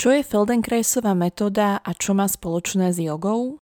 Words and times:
Čo 0.00 0.16
je 0.16 0.24
Feldenkraisová 0.24 1.12
metóda 1.12 1.76
a 1.76 1.92
čo 1.92 2.16
má 2.16 2.24
spoločné 2.24 2.88
s 2.88 2.96
jogou? 3.04 3.60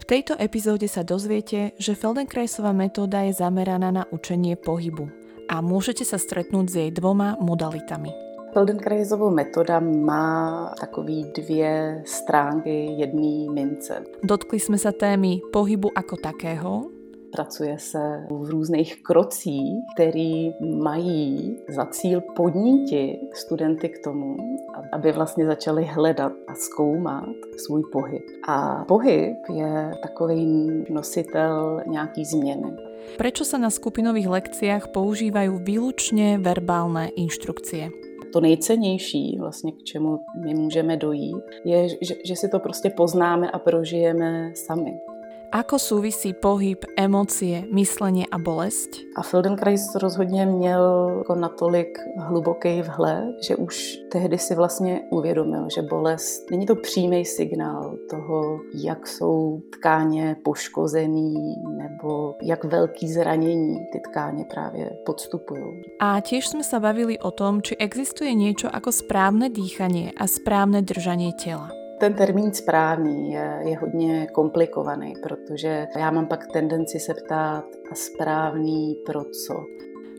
V 0.00 0.04
tejto 0.08 0.32
epizóde 0.40 0.88
sa 0.88 1.04
dozviete, 1.04 1.76
že 1.76 1.92
Feldenkraisová 1.92 2.72
metóda 2.72 3.28
je 3.28 3.36
zameraná 3.36 3.92
na 3.92 4.08
učenie 4.08 4.56
pohybu 4.56 5.04
a 5.52 5.60
môžete 5.60 6.08
sa 6.08 6.16
stretnúť 6.16 6.66
s 6.72 6.74
jej 6.80 6.90
dvoma 6.96 7.36
modalitami. 7.44 8.08
Feldenkraisovou 8.56 9.28
metoda 9.28 9.76
má 9.84 10.72
takový 10.80 11.28
dvě 11.36 12.00
stránky 12.08 12.96
jedné 12.96 13.52
mince. 13.52 14.00
Dotkli 14.24 14.56
sme 14.56 14.80
sa 14.80 14.96
témy 14.96 15.44
pohybu 15.52 15.92
ako 15.92 16.16
takého, 16.16 16.88
Pracuje 17.32 17.78
se 17.78 18.26
v 18.30 18.50
různých 18.50 19.02
krocích, 19.02 19.72
který 19.94 20.52
mají 20.60 21.56
za 21.68 21.86
cíl 21.86 22.20
podnítit 22.20 23.20
studenty 23.34 23.88
k 23.88 24.04
tomu, 24.04 24.36
aby 24.92 25.12
vlastně 25.12 25.46
začali 25.46 25.84
hledat 25.84 26.32
a 26.48 26.54
zkoumat 26.54 27.34
svůj 27.56 27.82
pohyb. 27.92 28.22
A 28.48 28.84
pohyb 28.84 29.36
je 29.52 29.90
takový 30.02 30.46
nositel 30.90 31.80
nějaký 31.86 32.24
změny. 32.24 32.72
Prečo 33.18 33.42
sa 33.42 33.58
na 33.58 33.66
skupinových 33.66 34.30
lekciách 34.30 34.94
používajú 34.94 35.58
výlučne 35.58 36.38
verbálne 36.38 37.10
inštrukcie? 37.18 37.90
to 38.32 38.40
nejcennější, 38.40 39.36
vlastně 39.38 39.72
k 39.72 39.82
čemu 39.82 40.20
my 40.44 40.54
můžeme 40.54 40.96
dojít, 40.96 41.44
je, 41.64 41.88
že, 41.88 42.14
že 42.24 42.36
si 42.36 42.48
to 42.48 42.58
prostě 42.58 42.90
poznáme 42.90 43.50
a 43.50 43.58
prožijeme 43.58 44.52
sami. 44.54 45.11
Ako 45.52 45.76
súvisí 45.76 46.32
pohyb, 46.32 46.80
emócie, 46.96 47.68
myslenie 47.68 48.24
a 48.32 48.40
bolesť? 48.40 49.04
A 49.16 49.22
Feldenkrais 49.22 49.94
rozhodně 49.94 50.46
měl 50.46 51.14
jako 51.18 51.34
natolik 51.34 51.98
hluboký 52.18 52.82
vhled, 52.82 53.36
že 53.44 53.56
už 53.56 53.96
tehdy 54.12 54.38
si 54.38 54.54
vlastně 54.54 55.00
uvědomil, 55.10 55.68
že 55.74 55.82
bolest 55.82 56.50
není 56.50 56.66
to 56.66 56.74
přímý 56.76 57.24
signál 57.24 57.96
toho, 58.10 58.60
jak 58.74 59.06
jsou 59.06 59.60
tkáně 59.72 60.36
poškozený 60.44 61.54
nebo 61.76 62.34
jak 62.42 62.64
velký 62.64 63.12
zranění 63.12 63.76
ty 63.92 64.00
tkáně 64.00 64.44
právě 64.44 64.90
podstupují. 65.06 65.84
A 66.00 66.24
tiež 66.24 66.56
sme 66.56 66.64
sa 66.64 66.80
bavili 66.80 67.20
o 67.20 67.28
tom, 67.28 67.60
či 67.60 67.76
existuje 67.76 68.32
niečo 68.32 68.72
ako 68.72 68.88
správne 68.88 69.52
dýchanie 69.52 70.16
a 70.16 70.24
správne 70.24 70.80
držanie 70.80 71.36
tela. 71.36 71.81
Ten 72.02 72.18
termín 72.18 72.50
správný 72.50 73.32
je, 73.32 73.58
je 73.62 73.78
hodně 73.78 74.26
komplikovaný, 74.26 75.14
protože 75.22 75.86
já 75.96 76.10
mám 76.10 76.26
pak 76.26 76.46
tendenci 76.46 77.00
se 77.00 77.14
ptát 77.14 77.64
a 77.90 77.94
správný 77.94 78.94
pro 79.06 79.24
co. 79.24 79.54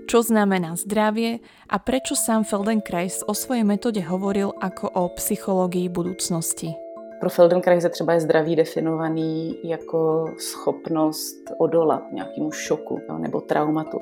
Čo 0.07 0.23
znamená 0.23 0.79
zdravie 0.79 1.43
a 1.67 1.79
prečo 1.83 2.15
sám 2.15 2.47
Feldenkrais 2.47 3.19
o 3.27 3.35
svojej 3.35 3.67
metóde 3.67 3.99
hovoril 3.99 4.55
ako 4.63 4.95
o 4.95 5.03
psychológii 5.19 5.91
budúcnosti? 5.91 6.71
Pro 7.19 7.29
Feldenkraise 7.29 7.89
třeba 7.89 8.13
je 8.13 8.31
zdraví 8.31 8.55
definovaný 8.55 9.59
jako 9.63 10.25
schopnost 10.39 11.51
odolat 11.59 12.11
nějakému 12.11 12.51
šoku 12.51 12.99
nebo 13.17 13.41
traumatu. 13.41 13.99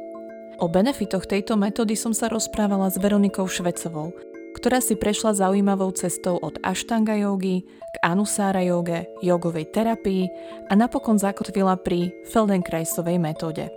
O 0.61 0.67
benefitoch 0.69 1.25
tejto 1.25 1.57
metódy 1.57 1.97
som 1.97 2.13
sa 2.13 2.29
rozprávala 2.29 2.93
s 2.93 3.01
Veronikou 3.01 3.49
Švecovou, 3.49 4.13
ktorá 4.61 4.77
si 4.77 4.93
prešla 4.93 5.33
zaujímavou 5.33 5.89
cestou 5.89 6.37
od 6.37 6.61
Ashtanga 6.61 7.17
jogy 7.17 7.65
k 7.65 7.95
Anusara 8.05 8.61
joge, 8.61 9.09
jogovej 9.25 9.73
terapii 9.73 10.29
a 10.69 10.77
napokon 10.77 11.17
zakotvila 11.17 11.81
pri 11.81 12.13
Feldenkraisovej 12.29 13.17
metóde. 13.17 13.73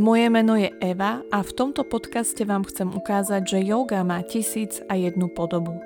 Moje 0.00 0.32
meno 0.32 0.56
je 0.56 0.72
Eva 0.80 1.20
a 1.28 1.44
v 1.44 1.52
tomto 1.52 1.84
podcaste 1.84 2.48
vám 2.48 2.64
chcem 2.64 2.88
ukázať, 2.96 3.44
že 3.44 3.68
yoga 3.68 4.00
má 4.08 4.24
tisíc 4.24 4.80
a 4.88 4.96
jednu 4.96 5.28
podobu. 5.28 5.76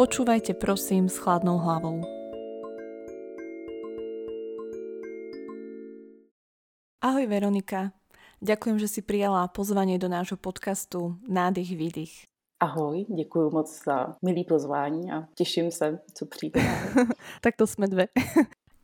Počúvajte 0.00 0.56
prosím 0.56 1.12
s 1.12 1.20
chladnou 1.20 1.60
hlavou. 1.60 2.00
Ahoj 7.04 7.24
Veronika, 7.28 7.92
ďakujem, 8.40 8.80
že 8.80 8.88
si 8.88 9.00
prijala 9.04 9.44
pozvanie 9.52 10.00
do 10.00 10.08
nášho 10.08 10.40
podcastu 10.40 11.20
Nádych 11.28 11.76
výdych. 11.76 12.27
Ahoj, 12.60 13.06
děkuji 13.08 13.50
moc 13.50 13.84
za 13.84 14.16
milý 14.22 14.44
pozvání 14.44 15.12
a 15.12 15.28
těším 15.34 15.70
se, 15.70 15.98
co 16.14 16.26
přijde. 16.26 16.60
tak 17.40 17.56
to 17.56 17.66
sme 17.66 17.86
dve. 17.86 18.10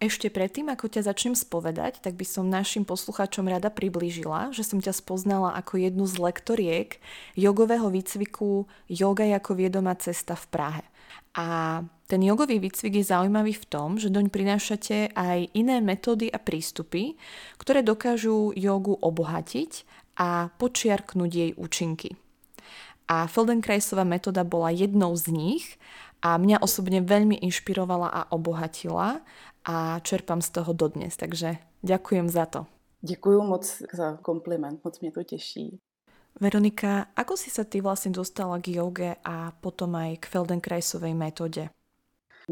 Ešte 0.04 0.30
predtým, 0.30 0.68
ako 0.68 0.86
ťa 0.90 1.10
začnem 1.10 1.34
spovedať, 1.34 1.98
tak 1.98 2.14
by 2.14 2.26
som 2.28 2.46
našim 2.46 2.84
posluchačom 2.84 3.48
rada 3.48 3.72
priblížila, 3.72 4.52
že 4.52 4.62
som 4.62 4.78
ťa 4.78 4.92
spoznala 4.92 5.56
ako 5.58 5.80
jednu 5.80 6.04
z 6.06 6.20
lektoriek 6.20 7.00
jogového 7.34 7.90
výcviku 7.90 8.68
Yoga 8.86 9.24
ako 9.34 9.50
viedomá 9.58 9.96
cesta 9.96 10.36
v 10.38 10.46
Prahe. 10.54 10.84
A 11.34 11.80
ten 12.06 12.20
jogový 12.22 12.62
výcvik 12.62 13.00
je 13.00 13.10
zaujímavý 13.10 13.58
v 13.58 13.66
tom, 13.66 13.98
že 13.98 14.12
doň 14.12 14.30
prinášate 14.30 15.16
aj 15.18 15.50
iné 15.56 15.82
metódy 15.82 16.30
a 16.30 16.38
prístupy, 16.38 17.16
ktoré 17.58 17.82
dokážu 17.82 18.54
jogu 18.54 18.94
obohatiť 18.94 19.88
a 20.20 20.52
počiarknúť 20.62 21.30
jej 21.32 21.50
účinky. 21.58 22.14
A 23.08 23.26
Feldenkraisová 23.26 24.04
metóda 24.04 24.44
bola 24.44 24.70
jednou 24.70 25.16
z 25.16 25.28
nich 25.28 25.64
a 26.24 26.40
mňa 26.40 26.64
osobne 26.64 27.04
veľmi 27.04 27.36
inšpirovala 27.44 28.08
a 28.08 28.20
obohatila 28.32 29.20
a 29.64 30.00
čerpám 30.00 30.40
z 30.40 30.48
toho 30.50 30.72
dodnes, 30.72 31.16
takže 31.16 31.60
ďakujem 31.84 32.28
za 32.28 32.46
to. 32.46 32.66
Děkuji 33.02 33.42
moc 33.42 33.82
za 33.92 34.16
kompliment, 34.16 34.84
moc 34.84 35.00
mě 35.00 35.10
to 35.10 35.22
těší. 35.22 35.78
Veronika, 36.40 37.06
ako 37.14 37.38
si 37.38 37.46
sa 37.46 37.62
ty 37.62 37.78
vlastne 37.78 38.10
dostala 38.10 38.58
k 38.58 38.74
joge 38.74 39.14
a 39.22 39.54
potom 39.62 39.94
aj 39.94 40.18
k 40.18 40.24
Feldenkraisovej 40.34 41.14
metóde? 41.14 41.70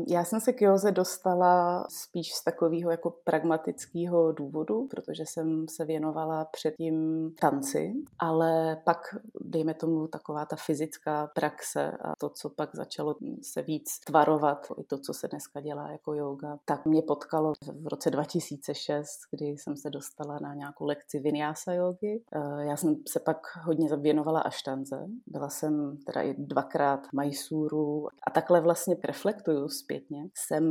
Já 0.08 0.24
jsem 0.24 0.40
se 0.40 0.52
k 0.52 0.62
józe 0.62 0.92
dostala 0.92 1.86
spíš 1.88 2.32
z 2.34 2.44
takového 2.44 2.90
jako 2.90 3.10
pragmatického 3.24 4.32
důvodu, 4.32 4.86
protože 4.90 5.26
jsem 5.26 5.68
se 5.68 5.84
věnovala 5.84 6.44
předtím 6.44 7.30
tanci, 7.40 7.94
ale 8.18 8.76
pak, 8.84 8.98
dejme 9.40 9.74
tomu, 9.74 10.06
taková 10.08 10.46
ta 10.46 10.56
fyzická 10.56 11.26
praxe 11.34 11.90
a 11.90 12.12
to, 12.16 12.28
co 12.28 12.50
pak 12.50 12.70
začalo 12.74 13.16
se 13.42 13.62
víc 13.62 14.00
tvarovat, 14.06 14.66
i 14.78 14.84
to, 14.84 14.98
co 14.98 15.14
se 15.14 15.28
dneska 15.28 15.60
dělá 15.60 15.90
jako 15.90 16.14
yoga, 16.14 16.58
tak 16.64 16.86
mě 16.86 17.02
potkalo 17.02 17.52
v 17.80 17.86
roce 17.86 18.10
2006, 18.10 19.08
kdy 19.30 19.46
jsem 19.46 19.76
se 19.76 19.90
dostala 19.90 20.38
na 20.42 20.54
nějakou 20.54 20.86
lekci 20.86 21.20
vinyasa 21.20 21.72
jogy. 21.72 22.22
Eh, 22.32 22.64
já 22.64 22.76
jsem 22.76 22.96
se 23.08 23.20
pak 23.20 23.36
hodně 23.62 23.96
věnovala 23.96 24.40
aštanze. 24.40 25.06
Byla 25.26 25.48
jsem 25.48 25.96
teda 26.06 26.22
i 26.22 26.34
dvakrát 26.38 27.00
Majsuru 27.12 28.08
a 28.26 28.30
takhle 28.30 28.60
vlastně 28.60 28.96
reflektuju 29.04 29.68
zpětně, 29.82 30.28
jsem 30.34 30.64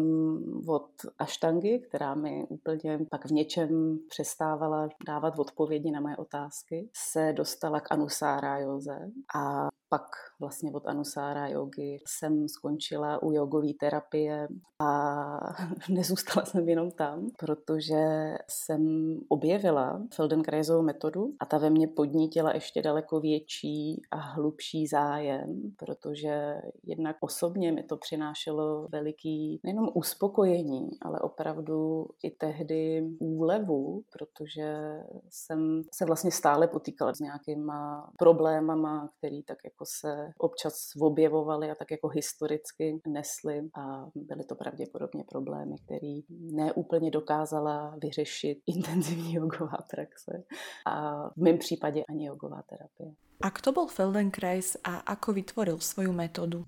od 0.67 0.91
aštangy, 1.17 1.79
která 1.87 2.15
mi 2.15 2.45
úplně 2.49 2.99
pak 3.09 3.25
v 3.25 3.31
něčem 3.31 3.99
přestávala 4.09 4.89
dávat 5.05 5.39
odpovědi 5.39 5.91
na 5.91 5.99
moje 6.01 6.17
otázky, 6.17 6.89
se 6.93 7.33
dostala 7.33 7.79
k 7.79 7.91
Anusára 7.91 8.59
Joze 8.59 8.99
a 9.35 9.67
pak 9.93 10.07
vlastně 10.39 10.71
od 10.71 10.87
Anusára 10.87 11.47
jogy 11.47 11.97
jsem 12.07 12.47
skončila 12.47 13.23
u 13.23 13.31
jogové 13.31 13.73
terapie 13.79 14.47
a 14.81 15.39
nezůstala 15.89 16.45
jsem 16.45 16.69
jenom 16.69 16.91
tam, 16.91 17.27
protože 17.39 18.33
jsem 18.49 19.13
objevila 19.29 20.01
Feldenkraisovou 20.13 20.81
metodu 20.81 21.33
a 21.39 21.45
ta 21.45 21.57
ve 21.57 21.69
mně 21.69 21.87
podnítila 21.87 22.53
ještě 22.53 22.81
daleko 22.81 23.19
větší 23.19 24.01
a 24.11 24.17
hlubší 24.17 24.87
zájem, 24.87 25.61
protože 25.77 26.55
jednak 26.83 27.15
osobně 27.19 27.71
mi 27.71 27.83
to 27.83 27.97
přinášelo 27.97 28.87
veliký 29.01 29.59
nejenom 29.63 29.89
uspokojení, 29.93 30.89
ale 31.01 31.19
opravdu 31.19 32.05
i 32.23 32.31
tehdy 32.31 33.03
úlevu, 33.19 34.03
protože 34.13 35.01
jsem 35.29 35.81
se 35.93 36.05
vlastně 36.05 36.31
stále 36.31 36.67
potýkala 36.67 37.13
s 37.13 37.19
nějakýma 37.19 38.11
problémama, 38.17 39.09
který 39.17 39.43
tak 39.43 39.57
jako 39.65 39.85
se 39.99 40.29
občas 40.37 40.73
objevovaly 41.01 41.71
a 41.71 41.75
tak 41.75 41.91
jako 41.91 42.07
historicky 42.07 43.01
nesly 43.07 43.69
a 43.75 44.05
byly 44.15 44.43
to 44.43 44.55
pravděpodobně 44.55 45.23
problémy, 45.23 45.75
které 45.85 46.21
neúplně 46.29 47.11
dokázala 47.11 47.95
vyřešit 48.01 48.57
intenzivní 48.67 49.33
jogová 49.33 49.77
praxe 49.89 50.43
a 50.85 51.29
v 51.29 51.37
mém 51.37 51.57
případě 51.57 52.03
ani 52.09 52.25
jogová 52.25 52.61
terapie. 52.69 53.13
A 53.41 53.49
kto 53.49 53.73
bol 53.73 53.89
Feldenkrais 53.89 54.77
a 54.85 55.01
ako 55.01 55.33
vytvoril 55.33 55.81
svoju 55.81 56.13
metódu? 56.13 56.65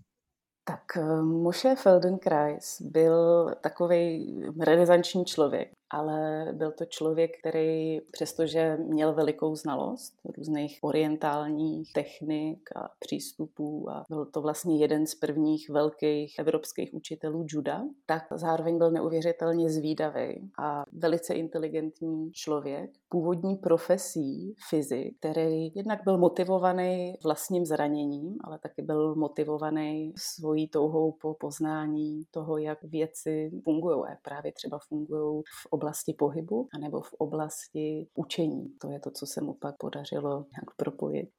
Tak 0.64 0.98
eh, 0.98 1.22
Moshe 1.22 1.76
Feldenkrais 1.76 2.82
byl 2.82 3.50
takový 3.62 4.36
renesanční 4.60 5.26
člověk 5.26 5.72
ale 5.94 6.48
byl 6.54 6.72
to 6.72 6.86
člověk, 6.86 7.32
který 7.40 8.00
přestože 8.12 8.78
měl 8.78 9.14
velikou 9.14 9.56
znalost 9.56 10.14
různých 10.38 10.80
orientálních 10.82 11.94
technik 11.94 12.70
a 12.76 12.90
přístupů 13.00 13.90
a 13.90 14.04
byl 14.10 14.26
to 14.26 14.42
vlastně 14.42 14.78
jeden 14.78 15.08
z 15.08 15.16
prvních 15.16 15.70
velkých 15.70 16.36
evropských 16.40 16.94
učitelů 16.94 17.46
juda, 17.50 17.84
tak 18.06 18.24
zároveň 18.36 18.78
byl 18.78 18.92
neuvěřitelně 18.92 19.70
zvídavý 19.70 20.52
a 20.60 20.84
velice 20.92 21.34
inteligentní 21.34 22.32
člověk, 22.32 22.92
původní 23.10 23.56
profesí 23.56 24.56
fyzik, 24.70 25.18
který 25.20 25.72
jednak 25.76 26.04
byl 26.04 26.18
motivovaný 26.18 27.16
vlastním 27.24 27.66
zraněním, 27.66 28.38
ale 28.44 28.60
taky 28.60 28.82
byl 28.82 29.16
motivovaný 29.16 30.14
svojí 30.54 30.68
touhou 30.68 31.12
po 31.12 31.34
poznání 31.34 32.26
toho, 32.32 32.58
jak 32.58 32.84
věci 32.84 33.52
fungují 33.64 34.06
a 34.06 34.18
právě 34.22 34.52
třeba 34.52 34.80
fungují 34.80 35.44
v 35.62 35.66
oblasti 35.66 36.14
pohybu 36.14 36.68
anebo 36.74 37.02
v 37.02 37.14
oblasti 37.14 38.08
učení. 38.14 38.70
To 38.78 38.90
je 38.90 39.00
to, 39.00 39.12
co 39.12 39.26
se 39.26 39.42
mu 39.42 39.54
pak 39.54 39.78
podařilo 39.78 40.46
nějak 40.52 40.76
propojit. 40.78 41.30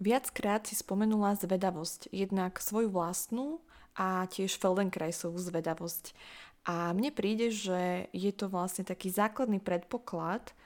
Viackrát 0.00 0.64
si 0.66 0.72
spomenula 0.72 1.36
zvedavosť, 1.36 2.08
jednak 2.08 2.56
svoju 2.56 2.88
vlastnú 2.88 3.60
a 3.92 4.24
tiež 4.24 4.56
Feldenkraisovú 4.56 5.36
zvedavosť. 5.36 6.16
A 6.64 6.96
mne 6.96 7.12
príde, 7.12 7.52
že 7.52 8.08
je 8.16 8.32
to 8.32 8.48
vlastne 8.48 8.88
taký 8.88 9.12
základný 9.12 9.60
predpoklad 9.60 10.56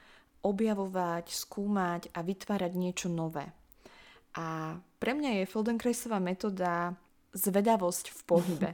objavovať, 0.47 1.35
skúmať 1.35 2.15
a 2.15 2.23
vytvárať 2.23 2.73
niečo 2.79 3.11
nové. 3.11 3.51
A 4.39 4.79
pre 5.03 5.19
mňa 5.19 5.43
je 5.43 5.51
Feldenkraisová 5.51 6.23
metóda 6.23 6.95
zvedavosť 7.35 8.15
v 8.15 8.21
pohybe. 8.25 8.71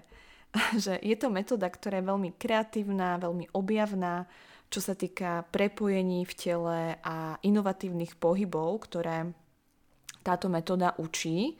že 0.82 0.98
je 0.98 1.16
to 1.16 1.30
metóda, 1.30 1.70
ktorá 1.70 2.02
je 2.02 2.10
veľmi 2.10 2.30
kreatívna, 2.36 3.22
veľmi 3.22 3.50
objavná, 3.54 4.26
čo 4.70 4.78
sa 4.78 4.94
týka 4.94 5.46
prepojení 5.50 6.22
v 6.22 6.32
tele 6.34 6.78
a 7.02 7.38
inovatívnych 7.42 8.14
pohybov, 8.18 8.86
ktoré 8.86 9.34
táto 10.22 10.46
metóda 10.46 10.94
učí. 10.98 11.58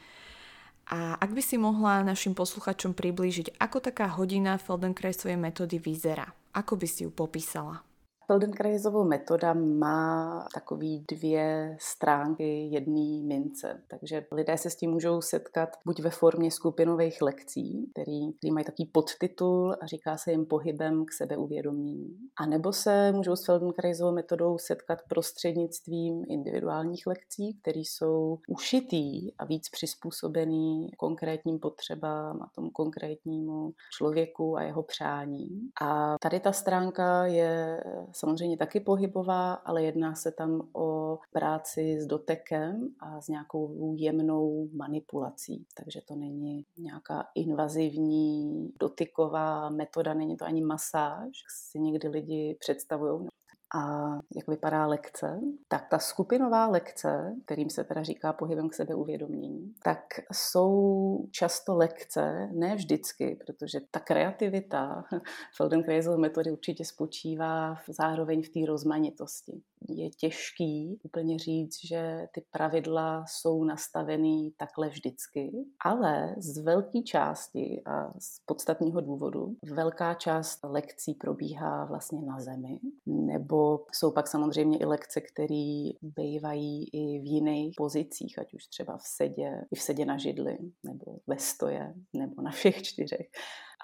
A 0.91 1.15
ak 1.19 1.31
by 1.31 1.43
si 1.43 1.55
mohla 1.55 2.03
našim 2.03 2.35
posluchačom 2.35 2.99
priblížiť, 2.99 3.63
ako 3.63 3.79
taká 3.79 4.11
hodina 4.11 4.59
Feldenkraisovej 4.59 5.39
metódy 5.39 5.79
vyzerá, 5.79 6.27
ako 6.51 6.75
by 6.79 6.87
si 6.87 7.07
ju 7.07 7.11
popísala? 7.15 7.90
Feldenkraisovou 8.31 9.05
metoda 9.05 9.55
má 9.55 10.47
takový 10.55 11.05
dvě 11.09 11.77
stránky 11.81 12.69
jedné 12.73 13.27
mince. 13.27 13.83
Takže 13.89 14.27
lidé 14.33 14.59
se 14.59 14.71
s 14.71 14.77
tím 14.77 14.91
můžou 14.91 15.21
setkat 15.21 15.69
buď 15.87 16.01
ve 16.01 16.11
formě 16.11 16.51
skupinových 16.51 17.23
lekcí, 17.23 17.91
který, 17.93 18.33
který 18.33 18.51
mají 18.53 18.65
takový 18.65 18.87
podtitul 18.87 19.77
a 19.81 19.87
říká 19.87 20.17
se 20.17 20.31
jim 20.31 20.47
pohybem 20.47 21.05
k 21.05 21.13
sebeuvědomění. 21.13 22.17
A 22.41 22.47
nebo 22.47 22.73
se 22.73 23.13
můžou 23.13 23.37
s 23.37 23.45
Feldenkraisovou 23.45 24.13
metodou 24.13 24.59
setkat 24.59 24.99
prostřednictvím 25.09 26.25
individuálních 26.29 27.07
lekcí, 27.07 27.59
které 27.63 27.81
jsou 27.81 28.39
ušitý 28.49 29.35
a 29.39 29.45
víc 29.45 29.69
přizpůsobený 29.69 30.91
konkrétním 30.99 31.59
potřebám 31.59 32.43
a 32.43 32.51
tomu 32.55 32.71
konkrétnímu 32.71 33.73
člověku 33.97 34.57
a 34.57 34.63
jeho 34.63 34.83
přání. 34.83 35.49
A 35.83 36.17
tady 36.21 36.41
ta 36.41 36.53
stránka 36.53 37.27
je 37.27 37.81
samozřejmě 38.21 38.57
taky 38.57 38.81
pohybová, 38.81 39.53
ale 39.53 39.83
jedná 39.83 40.15
se 40.15 40.33
tam 40.33 40.69
o 40.73 41.19
práci 41.33 42.01
s 42.01 42.07
dotekem 42.07 42.89
a 43.01 43.21
s 43.21 43.29
nějakou 43.29 43.95
jemnou 43.99 44.69
manipulací. 44.73 45.67
Takže 45.77 46.01
to 46.09 46.15
není 46.15 46.65
nějaká 46.79 47.29
invazivní 47.35 48.69
dotyková 48.81 49.71
metoda, 49.71 50.15
není 50.15 50.37
to 50.37 50.45
ani 50.45 50.65
masáž, 50.65 51.31
si 51.49 51.81
někdy 51.81 52.09
lidi 52.09 52.57
představují 52.61 53.29
a 53.75 54.13
jak 54.37 54.49
vypadá 54.49 54.87
lekce, 54.87 55.41
tak 55.69 55.89
ta 55.89 55.99
skupinová 55.99 56.67
lekce, 56.67 57.37
kterým 57.45 57.71
se 57.71 57.85
teda 57.85 58.03
říká 58.03 58.33
pohybem 58.33 58.69
k 58.69 58.75
sebeuvědomění, 58.75 59.75
tak 59.83 60.01
jsou 60.33 61.19
často 61.31 61.77
lekce, 61.77 62.49
ne 62.53 62.75
vždycky, 62.75 63.39
protože 63.47 63.81
ta 63.91 64.01
kreativita 64.01 65.05
Feldenkraisovy 65.57 66.19
metody 66.19 66.51
určitě 66.51 66.85
spočívá 66.85 67.77
zároveň 67.89 68.43
v 68.43 68.49
té 68.49 68.61
rozmanitosti 68.67 69.63
je 69.89 70.11
těžký 70.11 71.01
úplně 71.03 71.39
říct, 71.39 71.77
že 71.87 72.27
ty 72.35 72.45
pravidla 72.51 73.25
jsou 73.29 73.65
nastavený 73.65 74.53
takhle 74.57 74.89
vždycky, 74.89 75.53
ale 75.85 76.35
z 76.39 76.59
velké 76.59 77.03
části 77.03 77.83
a 77.87 78.21
z 78.21 78.41
podstatného 78.47 79.01
důvodu 79.01 79.57
velká 79.75 80.15
část 80.15 80.59
lekcí 80.65 81.15
probíhá 81.15 81.85
vlastně 81.85 82.23
na 82.23 82.41
zemi, 82.41 82.79
nebo 83.07 83.85
jsou 83.93 84.11
pak 84.11 84.29
samozřejmě 84.29 84.79
i 84.79 84.85
lekce, 84.85 85.21
které 85.21 85.91
bývají 86.03 86.89
i 86.93 87.19
v 87.19 87.25
jiných 87.25 87.75
pozicích, 87.77 88.39
ať 88.39 88.55
už 88.55 88.67
třeba 88.67 88.97
v 88.97 89.03
sedě, 89.05 89.65
i 89.73 89.77
v 89.77 89.83
sedě 89.83 90.05
na 90.05 90.19
židli, 90.19 90.59
nebo 90.85 91.17
ve 91.27 91.39
stoje, 91.39 91.95
nebo 92.13 92.43
na 92.43 92.51
všech 92.51 92.83
čtyřech. 92.83 93.27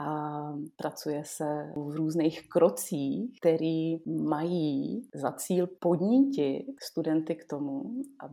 A 0.01 0.43
pracuje 0.77 1.23
se 1.25 1.73
v 1.77 1.91
různých 1.91 2.49
krocích, 2.49 3.41
který 3.41 3.97
mají 4.07 5.03
za 5.15 5.33
cíl 5.33 5.67
podnítit 5.87 6.67
studenty 6.83 7.35
k 7.35 7.45
tomu, 7.45 7.83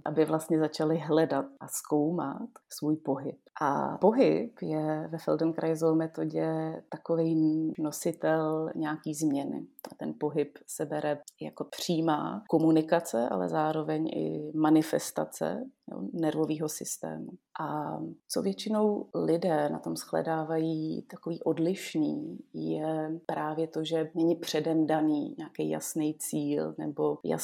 aby 0.05 0.25
vlastně 0.25 0.59
začali 0.59 0.97
hledat 0.97 1.45
a 1.59 1.67
zkoumat 1.67 2.49
svůj 2.69 2.95
pohyb. 2.95 3.37
A 3.61 3.97
pohyb 3.97 4.61
je 4.61 5.07
ve 5.11 5.17
Feldenkraisové 5.17 5.95
metodě 5.95 6.47
takový 6.89 7.73
nositel 7.79 8.69
nějaký 8.75 9.13
změny. 9.13 9.67
A 9.91 9.95
ten 9.95 10.13
pohyb 10.19 10.57
se 10.67 10.85
bere 10.85 11.21
jako 11.41 11.63
přímá 11.63 12.43
komunikace, 12.49 13.29
ale 13.29 13.49
zároveň 13.49 14.07
i 14.07 14.51
manifestace 14.55 15.63
nervového 16.13 16.69
systému. 16.69 17.29
A 17.59 17.97
co 18.27 18.41
většinou 18.41 19.09
lidé 19.15 19.69
na 19.69 19.79
tom 19.79 19.95
shledávají 19.95 21.01
takový 21.01 21.43
odlišný, 21.43 22.39
je 22.53 23.19
právě 23.25 23.67
to, 23.67 23.83
že 23.83 24.11
není 24.15 24.35
předem 24.35 24.87
daný 24.87 25.35
nějaký 25.37 25.69
jasný 25.69 26.15
cíl 26.19 26.75
nebo 26.77 27.17
jasný 27.23 27.42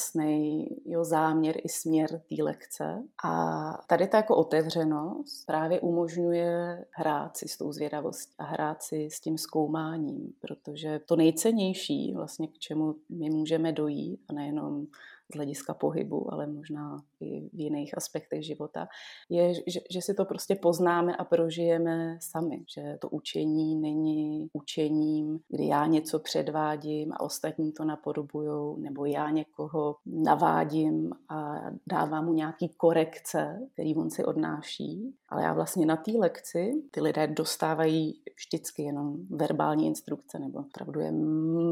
jo, 0.85 1.03
záměr 1.03 1.55
i 1.63 1.69
směr 1.69 2.09
té 2.29 2.43
lekce. 2.43 3.03
A 3.23 3.73
tady 3.87 4.07
ta 4.07 4.17
jako 4.17 4.35
otevřenost 4.35 5.45
právě 5.45 5.79
umožňuje 5.79 6.85
hrát 6.91 7.37
si 7.37 7.47
s 7.47 7.57
tou 7.57 7.71
zvědavostí 7.71 8.35
a 8.37 8.43
hrát 8.43 8.83
si 8.83 9.09
s 9.11 9.19
tím 9.19 9.37
zkoumáním, 9.37 10.33
protože 10.41 10.99
to 10.99 11.15
nejcennější, 11.15 12.13
vlastně 12.13 12.47
k 12.47 12.57
čemu 12.57 12.95
my 13.09 13.29
můžeme 13.29 13.71
dojít, 13.71 14.19
a 14.29 14.33
nejenom 14.33 14.87
z 15.31 15.35
hlediska 15.35 15.73
pohybu, 15.73 16.33
ale 16.33 16.47
možná 16.47 17.03
i 17.21 17.49
v 17.53 17.59
jiných 17.59 17.97
aspektech 17.97 18.45
života, 18.45 18.87
je, 19.29 19.53
že, 19.53 19.79
že 19.89 20.01
si 20.01 20.13
to 20.13 20.25
prostě 20.25 20.55
poznáme 20.55 21.15
a 21.15 21.23
prožijeme 21.23 22.17
sami. 22.21 22.63
Že 22.75 22.97
to 23.01 23.09
učení 23.09 23.75
není 23.75 24.49
učením, 24.53 25.39
kdy 25.49 25.67
já 25.67 25.85
něco 25.85 26.19
předvádím 26.19 27.13
a 27.13 27.19
ostatní 27.19 27.71
to 27.71 27.85
napodobujou, 27.85 28.77
nebo 28.77 29.05
já 29.05 29.29
někoho 29.29 29.95
navádím 30.05 31.11
a 31.29 31.61
dávám 31.87 32.25
mu 32.25 32.33
nějaký 32.33 32.69
korekce, 32.69 33.59
který 33.73 33.95
on 33.95 34.09
si 34.09 34.25
odnáší. 34.25 35.15
Ale 35.29 35.43
já 35.43 35.53
vlastně 35.53 35.85
na 35.85 35.97
té 35.97 36.11
lekci 36.11 36.83
ty 36.91 37.01
lidé 37.01 37.27
dostávají 37.27 38.21
vždycky 38.35 38.83
jenom 38.83 39.17
verbální 39.29 39.87
instrukce, 39.87 40.39
nebo 40.39 40.59
opravdu 40.59 40.99
je 40.99 41.11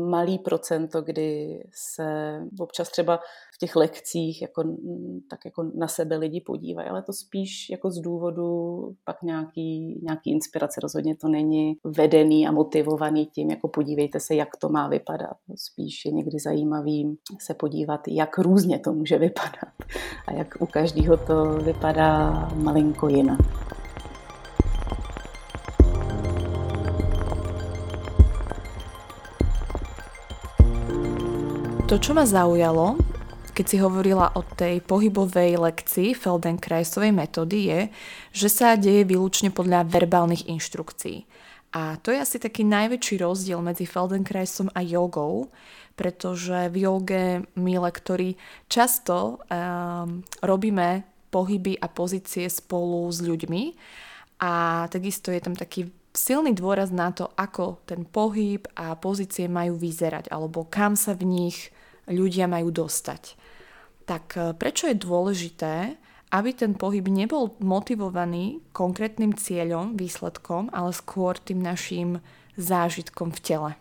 malý 0.10 0.40
procento, 0.40 1.02
kdy 1.02 1.64
se 1.74 2.40
občas 2.60 2.90
třeba 2.90 3.20
v 3.56 3.58
těch 3.58 3.76
lekcích 3.76 4.42
jako, 4.42 4.64
tak 5.30 5.46
jako 5.46 5.72
na 5.76 5.88
sebe 5.88 6.18
lidi 6.18 6.42
podívají, 6.42 6.90
ale 6.90 7.02
to 7.02 7.14
spíš 7.14 7.70
jako 7.70 7.92
z 7.92 8.00
důvodu 8.00 8.80
pak 9.04 9.24
nějaký, 9.24 10.00
nějaký 10.04 10.32
inspirace. 10.32 10.80
Rozhodně 10.84 11.16
to 11.16 11.28
není 11.28 11.78
vedený 11.84 12.48
a 12.48 12.52
motivovaný 12.52 13.26
tím, 13.26 13.50
jako 13.50 13.68
podívejte 13.68 14.20
se, 14.20 14.36
jak 14.36 14.58
to 14.58 14.70
má 14.70 14.88
vypadat. 14.88 15.38
Spíš 15.56 16.06
je 16.06 16.12
někdy 16.12 16.40
zajímavý 16.40 17.18
se 17.40 17.54
podívat, 17.54 18.02
jak 18.08 18.38
různě 18.38 18.80
to 18.80 18.94
může 18.94 19.18
vypadat 19.18 19.74
a 20.28 20.34
jak 20.34 20.58
u 20.60 20.66
každého 20.66 21.18
to 21.18 21.46
vypadá 21.46 22.50
malinko 22.56 23.08
jinak. 23.08 23.40
To, 31.88 31.96
čo 31.96 32.12
ma 32.12 32.28
zaujalo, 32.28 33.00
keď 33.58 33.66
si 33.66 33.82
hovorila 33.82 34.38
o 34.38 34.46
tej 34.46 34.86
pohybovej 34.86 35.58
lekcii 35.58 36.14
Feldenkraisovej 36.14 37.10
metódy, 37.10 37.58
je, 37.66 37.82
že 38.30 38.50
sa 38.54 38.78
deje 38.78 39.02
výlučne 39.02 39.50
podľa 39.50 39.90
verbálnych 39.90 40.46
inštrukcií. 40.46 41.26
A 41.74 41.98
to 41.98 42.14
je 42.14 42.22
asi 42.22 42.38
taký 42.38 42.62
najväčší 42.62 43.18
rozdiel 43.18 43.58
medzi 43.66 43.90
Feldenkraisom 43.90 44.70
a 44.78 44.86
jogou, 44.86 45.50
pretože 45.98 46.70
v 46.70 46.86
joge 46.86 47.26
my 47.58 47.82
lektori 47.82 48.38
často 48.70 49.42
um, 49.50 50.22
robíme 50.46 51.02
pohyby 51.34 51.82
a 51.82 51.90
pozície 51.90 52.46
spolu 52.54 53.10
s 53.10 53.26
ľuďmi 53.26 53.74
a 54.38 54.86
takisto 54.94 55.34
je 55.34 55.42
tam 55.42 55.58
taký 55.58 55.90
silný 56.14 56.54
dôraz 56.54 56.94
na 56.94 57.10
to, 57.10 57.34
ako 57.34 57.82
ten 57.90 58.06
pohyb 58.06 58.70
a 58.78 58.94
pozície 58.94 59.50
majú 59.50 59.82
vyzerať, 59.82 60.30
alebo 60.30 60.70
kam 60.70 60.94
sa 60.94 61.18
v 61.18 61.26
nich 61.26 61.74
ľudia 62.08 62.48
majú 62.48 62.72
dostať. 62.72 63.36
Tak 64.08 64.26
e, 64.36 64.40
prečo 64.56 64.88
je 64.88 64.98
dôležité, 64.98 66.00
aby 66.32 66.50
ten 66.52 66.76
pohyb 66.76 67.08
nebol 67.08 67.56
motivovaný 67.64 68.60
konkrétnym 68.76 69.36
cieľom, 69.36 69.96
výsledkom, 69.96 70.68
ale 70.76 70.92
skôr 70.92 71.40
tým 71.40 71.64
naším 71.64 72.20
zážitkom 72.60 73.32
v 73.32 73.40
tele? 73.40 73.72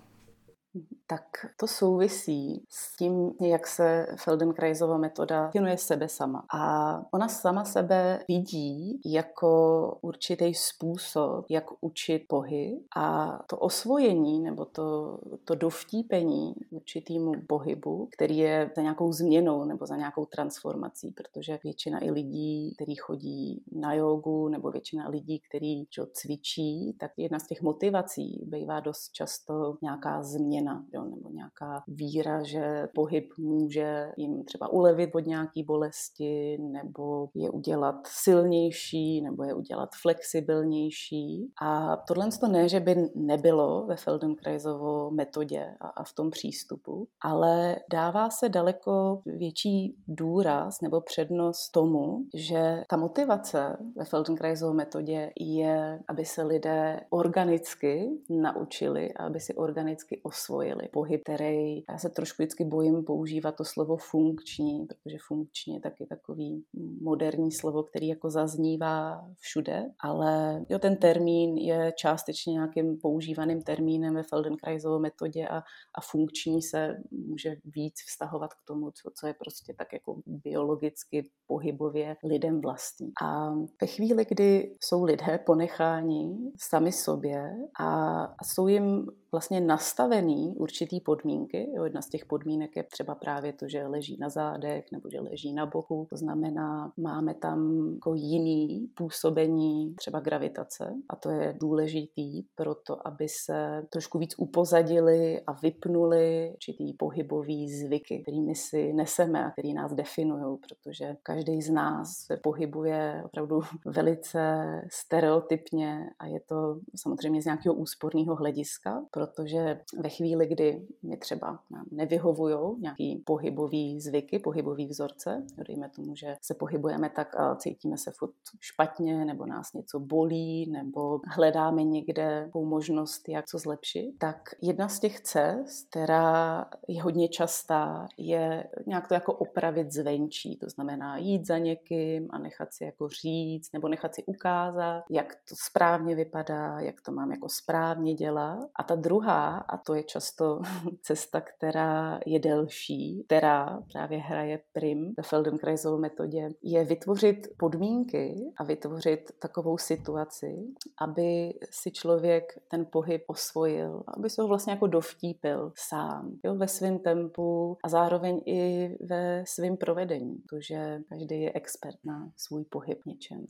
Tak 1.06 1.22
to 1.56 1.66
souvisí 1.66 2.64
s 2.68 2.96
tím, 2.96 3.30
jak 3.40 3.66
se 3.66 4.06
Feldenkraisova 4.16 4.98
metoda 4.98 5.46
definuje 5.46 5.78
sebe 5.78 6.08
sama. 6.08 6.44
A 6.54 7.02
ona 7.12 7.28
sama 7.28 7.64
sebe 7.64 8.24
vidí 8.28 9.00
jako 9.04 9.98
určitý 10.00 10.54
způsob, 10.54 11.46
jak 11.50 11.64
učit 11.80 12.22
pohyb 12.28 12.78
a 12.96 13.38
to 13.46 13.56
osvojení 13.56 14.40
nebo 14.40 14.64
to, 14.64 15.18
to 15.44 15.54
dovtípení 15.54 16.54
určitýmu 16.70 17.32
pohybu, 17.46 18.08
který 18.12 18.38
je 18.38 18.70
za 18.76 18.82
nějakou 18.82 19.12
změnou 19.12 19.64
nebo 19.64 19.86
za 19.86 19.96
nějakou 19.96 20.24
transformací, 20.24 21.10
protože 21.10 21.58
většina 21.64 22.04
i 22.04 22.10
lidí, 22.10 22.74
kteří 22.74 22.94
chodí 22.94 23.62
na 23.72 23.94
jogu 23.94 24.48
nebo 24.48 24.70
většina 24.70 25.08
lidí, 25.08 25.40
kteří 25.48 25.88
cvičí, 26.12 26.96
tak 27.00 27.10
jedna 27.16 27.38
z 27.38 27.46
těch 27.46 27.62
motivací 27.62 28.44
bývá 28.46 28.80
dost 28.80 29.12
často 29.12 29.76
nějaká 29.82 30.22
změna 30.22 30.84
jo, 30.96 31.04
nebo 31.04 31.30
nějaká 31.30 31.82
víra, 31.88 32.42
že 32.42 32.88
pohyb 32.94 33.28
může 33.38 34.12
jim 34.16 34.44
třeba 34.44 34.72
ulevit 34.72 35.10
od 35.14 35.26
nějaké 35.26 35.60
bolesti 35.66 36.58
nebo 36.58 37.28
je 37.34 37.50
udělat 37.50 38.06
silnější 38.06 39.22
nebo 39.22 39.44
je 39.44 39.54
udělat 39.54 39.88
flexibilnější. 40.02 41.52
A 41.62 41.96
tohle 41.96 42.28
to 42.40 42.48
ne, 42.48 42.68
že 42.68 42.80
by 42.80 43.10
nebylo 43.14 43.86
ve 43.86 43.96
Feldenkraisovo 43.96 45.10
metodě 45.10 45.74
a, 45.80 45.88
a 45.88 46.04
v 46.04 46.12
tom 46.12 46.30
přístupu, 46.30 47.08
ale 47.20 47.76
dává 47.92 48.30
se 48.30 48.48
daleko 48.48 49.20
větší 49.26 49.96
důraz 50.08 50.80
nebo 50.80 51.00
přednost 51.00 51.70
tomu, 51.70 52.24
že 52.34 52.82
ta 52.88 52.96
motivace 52.96 53.76
ve 53.96 54.04
Feldenkraisovo 54.04 54.74
metodě 54.74 55.30
je, 55.40 56.00
aby 56.08 56.24
se 56.24 56.42
lidé 56.42 57.00
organicky 57.10 58.10
naučili 58.30 59.12
a 59.12 59.26
aby 59.26 59.40
si 59.40 59.54
organicky 59.54 60.20
osvojili 60.22 60.85
pohyb, 60.88 61.22
který, 61.22 61.84
já 61.90 61.98
se 61.98 62.08
trošku 62.08 62.42
vždycky 62.42 62.64
bojím 62.64 63.04
používat 63.04 63.56
to 63.56 63.64
slovo 63.64 63.96
funkční, 63.96 64.86
protože 64.86 65.16
funkční 65.28 65.74
je 65.74 65.80
taky 65.80 66.06
takový 66.06 66.64
moderní 67.02 67.52
slovo, 67.52 67.82
který 67.82 68.08
jako 68.08 68.30
zaznívá 68.30 69.28
všude, 69.38 69.84
ale 70.00 70.64
jo, 70.68 70.78
ten 70.78 70.96
termín 70.96 71.56
je 71.56 71.92
částečně 71.96 72.52
nějakým 72.52 72.98
používaným 72.98 73.62
termínem 73.62 74.14
ve 74.14 74.22
Feldenkraisově 74.22 74.98
metodě 74.98 75.48
a, 75.48 75.56
a 75.94 76.00
funkční 76.10 76.62
se 76.62 76.96
může 77.10 77.56
víc 77.64 77.94
vztahovat 78.06 78.54
k 78.54 78.64
tomu, 78.66 78.90
co, 78.90 79.10
co 79.20 79.26
je 79.26 79.34
prostě 79.34 79.74
tak 79.78 79.92
jako 79.92 80.20
biologicky, 80.26 81.30
pohybově 81.46 82.16
lidem 82.24 82.60
vlastní. 82.60 83.12
A 83.22 83.50
ve 83.80 83.86
chvíli, 83.86 84.26
kdy 84.28 84.76
jsou 84.80 85.04
lidé 85.04 85.38
ponecháni 85.46 86.36
sami 86.58 86.92
sobě 86.92 87.56
a, 87.80 88.22
a 88.24 88.44
jsou 88.44 88.68
jim 88.68 89.06
vlastně 89.32 89.60
nastavený 89.60 90.54
určitý 90.56 91.00
podmínky. 91.00 91.70
Jo, 91.74 91.84
jedna 91.84 92.02
z 92.02 92.08
těch 92.08 92.26
podmínek 92.26 92.76
je 92.76 92.82
třeba 92.82 93.14
právě 93.14 93.52
to, 93.52 93.68
že 93.68 93.86
leží 93.86 94.16
na 94.20 94.28
zádech 94.28 94.84
nebo 94.92 95.10
že 95.10 95.20
leží 95.20 95.52
na 95.52 95.66
boku. 95.66 96.06
To 96.10 96.16
znamená, 96.16 96.92
máme 96.96 97.34
tam 97.34 97.90
jako 97.94 98.14
jiný 98.14 98.88
působení 98.94 99.94
třeba 99.94 100.20
gravitace 100.20 100.94
a 101.08 101.16
to 101.16 101.30
je 101.30 101.56
důležitý 101.60 102.42
pro 102.54 102.74
to, 102.74 103.06
aby 103.06 103.28
se 103.28 103.86
trošku 103.90 104.18
víc 104.18 104.34
upozadili 104.38 105.40
a 105.46 105.52
vypnuli 105.52 106.50
určitý 106.52 106.92
pohybový 106.92 107.70
zvyky, 107.70 108.18
kterými 108.22 108.54
si 108.54 108.92
neseme 108.92 109.44
a 109.44 109.50
který 109.50 109.74
nás 109.74 109.94
definují, 109.94 110.58
protože 110.58 111.16
každý 111.22 111.62
z 111.62 111.70
nás 111.70 112.16
se 112.16 112.36
pohybuje 112.36 113.22
opravdu 113.24 113.60
velice 113.86 114.66
stereotypně 114.92 116.10
a 116.18 116.26
je 116.26 116.40
to 116.40 116.80
samozřejmě 116.96 117.42
z 117.42 117.44
nějakého 117.44 117.74
úsporného 117.74 118.34
hlediska, 118.34 119.02
protože 119.16 119.80
ve 119.98 120.08
chvíli, 120.08 120.46
kdy 120.46 120.86
mi 121.02 121.16
třeba 121.16 121.60
nevyhovují 121.90 122.56
nějaký 122.80 123.22
pohybový 123.26 124.00
zvyky, 124.00 124.38
pohybový 124.38 124.86
vzorce, 124.86 125.42
dejme 125.68 125.88
tomu, 125.88 126.16
že 126.16 126.36
se 126.42 126.54
pohybujeme 126.54 127.10
tak 127.10 127.40
a 127.40 127.56
cítíme 127.56 127.98
se 127.98 128.10
furt 128.18 128.30
špatně, 128.60 129.24
nebo 129.24 129.46
nás 129.46 129.72
něco 129.72 130.00
bolí, 130.00 130.70
nebo 130.70 131.20
hledáme 131.28 131.84
někde 131.84 132.50
možnost, 132.54 133.28
jak 133.28 133.46
co 133.46 133.58
zlepšit, 133.58 134.12
tak 134.18 134.36
jedna 134.62 134.88
z 134.88 135.00
těch 135.00 135.20
cest, 135.20 135.88
která 135.90 136.64
je 136.88 137.02
hodně 137.02 137.28
častá, 137.28 138.08
je 138.18 138.66
nějak 138.86 139.08
to 139.08 139.14
jako 139.14 139.32
opravit 139.32 139.92
zvenčí. 139.92 140.56
To 140.56 140.68
znamená 140.68 141.16
jít 141.16 141.46
za 141.46 141.58
někým 141.58 142.28
a 142.30 142.38
nechat 142.38 142.74
si 142.74 142.84
jako 142.84 143.08
říct, 143.08 143.72
nebo 143.72 143.88
nechat 143.88 144.14
si 144.14 144.24
ukázat, 144.24 145.04
jak 145.10 145.34
to 145.48 145.54
správně 145.58 146.14
vypadá, 146.14 146.80
jak 146.80 147.00
to 147.00 147.12
mám 147.12 147.30
jako 147.30 147.48
správně 147.48 148.14
dělat. 148.14 148.68
A 148.76 148.82
ta 148.82 148.94
druhá, 149.06 149.56
a 149.58 149.76
to 149.76 149.94
je 149.94 150.02
často 150.02 150.60
cesta, 151.02 151.40
která 151.40 152.20
je 152.26 152.38
delší, 152.38 153.24
která 153.26 153.80
právě 153.92 154.18
hraje 154.18 154.60
prim 154.72 155.14
ve 155.16 155.22
Feldenkraisově 155.22 156.00
metodě, 156.00 156.48
je 156.62 156.84
vytvořit 156.84 157.48
podmínky 157.58 158.34
a 158.56 158.64
vytvořit 158.64 159.20
takovou 159.38 159.78
situaci, 159.78 160.56
aby 161.00 161.54
si 161.70 161.90
člověk 161.90 162.44
ten 162.70 162.86
pohyb 162.92 163.22
osvojil, 163.26 164.02
aby 164.16 164.30
se 164.30 164.42
ho 164.42 164.48
vlastně 164.48 164.72
jako 164.72 164.86
dovtípil 164.86 165.72
sám, 165.76 166.38
jo, 166.44 166.54
ve 166.54 166.68
svém 166.68 166.98
tempu 166.98 167.78
a 167.84 167.88
zároveň 167.88 168.40
i 168.46 168.90
ve 169.00 169.44
svém 169.46 169.76
provedení, 169.76 170.34
protože 170.48 170.98
každý 171.08 171.40
je 171.42 171.52
expert 171.54 171.98
na 172.04 172.30
svůj 172.36 172.64
pohyb 172.64 172.98
něčem. 173.06 173.46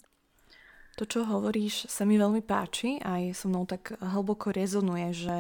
To, 0.97 1.05
čo 1.05 1.29
hovoríš, 1.29 1.93
sa 1.93 2.09
mi 2.09 2.17
veľmi 2.17 2.41
páči 2.41 2.97
a 3.05 3.21
aj 3.21 3.37
so 3.37 3.53
mnou 3.53 3.69
tak 3.69 4.01
hlboko 4.01 4.49
rezonuje, 4.49 5.13
že 5.13 5.37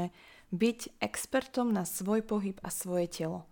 byť 0.53 1.01
expertom 1.01 1.73
na 1.73 1.89
svoj 1.89 2.21
pohyb 2.21 2.61
a 2.61 2.69
svoje 2.69 3.09
telo. 3.09 3.49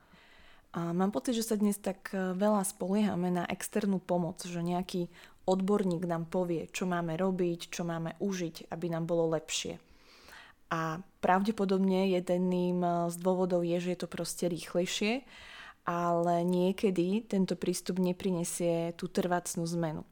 A 0.77 0.93
mám 0.93 1.17
pocit, 1.17 1.33
že 1.33 1.49
sa 1.49 1.57
dnes 1.57 1.81
tak 1.81 2.13
e, 2.13 2.37
veľa 2.37 2.61
spoliehame 2.67 3.33
na 3.33 3.49
externú 3.49 4.05
pomoc, 4.05 4.45
že 4.45 4.61
nejaký 4.61 5.09
odborník 5.49 6.05
nám 6.05 6.29
povie, 6.29 6.69
čo 6.77 6.85
máme 6.85 7.17
robiť, 7.17 7.73
čo 7.73 7.89
máme 7.89 8.21
užiť, 8.21 8.69
aby 8.69 8.87
nám 8.93 9.09
bolo 9.09 9.33
lepšie. 9.33 9.81
A 10.75 11.01
pravdepodobne 11.25 12.13
jedným 12.13 12.85
e, 12.85 12.91
z 13.09 13.17
dôvodov 13.17 13.65
je, 13.65 13.81
že 13.81 13.97
je 13.97 13.99
to 14.05 14.09
proste 14.13 14.45
rýchlejšie, 14.51 15.25
ale 15.89 16.45
niekedy 16.45 17.25
tento 17.25 17.57
prístup 17.57 17.97
neprinesie 17.97 18.93
tú 18.93 19.09
trvácnú 19.09 19.65
zmenu. 19.73 20.05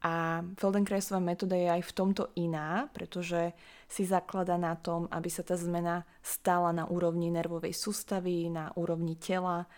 A 0.00 0.40
Feldenkraisová 0.56 1.20
metóda 1.20 1.52
je 1.60 1.68
aj 1.68 1.84
v 1.84 1.92
tomto 1.92 2.32
iná, 2.32 2.88
pretože 2.96 3.52
si 3.84 4.08
zaklada 4.08 4.56
na 4.56 4.72
tom, 4.72 5.04
aby 5.12 5.28
sa 5.28 5.44
tá 5.44 5.60
zmena 5.60 6.08
stala 6.24 6.72
na 6.72 6.88
úrovni 6.88 7.28
nervovej 7.28 7.76
sústavy, 7.76 8.48
na 8.48 8.72
úrovni 8.80 9.20
tela 9.20 9.68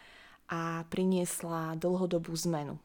a 0.47 0.87
priniesla 0.87 1.75
dlhodobú 1.75 2.31
zmenu. 2.47 2.79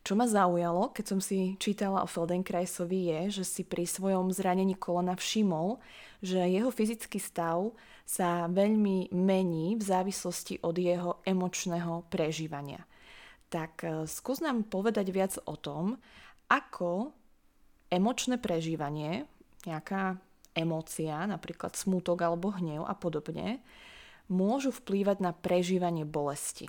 Čo 0.00 0.16
ma 0.16 0.24
zaujalo, 0.24 0.96
keď 0.96 1.04
som 1.04 1.20
si 1.20 1.60
čítala 1.60 2.00
o 2.00 2.08
Feldenkraisovi 2.08 3.12
je, 3.12 3.20
že 3.40 3.44
si 3.44 3.62
pri 3.68 3.84
svojom 3.84 4.32
zranení 4.32 4.72
kolena 4.72 5.12
všimol, 5.12 5.76
že 6.24 6.40
jeho 6.40 6.72
fyzický 6.72 7.20
stav 7.20 7.76
sa 8.08 8.48
veľmi 8.48 9.12
mení 9.12 9.76
v 9.76 9.82
závislosti 9.84 10.64
od 10.64 10.74
jeho 10.80 11.20
emočného 11.28 12.08
prežívania. 12.08 12.80
Tak 13.52 13.72
eh, 13.84 13.90
skús 14.08 14.40
nám 14.40 14.72
povedať 14.72 15.12
viac 15.12 15.36
o 15.44 15.54
tom, 15.60 16.00
ako 16.50 17.14
emočné 17.94 18.36
prežívanie, 18.42 19.30
nejaká 19.62 20.18
emócia, 20.58 21.22
napríklad 21.30 21.78
smútok 21.78 22.26
alebo 22.26 22.50
hnev 22.50 22.82
a 22.82 22.94
podobne, 22.98 23.62
môžu 24.26 24.74
vplývať 24.74 25.22
na 25.22 25.30
prežívanie 25.30 26.02
bolesti. 26.02 26.66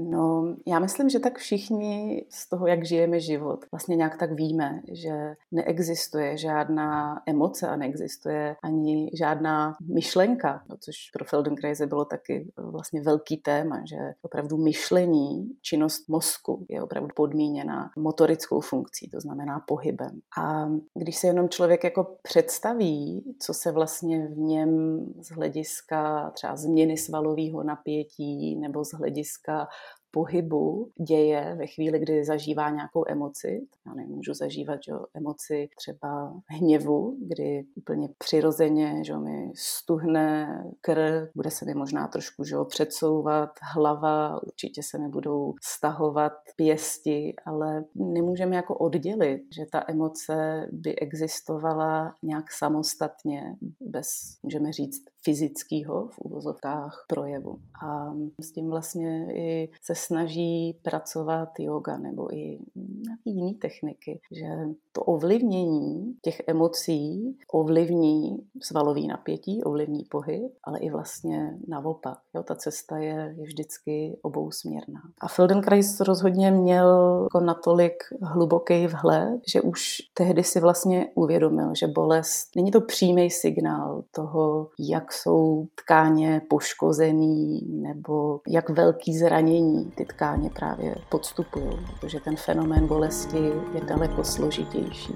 No, 0.00 0.56
já 0.66 0.78
myslím, 0.78 1.08
že 1.08 1.18
tak 1.18 1.38
všichni 1.38 2.24
z 2.30 2.48
toho, 2.48 2.66
jak 2.66 2.84
žijeme 2.84 3.20
život, 3.20 3.64
vlastně 3.72 3.96
nějak 3.96 4.16
tak 4.18 4.32
víme, 4.32 4.82
že 4.92 5.34
neexistuje 5.52 6.36
žádná 6.36 7.22
emoce 7.26 7.68
a 7.68 7.76
neexistuje 7.76 8.56
ani 8.62 9.10
žádná 9.14 9.76
myšlenka, 9.94 10.62
no, 10.68 10.76
což 10.80 10.94
pro 11.12 11.24
Feldenkrais 11.24 11.82
bylo 11.82 12.04
taky 12.04 12.52
vlastně 12.56 13.02
velký 13.02 13.36
téma, 13.36 13.82
že 13.88 13.96
opravdu 14.22 14.56
myšlení, 14.56 15.48
činnost 15.62 16.08
mozku 16.08 16.66
je 16.68 16.82
opravdu 16.82 17.08
podmíněna 17.16 17.90
motorickou 17.96 18.60
funkcí, 18.60 19.10
to 19.10 19.20
znamená 19.20 19.60
pohybem. 19.60 20.20
A 20.38 20.68
když 20.94 21.16
se 21.16 21.26
jenom 21.26 21.48
člověk 21.48 21.84
jako 21.84 22.16
představí, 22.22 23.24
co 23.40 23.54
se 23.54 23.72
vlastně 23.72 24.26
v 24.26 24.38
něm 24.38 25.00
z 25.20 25.28
hlediska 25.28 26.30
třeba 26.30 26.56
změny 26.56 26.96
svalového 26.96 27.62
napětí 27.62 28.56
nebo 28.56 28.84
z 28.84 28.90
hlediska 28.90 29.68
pohybu 30.10 30.90
děje 31.08 31.54
ve 31.58 31.66
chvíli, 31.66 31.98
kdy 31.98 32.24
zažívá 32.24 32.70
nějakou 32.70 33.04
emoci. 33.08 33.66
Já 33.86 33.94
nemůžu 33.94 34.34
zažívat 34.34 34.78
že, 34.84 34.92
emoci 35.14 35.68
třeba 35.76 36.34
hněvu, 36.46 37.16
kdy 37.20 37.64
úplně 37.74 38.08
přirozeně 38.18 39.04
že, 39.04 39.16
mi 39.16 39.52
stuhne 39.54 40.62
krk, 40.80 41.30
bude 41.34 41.50
se 41.50 41.64
mi 41.64 41.74
možná 41.74 42.08
trošku 42.08 42.44
že, 42.44 42.56
předsouvat 42.68 43.50
hlava, 43.74 44.42
určitě 44.42 44.82
se 44.82 44.98
mi 44.98 45.08
budou 45.08 45.54
stahovat 45.62 46.32
pěsti, 46.56 47.34
ale 47.46 47.84
nemůžeme 47.94 48.56
jako 48.56 48.74
oddělit, 48.74 49.42
že 49.56 49.66
ta 49.72 49.84
emoce 49.88 50.66
by 50.72 50.96
existovala 50.96 52.14
nějak 52.22 52.52
samostatně, 52.52 53.56
bez, 53.80 54.08
můžeme 54.42 54.72
říct, 54.72 55.04
fyzického 55.28 56.08
v 56.08 56.18
úvozovkách 56.18 57.04
projevu. 57.08 57.58
A 57.84 58.14
s 58.42 58.52
tím 58.52 58.70
vlastně 58.70 59.28
i 59.34 59.70
se 59.82 59.94
snaží 59.94 60.78
pracovat 60.82 61.48
yoga 61.58 61.98
nebo 61.98 62.34
i 62.34 62.58
nějaké 62.76 63.30
jiné 63.30 63.58
techniky, 63.60 64.20
že 64.32 64.46
to 64.92 65.02
ovlivnění 65.02 66.14
těch 66.22 66.40
emocí 66.46 67.36
ovlivní 67.52 68.36
svalový 68.62 69.06
napětí, 69.06 69.64
ovlivní 69.64 70.04
pohyb, 70.04 70.52
ale 70.64 70.78
i 70.78 70.90
vlastně 70.90 71.58
naopak. 71.68 72.18
Jo, 72.34 72.42
ta 72.42 72.54
cesta 72.54 72.98
je, 72.98 73.34
je 73.38 73.44
vždycky 73.44 74.18
obousměrná. 74.22 75.00
A 75.20 75.28
Feldenkrais 75.28 76.00
rozhodně 76.00 76.50
měl 76.50 77.20
jako 77.22 77.40
natolik 77.40 77.94
hluboký 78.22 78.86
vhled, 78.86 79.40
že 79.52 79.60
už 79.60 79.96
tehdy 80.14 80.44
si 80.44 80.60
vlastně 80.60 81.06
uvědomil, 81.14 81.74
že 81.74 81.86
bolest 81.86 82.56
není 82.56 82.70
to 82.70 82.80
přímý 82.80 83.30
signál 83.30 84.02
toho, 84.10 84.68
jak 84.78 85.12
jsou 85.18 85.66
tkáně 85.74 86.42
poškozený 86.48 87.60
nebo 87.66 88.40
jak 88.48 88.70
velký 88.70 89.18
zranění 89.18 89.92
ty 89.94 90.04
tkáně 90.04 90.50
právě 90.50 90.94
podstupují, 91.08 91.78
protože 92.00 92.20
ten 92.20 92.36
fenomén 92.36 92.86
bolesti 92.86 93.52
je 93.74 93.80
daleko 93.80 94.24
složitější. 94.24 95.14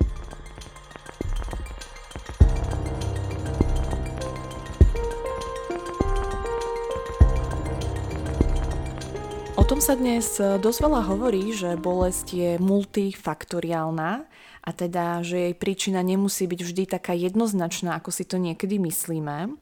O 9.52 9.64
tom 9.64 9.78
sa 9.78 9.94
dnes 9.94 10.42
dosť 10.42 10.78
veľa 10.84 11.06
hovorí, 11.06 11.54
že 11.54 11.78
bolesť 11.78 12.26
je 12.34 12.50
multifaktoriálna 12.58 14.26
a 14.62 14.70
teda, 14.70 15.26
že 15.26 15.50
jej 15.50 15.54
príčina 15.58 16.06
nemusí 16.06 16.46
byť 16.46 16.60
vždy 16.62 16.82
taká 16.86 17.12
jednoznačná, 17.18 17.98
ako 17.98 18.14
si 18.14 18.22
to 18.22 18.38
niekedy 18.38 18.78
myslíme. 18.78 19.58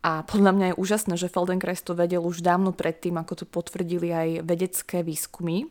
A 0.00 0.24
podľa 0.24 0.52
mňa 0.56 0.66
je 0.72 0.80
úžasné, 0.80 1.14
že 1.20 1.28
Feldenkrais 1.28 1.84
to 1.84 1.92
vedel 1.92 2.24
už 2.24 2.40
dávno 2.40 2.72
predtým, 2.72 3.20
ako 3.20 3.44
to 3.44 3.46
potvrdili 3.46 4.08
aj 4.08 4.28
vedecké 4.48 5.04
výskumy, 5.04 5.68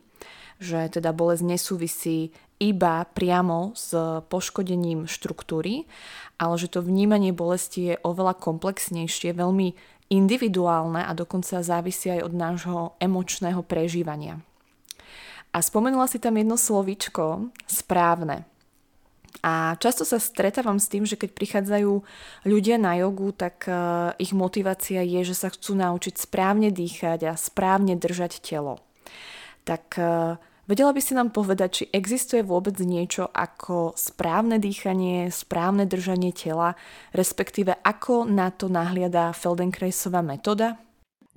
že 0.62 0.86
teda 0.94 1.10
bolesť 1.18 1.50
nesúvisí 1.50 2.30
iba 2.62 3.10
priamo 3.10 3.74
s 3.74 3.90
poškodením 4.30 5.10
štruktúry, 5.10 5.90
ale 6.38 6.56
že 6.62 6.70
to 6.70 6.86
vnímanie 6.86 7.34
bolesti 7.34 7.96
je 7.96 7.96
oveľa 8.06 8.38
komplexnejšie, 8.38 9.34
veľmi 9.34 9.74
individuálne 10.14 11.10
a 11.10 11.12
dokonca 11.18 11.66
závisí 11.66 12.14
aj 12.14 12.22
od 12.22 12.34
nášho 12.38 12.80
emočného 13.02 13.66
prežívania. 13.66 14.38
A 15.50 15.66
spomenula 15.66 16.06
si 16.06 16.22
tam 16.22 16.38
jedno 16.38 16.54
slovíčko, 16.54 17.50
správne. 17.66 18.46
A 19.40 19.80
často 19.80 20.04
sa 20.04 20.20
stretávam 20.20 20.82
s 20.82 20.92
tým, 20.92 21.08
že 21.08 21.16
keď 21.16 21.32
prichádzajú 21.32 21.94
ľudia 22.44 22.76
na 22.76 23.00
jogu, 23.00 23.32
tak 23.32 23.64
uh, 23.72 24.12
ich 24.20 24.36
motivácia 24.36 25.00
je, 25.00 25.24
že 25.24 25.36
sa 25.38 25.48
chcú 25.48 25.80
naučiť 25.80 26.20
správne 26.20 26.76
dýchať 26.76 27.32
a 27.32 27.40
správne 27.40 27.96
držať 27.96 28.44
telo. 28.44 28.84
Tak 29.64 29.96
uh, 29.96 30.36
vedela 30.68 30.92
by 30.92 31.00
si 31.00 31.16
nám 31.16 31.32
povedať, 31.32 31.70
či 31.72 31.84
existuje 31.96 32.44
vôbec 32.44 32.76
niečo 32.84 33.32
ako 33.32 33.96
správne 33.96 34.60
dýchanie, 34.60 35.32
správne 35.32 35.88
držanie 35.88 36.36
tela, 36.36 36.76
respektíve 37.16 37.80
ako 37.80 38.28
na 38.28 38.52
to 38.52 38.68
nahliadá 38.68 39.32
Feldenkraisová 39.32 40.20
metóda? 40.20 40.89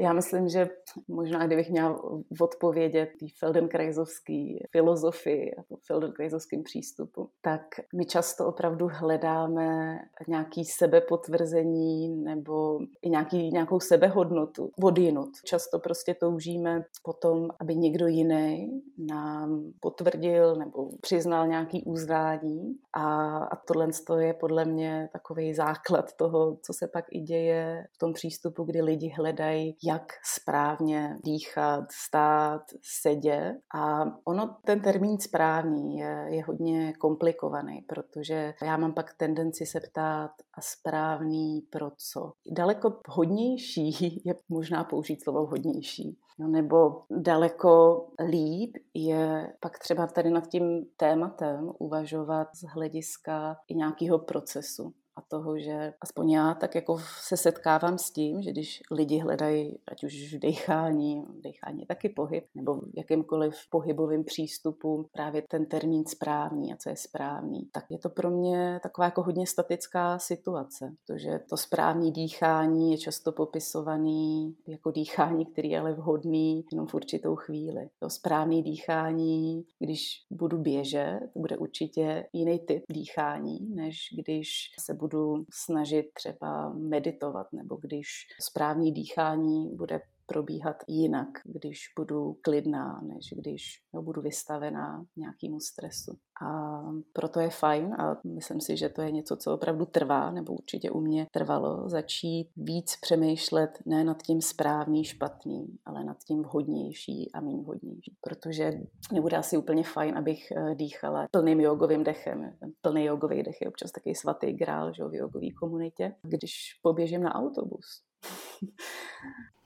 Já 0.03 0.13
myslím, 0.13 0.49
že 0.49 0.69
možná 1.09 1.47
kdybych 1.47 1.71
měla 1.71 2.05
odpovědět 2.41 3.09
té 3.21 3.27
Feldenkraisovské 3.39 4.55
filozofii 4.71 5.55
a 5.55 5.63
Feldenkraisovským 5.87 6.63
přístupu, 6.63 7.31
tak 7.41 7.61
my 7.97 8.05
často 8.05 8.47
opravdu 8.47 8.89
hledáme 8.93 9.99
nějaký 10.29 10.65
sebepotvrzení 10.65 12.09
nebo 12.09 12.79
i 13.03 13.11
nějaký, 13.11 13.51
nějakou 13.53 13.81
sebehodnotu 13.81 14.71
odjinut. 14.83 15.31
Často 15.45 15.79
prostě 15.79 16.15
toužíme 16.15 16.85
potom, 17.03 17.49
aby 17.61 17.77
někdo 17.77 18.07
jiný 18.07 18.83
nám 18.99 19.73
potvrdil 19.81 20.57
nebo 20.57 20.89
přiznal 21.01 21.47
nějaký 21.47 21.85
uznání 21.85 22.75
a, 22.93 23.37
a 23.37 23.57
tohle 23.57 23.89
je 24.19 24.35
podle 24.35 24.65
mě 24.65 25.09
takový 25.13 25.55
základ 25.55 26.13
toho, 26.13 26.57
co 26.63 26.73
se 26.73 26.89
pak 26.89 27.05
i 27.11 27.21
děje 27.21 27.87
v 27.93 27.99
tom 27.99 28.13
přístupu, 28.13 28.65
kdy 28.65 28.83
lidi 28.83 29.13
hledají, 29.17 29.77
jak 29.93 30.13
správně 30.25 31.19
dýchat, 31.25 31.85
stát, 31.93 32.63
sedět. 33.03 33.55
A 33.75 34.05
ono, 34.25 34.57
ten 34.65 34.81
termín 34.81 35.19
správný 35.19 35.99
je, 35.99 36.27
je 36.29 36.45
hodně 36.45 36.93
komplikovaný, 36.93 37.83
protože 37.89 38.55
já 38.63 38.77
mám 38.77 38.95
pak 38.95 39.15
tendenci 39.15 39.67
se 39.67 39.81
ptát, 39.81 40.31
a 40.55 40.61
správný 40.61 41.61
pro 41.71 41.91
co? 41.97 42.33
Daleko 42.51 43.01
hodnější 43.09 44.23
je 44.25 44.35
možná 44.49 44.85
použít 44.85 45.23
slovo 45.23 45.47
hodnější. 45.47 46.19
No, 46.39 46.49
nebo 46.49 47.03
daleko 47.11 48.07
líp 48.29 48.77
je 48.95 49.53
pak 49.61 49.79
třeba 49.79 50.07
tady 50.07 50.31
nad 50.31 50.49
tím 50.49 50.87
tématem 50.97 51.73
uvažovat 51.79 52.49
z 52.55 52.65
hlediska 52.65 53.57
i 53.69 53.75
nějakého 53.75 54.19
procesu 54.19 54.95
a 55.17 55.23
toho, 55.23 55.59
že 55.59 55.93
aspoň 56.01 56.31
já 56.31 56.55
tak 56.55 56.75
jako 56.75 56.99
se 57.21 57.37
setkávám 57.37 57.99
s 57.99 58.11
tím, 58.11 58.43
že 58.43 58.51
když 58.51 58.83
lidi 58.91 59.19
hledají, 59.19 59.79
ať 59.89 60.05
už 60.05 60.35
v 60.35 60.39
dechání, 60.39 61.25
dechání 61.41 61.81
je 61.81 61.87
taky 61.87 62.09
pohyb, 62.09 62.45
nebo 62.55 62.75
v 62.75 62.97
jakýmkoliv 62.97 63.55
pohybovým 63.71 64.25
přístupu 64.25 65.07
právě 65.13 65.43
ten 65.43 65.67
termín 65.67 66.05
správný 66.07 66.73
a 66.73 66.77
co 66.77 66.89
je 66.89 66.97
správný, 66.97 67.69
tak 67.73 67.85
je 67.91 67.99
to 67.99 68.09
pro 68.09 68.31
mě 68.31 68.81
taková 68.83 69.05
jako 69.05 69.23
hodně 69.23 69.47
statická 69.47 70.19
situace, 70.19 70.95
protože 71.07 71.41
to 71.49 71.57
správné 71.57 72.11
dýchání 72.11 72.91
je 72.91 72.99
často 72.99 73.33
popisovaný 73.33 74.57
jako 74.67 74.91
dýchání, 74.91 75.47
který 75.47 75.71
je 75.71 75.81
ale 75.81 75.93
vhodný 75.93 76.65
jenom 76.73 76.87
v 76.87 76.95
určitou 76.95 77.37
chvíli. 77.37 77.89
To 77.99 78.11
správné 78.11 78.63
dýchání, 78.63 79.65
když 79.79 80.27
budu 80.31 80.59
běžet, 80.59 81.21
bude 81.35 81.57
určitě 81.57 82.27
jiný 82.33 82.59
typ 82.59 82.83
dýchání, 82.93 83.59
než 83.75 84.09
když 84.17 84.71
se 84.81 84.95
budu 85.03 85.45
snažit 85.53 86.07
třeba 86.15 86.73
meditovat, 86.73 87.47
nebo 87.53 87.77
když 87.77 88.07
správný 88.41 88.93
dýchání 88.93 89.77
bude 89.77 90.01
probíhat 90.33 90.77
jinak, 90.89 91.29
když 91.45 91.93
budu 91.97 92.37
klidná, 92.43 93.01
než 93.03 93.35
když 93.37 93.83
no, 93.95 94.03
budu 94.03 94.23
vystavená 94.23 95.05
nějakému 95.17 95.61
stresu. 95.61 96.13
A 96.43 96.83
proto 97.13 97.41
je 97.41 97.51
fajn 97.51 97.95
a 97.99 98.17
myslím 98.25 98.61
si, 98.61 98.77
že 98.77 98.89
to 98.89 99.03
je 99.03 99.11
něco, 99.11 99.37
co 99.37 99.55
opravdu 99.55 99.85
trvá, 99.85 100.31
nebo 100.31 100.53
určitě 100.53 100.91
u 100.91 101.01
mě 101.01 101.27
trvalo, 101.31 101.89
začít 101.89 102.51
víc 102.57 102.97
přemýšlet 103.01 103.79
ne 103.87 104.05
nad 104.05 104.23
tím 104.23 104.41
správný, 104.41 105.05
špatný, 105.05 105.79
ale 105.85 106.05
nad 106.05 106.19
tím 106.19 106.43
vhodnější 106.43 107.31
a 107.33 107.41
méně 107.41 107.63
vhodnější. 107.63 108.17
Protože 108.21 108.73
nebude 109.13 109.37
asi 109.37 109.57
úplně 109.57 109.85
fajn, 109.85 110.19
abych 110.19 110.53
eh, 110.53 110.75
dýchala 110.75 111.27
plným 111.31 111.61
jogovým 111.61 112.05
dechem. 112.05 112.57
Plný 112.81 113.05
jogový 113.05 113.43
dech 113.43 113.61
je 113.61 113.69
občas 113.69 113.93
taky 113.93 114.15
svatý 114.15 114.53
grál 114.53 114.93
že, 114.93 115.05
v 115.05 115.15
jogové 115.15 115.51
komunitě. 115.61 116.15
Když 116.23 116.79
poběžím 116.83 117.23
na 117.23 117.35
autobus, 117.35 118.03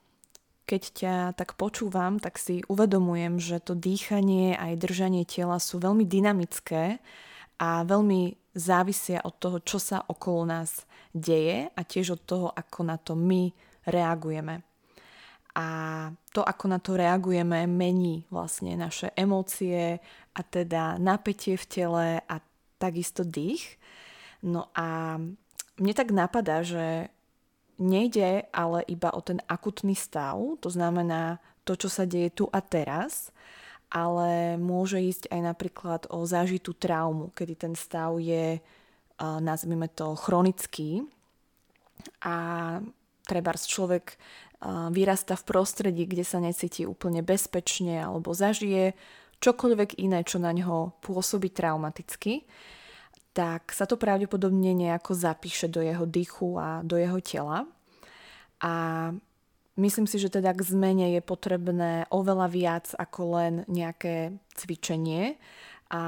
keď 0.66 0.82
ťa 0.82 1.14
tak 1.38 1.54
počúvam, 1.54 2.18
tak 2.18 2.42
si 2.42 2.66
uvedomujem, 2.66 3.38
že 3.38 3.62
to 3.62 3.78
dýchanie 3.78 4.58
aj 4.58 4.82
držanie 4.82 5.22
tela 5.22 5.62
sú 5.62 5.78
veľmi 5.78 6.02
dynamické 6.02 6.98
a 7.62 7.86
veľmi 7.86 8.34
závisia 8.52 9.22
od 9.22 9.38
toho, 9.38 9.62
čo 9.62 9.78
sa 9.78 10.02
okolo 10.02 10.42
nás 10.50 10.82
deje 11.14 11.70
a 11.70 11.80
tiež 11.86 12.18
od 12.18 12.22
toho, 12.26 12.46
ako 12.50 12.80
na 12.82 12.98
to 12.98 13.14
my 13.14 13.48
reagujeme. 13.86 14.66
A 15.56 15.66
to, 16.36 16.44
ako 16.44 16.64
na 16.68 16.76
to 16.82 17.00
reagujeme, 17.00 17.64
mení 17.64 18.28
vlastne 18.28 18.76
naše 18.76 19.08
emócie 19.16 20.02
a 20.36 20.40
teda 20.44 21.00
napätie 21.00 21.56
v 21.56 21.64
tele 21.64 22.06
a 22.20 22.36
takisto 22.76 23.24
dých. 23.24 23.80
No 24.44 24.68
a 24.76 25.16
mne 25.80 25.94
tak 25.96 26.12
napadá, 26.12 26.60
že 26.60 27.08
nejde 27.76 28.48
ale 28.52 28.84
iba 28.88 29.12
o 29.12 29.20
ten 29.20 29.40
akutný 29.44 29.92
stav, 29.92 30.40
to 30.64 30.68
znamená 30.72 31.40
to, 31.66 31.76
čo 31.76 31.92
sa 31.92 32.08
deje 32.08 32.32
tu 32.32 32.44
a 32.48 32.60
teraz, 32.64 33.34
ale 33.92 34.58
môže 34.58 34.98
ísť 34.98 35.30
aj 35.30 35.40
napríklad 35.44 36.00
o 36.10 36.26
zážitú 36.26 36.74
traumu, 36.74 37.30
kedy 37.36 37.54
ten 37.54 37.74
stav 37.78 38.18
je, 38.18 38.58
nazvime 39.20 39.86
to, 39.92 40.18
chronický 40.18 41.06
a 42.22 42.36
treba 43.26 43.52
človek 43.54 44.18
vyrasta 44.90 45.36
v 45.36 45.46
prostredí, 45.46 46.08
kde 46.08 46.24
sa 46.24 46.40
necíti 46.40 46.88
úplne 46.88 47.20
bezpečne 47.20 48.00
alebo 48.00 48.32
zažije 48.32 48.96
čokoľvek 49.36 50.00
iné, 50.00 50.24
čo 50.24 50.40
na 50.40 50.48
ňo 50.50 50.96
pôsobí 51.04 51.52
traumaticky, 51.52 52.48
tak 53.36 53.68
sa 53.76 53.84
to 53.84 54.00
pravdepodobne 54.00 54.72
nejako 54.72 55.12
zapíše 55.12 55.68
do 55.68 55.84
jeho 55.84 56.08
dychu 56.08 56.56
a 56.56 56.80
do 56.80 56.96
jeho 56.96 57.20
tela. 57.20 57.68
A 58.64 58.72
myslím 59.76 60.08
si, 60.08 60.16
že 60.16 60.32
teda 60.32 60.56
k 60.56 60.64
zmene 60.64 61.12
je 61.12 61.20
potrebné 61.20 62.08
oveľa 62.08 62.48
viac 62.48 62.86
ako 62.96 63.20
len 63.36 63.54
nejaké 63.68 64.40
cvičenie, 64.56 65.36
a, 65.92 66.00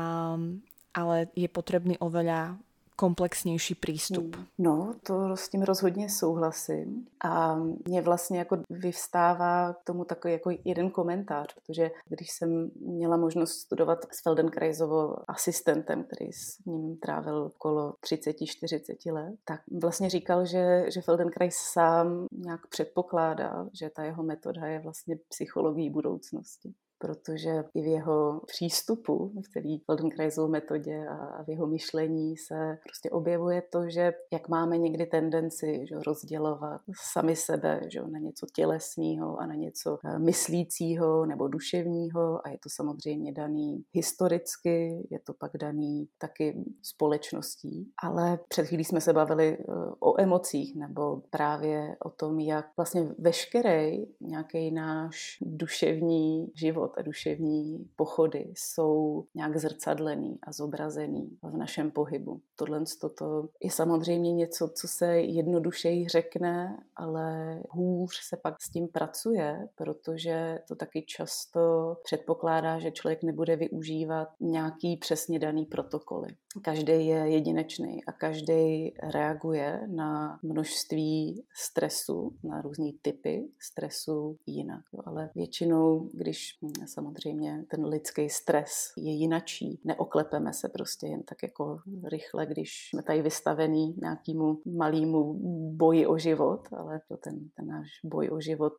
ale 0.96 1.16
je 1.36 1.48
potrebný 1.52 2.00
oveľa 2.00 2.56
komplexnější 2.98 3.74
přístup. 3.74 4.36
No, 4.58 4.94
to 5.02 5.36
s 5.36 5.48
tím 5.48 5.62
rozhodně 5.62 6.10
souhlasím. 6.10 7.06
A 7.24 7.54
mě 7.88 8.02
vlastně 8.02 8.38
jako 8.38 8.58
vyvstává 8.70 9.72
k 9.72 9.84
tomu 9.84 10.04
takový 10.04 10.32
jako 10.32 10.50
jeden 10.64 10.90
komentář, 10.90 11.54
protože 11.54 11.90
když 12.08 12.30
jsem 12.30 12.70
měla 12.80 13.16
možnost 13.16 13.52
studovat 13.52 13.98
s 14.12 14.22
Feldenkraisovo 14.22 15.30
asistentem, 15.30 16.04
který 16.04 16.32
s 16.32 16.64
ním 16.66 16.96
trávil 16.96 17.36
okolo 17.36 17.94
30-40 18.06 19.12
let, 19.12 19.34
tak 19.44 19.60
vlastně 19.80 20.10
říkal, 20.10 20.46
že, 20.46 20.84
že 20.88 21.00
Feldenkrais 21.00 21.54
sám 21.54 22.26
nějak 22.32 22.66
předpokládá, 22.66 23.66
že 23.72 23.90
ta 23.90 24.04
jeho 24.04 24.22
metoda 24.22 24.66
je 24.66 24.78
vlastně 24.78 25.16
psychologií 25.28 25.90
budoucnosti 25.90 26.74
protože 26.98 27.64
i 27.74 27.82
v 27.82 27.86
jeho 27.86 28.40
přístupu, 28.46 29.32
v 29.44 29.48
celý 29.52 29.82
Feldenkraisovou 29.86 30.48
metodě 30.48 31.06
a 31.08 31.42
v 31.42 31.48
jeho 31.48 31.66
myšlení 31.66 32.36
se 32.36 32.78
prostě 32.84 33.10
objevuje 33.10 33.62
to, 33.72 33.88
že 33.88 34.12
jak 34.32 34.48
máme 34.48 34.78
někdy 34.78 35.06
tendenci 35.06 35.86
že, 35.88 35.94
rozdělovat 36.06 36.80
sami 37.12 37.36
sebe 37.36 37.80
že, 37.92 38.02
na 38.02 38.18
něco 38.18 38.46
tělesného 38.54 39.40
a 39.40 39.46
na 39.46 39.54
něco 39.54 39.98
eh, 40.04 40.18
myslícího 40.18 41.26
nebo 41.26 41.48
duševního. 41.48 42.46
A 42.46 42.50
je 42.50 42.58
to 42.62 42.68
samozřejmě 42.68 43.32
daný 43.32 43.84
historicky, 43.92 45.06
je 45.10 45.18
to 45.26 45.34
pak 45.34 45.52
daný 45.56 46.08
taky 46.18 46.64
společností, 46.82 47.90
ale 48.02 48.38
před 48.48 48.66
chvílí 48.66 48.84
jsme 48.84 49.00
se 49.00 49.12
bavili 49.12 49.58
eh, 49.58 49.64
o 50.00 50.20
emocích 50.20 50.76
nebo 50.76 51.22
právě 51.30 51.96
o 52.04 52.10
tom, 52.10 52.40
jak 52.40 52.66
vlastně 52.76 53.08
veškerý 53.18 54.06
nějaký 54.20 54.70
náš 54.70 55.38
duševní 55.40 56.52
život 56.54 56.87
život 56.88 56.98
a 56.98 57.02
duševní 57.02 57.88
pochody 57.96 58.52
jsou 58.56 59.24
nějak 59.34 59.56
zrcadlený 59.56 60.38
a 60.42 60.52
zobrazený 60.52 61.38
v 61.42 61.56
našem 61.56 61.90
pohybu. 61.90 62.40
Tohle 62.56 62.82
toto 63.00 63.48
je 63.62 63.70
samozřejmě 63.70 64.32
něco, 64.32 64.68
co 64.68 64.88
se 64.88 65.20
jednodušeji 65.20 66.08
řekne, 66.08 66.76
ale 66.96 67.60
hůř 67.70 68.10
se 68.28 68.36
pak 68.36 68.54
s 68.62 68.70
tím 68.70 68.88
pracuje, 68.88 69.68
protože 69.74 70.58
to 70.68 70.76
taky 70.76 71.02
často 71.02 71.94
předpokládá, 72.04 72.78
že 72.78 72.90
člověk 72.90 73.22
nebude 73.22 73.56
využívat 73.56 74.28
nějaký 74.40 74.96
přesně 74.96 75.38
daný 75.38 75.66
protokoly. 75.66 76.28
Každý 76.62 77.06
je 77.06 77.18
jedinečný 77.18 78.04
a 78.04 78.12
každý 78.12 78.94
reaguje 79.12 79.80
na 79.86 80.38
množství 80.42 81.44
stresu, 81.54 82.36
na 82.44 82.62
různé 82.62 82.90
typy 83.02 83.48
stresu 83.60 84.36
jinak. 84.46 84.84
Ale 85.04 85.30
většinou, 85.34 86.08
když 86.12 86.58
samozřejmě 86.86 87.64
ten 87.70 87.84
lidský 87.84 88.28
stres 88.28 88.92
je 88.96 89.12
jinačí. 89.12 89.80
Neoklepeme 89.84 90.52
se 90.52 90.68
prostě 90.68 91.06
jen 91.06 91.22
tak 91.22 91.42
jako 91.42 91.78
rychle, 92.04 92.46
když 92.46 92.88
jsme 92.90 93.02
tady 93.02 93.22
vystavený 93.22 93.94
nějakému 94.00 94.60
malému 94.66 95.34
boji 95.76 96.06
o 96.06 96.18
život, 96.18 96.68
ale 96.72 97.00
to 97.08 97.16
ten, 97.16 97.48
ten 97.56 97.66
náš 97.66 97.88
boj 98.04 98.28
o 98.32 98.40
život, 98.40 98.72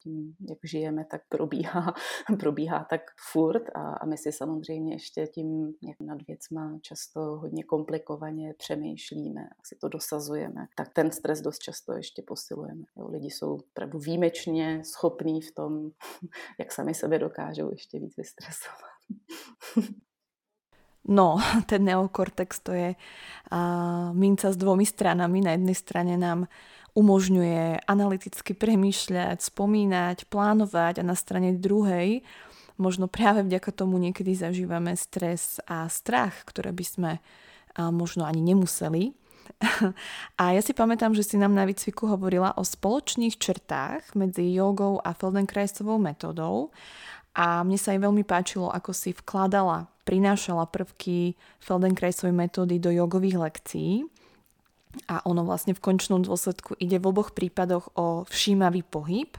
jak 0.50 0.58
žijeme, 0.64 1.06
tak 1.06 1.22
probíhá, 1.30 1.94
probíhá 2.40 2.88
tak 2.90 3.02
furt 3.32 3.64
a, 3.76 3.94
a 3.94 4.06
my 4.06 4.18
si 4.18 4.32
samozřejmě 4.32 4.94
ještě 4.94 5.28
tím, 5.28 5.74
jak 5.88 6.00
nad 6.00 6.18
věcma 6.28 6.80
často 6.82 7.20
hodně 7.22 7.64
komplikovaně 7.64 8.54
přemýšlíme, 8.58 9.42
jak 9.42 9.68
si 9.68 9.76
to 9.76 9.90
dosazujeme, 9.90 10.68
tak 10.76 10.94
ten 10.94 11.12
stres 11.12 11.42
dost 11.42 11.60
často 11.60 11.94
ještě 11.94 12.22
posilujeme. 12.22 12.84
Jo, 12.98 13.08
lidi 13.08 13.28
jsou 13.28 13.54
opravdu 13.56 14.00
výjimečně 14.00 14.82
schopní 14.86 15.42
v 15.42 15.52
tom, 15.56 15.90
jak 16.60 16.72
sami 16.72 16.94
sebe 16.94 17.20
dokážou 17.20 17.72
ještě 17.72 17.88
ještě 17.89 18.06
víc 18.06 18.17
vystresovat. 18.17 18.89
No, 21.08 21.38
ten 21.65 21.84
neokortex 21.84 22.60
to 22.60 22.71
je 22.71 22.95
minca 24.13 24.52
s 24.52 24.58
dvomi 24.58 24.86
stranami. 24.86 25.41
Na 25.41 25.52
jednej 25.52 25.75
strane 25.75 26.17
nám 26.17 26.45
umožňuje 26.93 27.86
analyticky 27.88 28.54
premýšľať, 28.54 29.41
spomínať, 29.41 30.25
plánovať 30.30 31.02
a 31.02 31.04
na 31.04 31.15
strane 31.15 31.58
druhej 31.58 32.21
možno 32.78 33.08
práve 33.08 33.43
vďaka 33.43 33.71
tomu 33.71 33.97
niekedy 33.97 34.36
zažívame 34.38 34.95
stres 34.95 35.58
a 35.67 35.89
strach, 35.89 36.45
ktoré 36.45 36.71
by 36.71 36.86
sme 36.86 37.12
možno 37.78 38.25
ani 38.25 38.41
nemuseli. 38.41 39.13
A 40.41 40.54
ja 40.54 40.62
si 40.62 40.71
pamätám, 40.78 41.17
že 41.17 41.25
si 41.25 41.36
nám 41.36 41.58
na 41.58 41.65
výcviku 41.65 42.08
hovorila 42.08 42.54
o 42.56 42.63
spoločných 42.63 43.36
črtách 43.36 44.13
medzi 44.15 44.54
jogou 44.54 45.02
a 45.02 45.12
Feldenkraisovou 45.12 45.97
metodou 45.97 46.71
a 47.34 47.62
mne 47.62 47.78
sa 47.78 47.94
aj 47.94 48.00
veľmi 48.04 48.24
páčilo, 48.26 48.74
ako 48.74 48.92
si 48.92 49.13
vkladala, 49.13 49.88
prinášala 50.04 50.65
prvky 50.65 51.38
Feldenkraisovej 51.62 52.34
metódy 52.34 52.82
do 52.82 52.89
jogových 52.89 53.38
lekcií. 53.38 54.10
A 55.06 55.22
ono 55.22 55.46
vlastne 55.46 55.78
v 55.78 55.84
končnom 55.86 56.26
dôsledku 56.26 56.74
ide 56.82 56.98
v 56.98 57.06
oboch 57.13 57.38
prípadoch 57.38 57.94
o 57.94 58.26
všímavý 58.26 58.82
pohyb. 58.82 59.30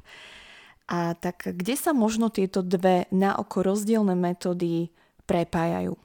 A 0.87 1.19
tak 1.19 1.51
kde 1.51 1.75
sa 1.75 1.91
možno 1.91 2.31
tieto 2.31 2.63
dve 2.63 3.11
na 3.11 3.35
oko 3.35 3.67
rozdielne 3.67 4.15
metódy 4.15 4.95
prepájajú? 5.27 5.99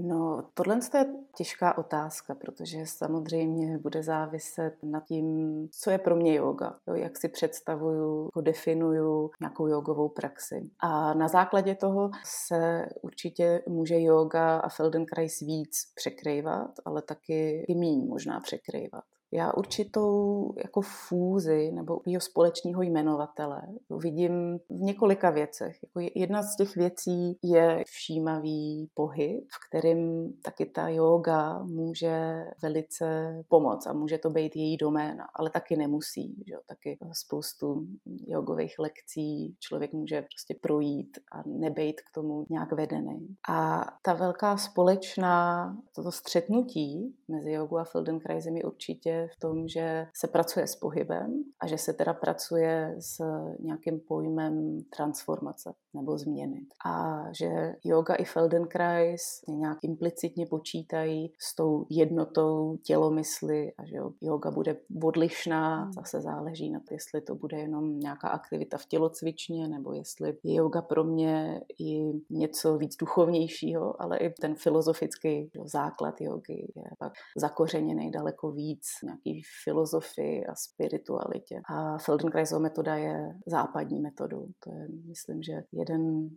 No, 0.00 0.44
tohle 0.54 0.80
je 0.94 1.06
těžká 1.36 1.78
otázka, 1.78 2.34
protože 2.34 2.86
samozřejmě 2.86 3.78
bude 3.78 4.02
záviset 4.02 4.74
na 4.82 5.00
tím, 5.00 5.68
co 5.72 5.90
je 5.90 5.98
pro 5.98 6.16
mě 6.16 6.34
yoga, 6.34 6.78
jo, 6.88 6.94
jak 6.94 7.18
si 7.18 7.28
představuju, 7.28 8.24
jako 8.24 8.40
definuju 8.40 9.30
nějakou 9.40 9.66
jogovou 9.66 10.08
praxi. 10.08 10.70
A 10.80 11.14
na 11.14 11.28
základě 11.28 11.74
toho 11.74 12.10
se 12.24 12.86
určitě 13.02 13.62
může 13.68 14.00
yoga 14.00 14.58
a 14.58 14.68
Feldenkrais 14.68 15.40
víc 15.40 15.92
překrývat, 15.94 16.70
ale 16.84 17.02
taky 17.02 17.64
i 17.68 17.74
míň 17.74 18.08
možná 18.08 18.40
překrývat. 18.40 19.04
Já 19.32 19.52
určitou 19.54 20.52
jako 20.56 20.80
fúzi 20.80 21.72
nebo 21.72 22.00
jeho 22.06 22.20
společného 22.20 22.82
jmenovatele 22.82 23.62
vidím 24.02 24.58
v 24.58 24.80
několika 24.80 25.30
věcech. 25.30 25.76
Jako 25.82 26.10
jedna 26.14 26.42
z 26.42 26.56
těch 26.56 26.76
věcí 26.76 27.38
je 27.42 27.84
všímavý 27.86 28.88
pohyb, 28.94 29.44
v 29.44 29.68
kterým 29.68 30.32
taky 30.42 30.66
ta 30.66 30.88
yoga 30.88 31.62
může 31.62 32.44
velice 32.62 33.34
pomoct 33.48 33.86
a 33.86 33.92
může 33.92 34.18
to 34.18 34.30
být 34.30 34.56
její 34.56 34.76
doména, 34.76 35.24
ale 35.34 35.50
taky 35.50 35.76
nemusí. 35.76 36.44
Že? 36.46 36.54
Taky 36.66 36.98
spoustu 37.12 37.86
jogových 38.26 38.78
lekcí 38.78 39.56
člověk 39.60 39.92
může 39.92 40.22
prostě 40.22 40.54
projít 40.62 41.18
a 41.32 41.42
nebejt 41.46 42.00
k 42.00 42.14
tomu 42.14 42.46
nějak 42.50 42.72
vedený. 42.72 43.36
A 43.48 43.84
ta 44.02 44.14
velká 44.14 44.56
společná, 44.56 45.76
toto 45.94 46.12
střetnutí 46.12 47.14
mezi 47.28 47.52
jogou 47.52 47.78
a 47.78 47.84
Feldenkraisem 47.84 48.56
je 48.56 48.64
určitě 48.64 49.17
v 49.26 49.38
tom, 49.38 49.68
že 49.68 50.06
se 50.14 50.28
pracuje 50.28 50.66
s 50.66 50.76
pohybem 50.76 51.44
a 51.60 51.66
že 51.66 51.78
se 51.78 51.92
teda 51.92 52.14
pracuje 52.14 52.96
s 52.98 53.22
nějakým 53.60 54.00
pojmem 54.00 54.78
transformace 54.96 55.74
nebo 55.98 56.18
změny. 56.18 56.60
A 56.86 57.24
že 57.32 57.74
yoga 57.84 58.14
i 58.14 58.24
Feldenkrais 58.24 59.40
nějak 59.48 59.78
implicitně 59.82 60.46
počítají 60.46 61.32
s 61.38 61.54
tou 61.54 61.86
jednotou 61.90 62.76
tělomysly 62.76 63.72
a 63.78 63.84
že 63.84 63.96
yoga 64.20 64.50
bude 64.50 64.76
odlišná, 65.02 65.82
hmm. 65.82 65.92
zase 65.92 66.20
záleží 66.20 66.70
na 66.70 66.80
to, 66.80 66.94
jestli 66.94 67.20
to 67.20 67.34
bude 67.34 67.58
jenom 67.58 68.00
nějaká 68.00 68.28
aktivita 68.28 68.78
v 68.78 68.86
tělocvičně 68.86 69.68
nebo 69.68 69.92
jestli 69.92 70.36
je 70.42 70.54
yoga 70.54 70.82
pro 70.82 71.04
mě 71.04 71.60
i 71.78 72.12
něco 72.30 72.78
víc 72.78 72.96
duchovnějšího, 72.96 74.02
ale 74.02 74.18
i 74.18 74.30
ten 74.30 74.54
filozofický 74.54 75.50
základ 75.64 76.20
jogy 76.20 76.72
je 76.76 76.84
pak 76.98 77.12
zakořeněný 77.36 78.10
daleko 78.10 78.50
víc 78.50 78.86
nějaký 79.04 79.42
filozofii 79.64 80.46
a 80.46 80.54
spiritualitě. 80.54 81.60
A 81.68 81.98
Feldenkraisova 81.98 82.60
metoda 82.60 82.96
je 82.96 83.34
západní 83.46 84.00
metodou. 84.00 84.46
To 84.64 84.72
je, 84.72 84.88
myslím, 85.06 85.42
že 85.42 85.52
jeden 85.72 85.87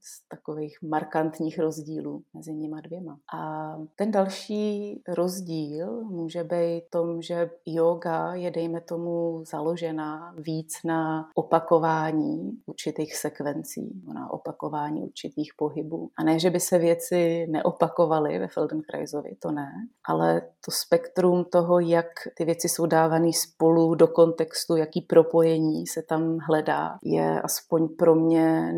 z 0.03 0.27
takových 0.29 0.77
markantních 0.81 1.59
rozdílů 1.59 2.23
mezi 2.33 2.53
nimi 2.53 2.81
dvěma. 2.81 3.17
A 3.35 3.75
ten 3.95 4.11
další 4.11 5.01
rozdíl 5.07 6.01
může 6.03 6.43
být 6.43 6.83
tom, 6.89 7.21
že 7.21 7.49
yoga 7.65 8.35
je, 8.35 8.51
dejme 8.51 8.81
tomu, 8.81 9.43
založená 9.51 10.35
víc 10.37 10.73
na 10.85 11.29
opakování 11.35 12.51
určitých 12.65 13.15
sekvencí, 13.15 14.01
na 14.13 14.33
opakování 14.33 15.03
určitých 15.03 15.51
pohybů. 15.57 16.09
A 16.17 16.23
ne, 16.23 16.39
že 16.39 16.49
by 16.49 16.59
se 16.59 16.77
věci 16.77 17.47
neopakovaly 17.49 18.39
ve 18.39 18.47
Feldenkraisovi, 18.47 19.35
to 19.39 19.51
ne, 19.51 19.71
ale 20.07 20.41
to 20.65 20.71
spektrum 20.71 21.45
toho, 21.45 21.79
jak 21.79 22.07
ty 22.37 22.45
věci 22.45 22.69
jsou 22.69 22.85
dávané 22.85 23.33
spolu 23.33 23.95
do 23.95 24.07
kontextu, 24.07 24.75
jaký 24.75 25.01
propojení 25.01 25.87
se 25.87 26.01
tam 26.01 26.37
hledá, 26.47 26.97
je 27.03 27.41
aspoň 27.41 27.87
pro 27.87 28.15
mě 28.15 28.73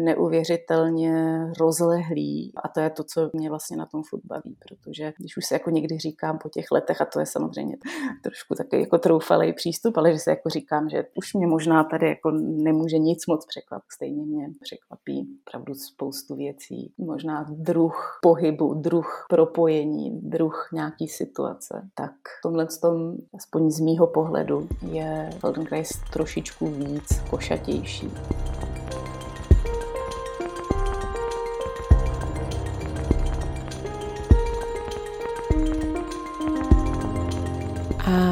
neuvěřitelně 0.54 1.48
rozlehlý. 1.60 2.52
A 2.64 2.68
to 2.68 2.80
je 2.80 2.90
to, 2.90 3.04
co 3.04 3.30
mě 3.34 3.50
vlastně 3.50 3.78
na 3.78 3.86
tom 3.86 4.04
furt 4.10 4.22
baví, 4.26 4.58
protože 4.68 5.14
když 5.20 5.38
už 5.38 5.46
se 5.46 5.56
jako 5.56 5.70
někdy 5.70 5.98
říkám 5.98 6.38
po 6.38 6.50
těch 6.50 6.72
letech, 6.72 7.02
a 7.02 7.06
to 7.06 7.20
je 7.20 7.26
samozřejmě 7.26 7.78
trošku 8.24 8.56
takový 8.56 8.82
jako 8.82 8.98
troufalý 8.98 9.54
přístup, 9.54 9.98
ale 9.98 10.12
že 10.12 10.20
se 10.20 10.30
jako 10.30 10.50
říkám, 10.50 10.90
že 10.90 11.06
už 11.16 11.34
mě 11.34 11.48
možná 11.48 11.84
tady 11.84 12.10
jako 12.10 12.32
nemůže 12.42 12.98
nic 12.98 13.28
moc 13.28 13.46
překvapit. 13.46 13.92
Stejně 13.92 14.26
mě 14.26 14.50
překvapí 14.62 15.28
opravdu 15.48 15.74
spoustu 15.74 16.36
věcí. 16.36 16.94
Možná 16.98 17.46
druh 17.50 18.20
pohybu, 18.22 18.74
druh 18.74 19.26
propojení, 19.30 20.22
druh 20.22 20.70
nějaký 20.74 21.08
situace. 21.08 21.90
Tak 21.96 22.12
v 22.12 22.42
tomhle 22.44 22.68
tom, 22.82 23.16
aspoň 23.36 23.72
z 23.72 23.80
mýho 23.80 24.08
pohledu, 24.08 24.68
je 24.92 25.30
Feldenkrais 25.40 25.90
trošičku 26.14 26.68
víc 26.68 27.20
košatější. 27.30 28.12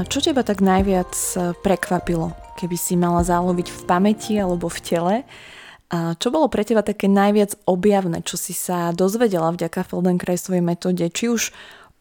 Čo 0.07 0.21
teba 0.21 0.41
tak 0.45 0.61
najviac 0.63 1.11
prekvapilo, 1.65 2.31
keby 2.57 2.77
si 2.77 2.93
mala 2.95 3.25
záloviť 3.25 3.67
v 3.67 3.81
pamäti 3.85 4.33
alebo 4.39 4.69
v 4.69 4.79
tele? 4.79 5.15
A 5.91 6.15
čo 6.15 6.31
bolo 6.31 6.47
pre 6.47 6.63
teba 6.63 6.79
také 6.79 7.11
najviac 7.11 7.59
objavné, 7.67 8.23
čo 8.23 8.39
si 8.39 8.55
sa 8.55 8.95
dozvedela 8.95 9.51
vďaka 9.51 9.83
Feldenkraisovej 9.83 10.63
metóde, 10.63 11.11
či 11.11 11.27
už 11.27 11.51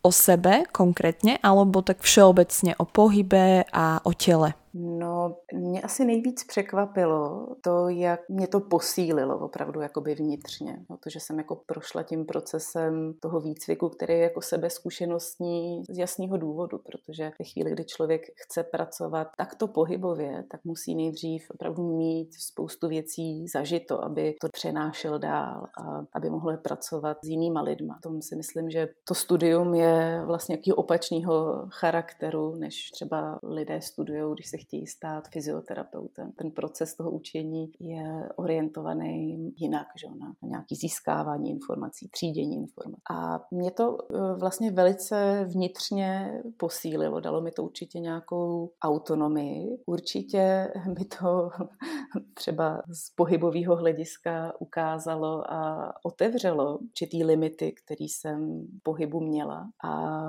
o 0.03 0.13
sebe 0.13 0.63
konkrétně, 0.73 1.39
alebo 1.43 1.83
tak 1.83 2.01
všeobecně 2.01 2.77
o 2.77 2.85
pohybe 2.85 3.65
a 3.73 4.01
o 4.07 4.13
těle? 4.13 4.55
No, 4.75 5.37
mě 5.55 5.83
asi 5.83 6.05
nejvíc 6.05 6.45
překvapilo 6.45 7.49
to, 7.61 7.89
jak 7.89 8.29
mě 8.29 8.47
to 8.47 8.61
posílilo 8.61 9.39
opravdu 9.39 9.81
jakoby 9.81 10.15
vnitřně. 10.15 10.85
No, 10.91 10.97
to, 10.97 11.11
že 11.11 11.21
jsem 11.21 11.39
jako 11.39 11.57
prošla 11.67 12.03
tím 12.03 12.27
procesem 12.27 13.15
toho 13.21 13.41
výcviku, 13.41 13.89
který 13.89 14.15
je 14.15 14.21
jako 14.21 14.43
sebezkušenostní 14.43 15.85
z 15.91 15.99
jasného 15.99 16.37
důvodu, 16.37 16.79
protože 16.79 17.33
ve 17.39 17.45
chvíli, 17.45 17.71
kdy 17.71 17.85
člověk 17.85 18.23
chce 18.37 18.63
pracovat 18.63 19.29
takto 19.37 19.69
pohybově, 19.69 20.45
tak 20.51 20.65
musí 20.65 20.95
nejdřív 20.95 21.51
opravdu 21.51 21.97
mít 21.97 22.35
spoustu 22.35 22.89
věcí 22.89 23.49
zažito, 23.49 24.05
aby 24.05 24.35
to 24.41 24.49
přenášel 24.53 25.19
dál 25.19 25.67
a 25.83 26.05
aby 26.13 26.31
mohl 26.31 26.57
pracovat 26.57 27.17
s 27.25 27.29
jinýma 27.29 27.63
lidma. 27.63 27.99
Tom 28.03 28.23
si 28.23 28.37
myslím, 28.37 28.71
že 28.71 28.89
to 29.09 29.15
studium 29.15 29.75
je 29.75 30.23
vlastně 30.27 30.55
jakého 30.55 30.77
opačného 30.77 31.67
charakteru, 31.69 32.55
než 32.55 32.91
třeba 32.91 33.39
lidé 33.43 33.81
studují, 33.81 34.35
když 34.35 34.49
se 34.49 34.60
chtějí 34.63 34.87
stát 34.87 35.29
fyzioterapeutem. 35.29 36.33
Ten 36.33 36.51
proces 36.51 36.95
toho 36.97 37.11
učení 37.11 37.73
je 37.81 38.29
orientovaný 38.37 39.53
jinak, 39.57 39.87
že 39.97 40.07
na 40.19 40.33
nějaký 40.43 40.77
získávání 40.77 41.51
informací, 41.51 42.09
třídění 42.09 42.57
informací. 42.57 43.03
A 43.11 43.41
mě 43.51 43.71
to 43.71 43.99
e, 44.15 44.35
vlastně 44.35 44.71
velice 44.71 45.45
vnitřně 45.55 46.43
posílilo, 46.57 47.21
dalo 47.21 47.41
mi 47.41 47.51
to 47.51 47.65
určitě 47.65 47.99
nějakou 48.01 48.73
autonomii. 48.83 49.79
Určitě 49.87 50.73
mi 50.99 51.05
to 51.05 51.51
třeba 52.35 52.83
z 52.93 53.15
pohybového 53.15 53.77
hlediska 53.77 54.53
ukázalo 54.61 55.53
a 55.53 55.93
otevřelo 56.05 56.79
určitý 56.79 57.25
limity, 57.25 57.75
který 57.85 58.09
jsem 58.09 58.67
pohybu 58.83 59.21
měla 59.21 59.69
a 59.85 60.21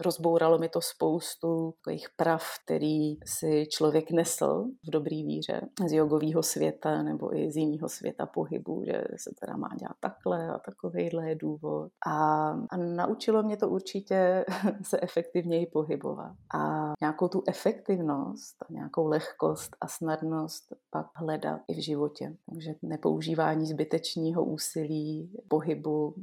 rozbouralo 0.00 0.58
mi 0.58 0.68
to 0.68 0.80
spoustu 0.80 1.72
takových 1.84 2.06
prav, 2.16 2.42
který 2.64 3.14
si 3.24 3.66
člověk 3.72 4.10
nesl 4.10 4.64
v 4.86 4.90
dobrý 4.90 5.24
víře 5.24 5.60
z 5.88 5.92
jogového 5.92 6.42
světa 6.42 7.02
nebo 7.02 7.36
i 7.36 7.52
z 7.52 7.56
jiného 7.56 7.88
světa 7.88 8.26
pohybu, 8.26 8.82
že 8.86 9.04
se 9.16 9.30
teda 9.40 9.56
má 9.56 9.68
dělat 9.78 9.96
takhle 10.00 10.48
a 10.48 10.58
takovejhle 10.58 11.28
je 11.28 11.34
důvod. 11.34 11.90
A, 12.06 12.48
a 12.70 12.76
naučilo 12.76 13.42
mě 13.42 13.56
to 13.56 13.68
určitě 13.68 14.44
se 14.82 15.00
efektivněji 15.00 15.66
pohybovat. 15.66 16.32
A 16.54 16.92
nějakou 17.00 17.28
tu 17.28 17.42
efektivnost, 17.48 18.62
a 18.62 18.72
nějakou 18.72 19.06
lehkost 19.06 19.76
a 19.80 19.88
snadnost 19.88 20.74
pak 20.90 21.06
hledat 21.14 21.60
i 21.68 21.74
v 21.74 21.84
životě. 21.84 22.36
Takže 22.50 22.74
nepoužívání 22.82 23.66
zbytečného 23.66 24.44
úsilí, 24.44 25.32
pohybu, 25.48 26.14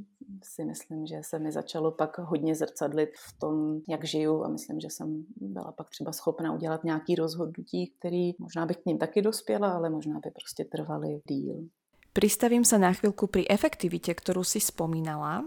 si 0.43 0.65
myslím, 0.65 1.07
že 1.07 1.21
se 1.21 1.39
mi 1.39 1.51
začalo 1.51 1.91
pak 1.91 2.17
hodně 2.17 2.55
zrcadlit 2.55 3.09
v 3.17 3.39
tom, 3.39 3.81
jak 3.87 4.05
žiju 4.05 4.43
a 4.43 4.47
myslím, 4.47 4.79
že 4.79 4.89
jsem 4.89 5.25
byla 5.41 5.71
pak 5.71 5.89
třeba 5.89 6.11
schopna 6.11 6.53
udělat 6.53 6.83
nějaký 6.83 7.15
rozhodnutí, 7.15 7.93
který 7.99 8.33
možná 8.39 8.65
bych 8.65 8.77
k 8.77 8.85
ním 8.85 8.97
taky 8.97 9.21
dospěla, 9.21 9.71
ale 9.71 9.89
možná 9.89 10.19
by 10.19 10.31
prostě 10.31 10.65
trvaly 10.65 11.21
díl. 11.25 11.67
Pristavím 12.09 12.65
sa 12.65 12.81
na 12.81 12.89
chvíľku 12.89 13.29
pri 13.29 13.45
efektivite, 13.45 14.09
ktorú 14.17 14.41
si 14.41 14.57
spomínala. 14.57 15.45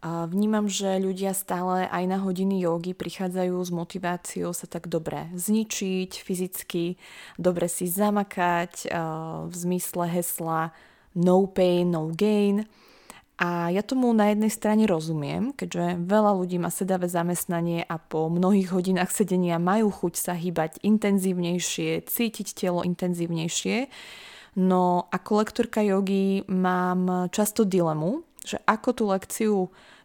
Vnímam, 0.00 0.70
že 0.70 1.02
ľudia 1.02 1.34
stále 1.34 1.90
aj 1.90 2.04
na 2.06 2.22
hodiny 2.22 2.62
jogy 2.62 2.94
prichádzajú 2.94 3.58
s 3.58 3.70
motiváciou 3.74 4.54
sa 4.54 4.70
tak 4.70 4.86
dobre 4.86 5.26
zničiť 5.34 6.22
fyzicky, 6.22 6.94
dobre 7.34 7.66
si 7.66 7.90
zamakať 7.90 8.94
v 9.50 9.54
zmysle 9.58 10.06
hesla 10.06 10.70
no 11.18 11.50
pain, 11.50 11.90
no 11.90 12.14
gain. 12.14 12.62
A 13.38 13.70
ja 13.70 13.86
tomu 13.86 14.10
na 14.10 14.34
jednej 14.34 14.50
strane 14.50 14.82
rozumiem, 14.90 15.54
keďže 15.54 16.02
veľa 16.02 16.42
ľudí 16.42 16.58
má 16.58 16.74
sedavé 16.74 17.06
zamestnanie 17.06 17.86
a 17.86 17.94
po 18.02 18.26
mnohých 18.26 18.74
hodinách 18.74 19.14
sedenia 19.14 19.62
majú 19.62 19.94
chuť 19.94 20.14
sa 20.18 20.34
hýbať 20.34 20.82
intenzívnejšie, 20.82 22.02
cítiť 22.02 22.58
telo 22.58 22.82
intenzívnejšie. 22.82 23.86
No 24.58 25.06
ako 25.14 25.30
lektorka 25.38 25.86
jogy 25.86 26.42
mám 26.50 27.30
často 27.30 27.62
dilemu, 27.62 28.26
že 28.42 28.58
ako 28.66 28.88
tú 28.90 29.04
lekciu 29.06 29.56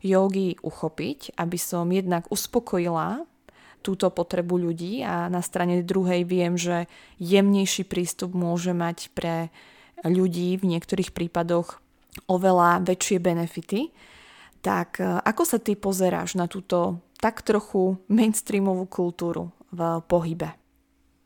jogy 0.06 0.62
uchopiť, 0.62 1.34
aby 1.34 1.58
som 1.58 1.90
jednak 1.90 2.30
uspokojila 2.30 3.26
túto 3.84 4.08
potrebu 4.14 4.62
ľudí 4.62 5.04
a 5.04 5.28
na 5.28 5.44
strane 5.44 5.84
druhej 5.84 6.24
viem, 6.24 6.56
že 6.56 6.88
jemnejší 7.20 7.84
prístup 7.84 8.32
môže 8.32 8.72
mať 8.72 9.12
pre 9.12 9.52
ľudí 10.08 10.56
v 10.56 10.78
niektorých 10.78 11.12
prípadoch 11.12 11.83
oveľa 12.30 12.84
väčšie 12.86 13.18
benefity. 13.20 13.92
Tak 14.64 15.02
e, 15.02 15.20
ako 15.22 15.44
sa 15.44 15.58
ty 15.60 15.76
pozeráš 15.76 16.40
na 16.40 16.48
túto 16.48 17.04
tak 17.20 17.44
trochu 17.44 18.00
mainstreamovú 18.12 18.88
kultúru 18.88 19.52
v 19.72 20.04
pohybe? 20.06 20.63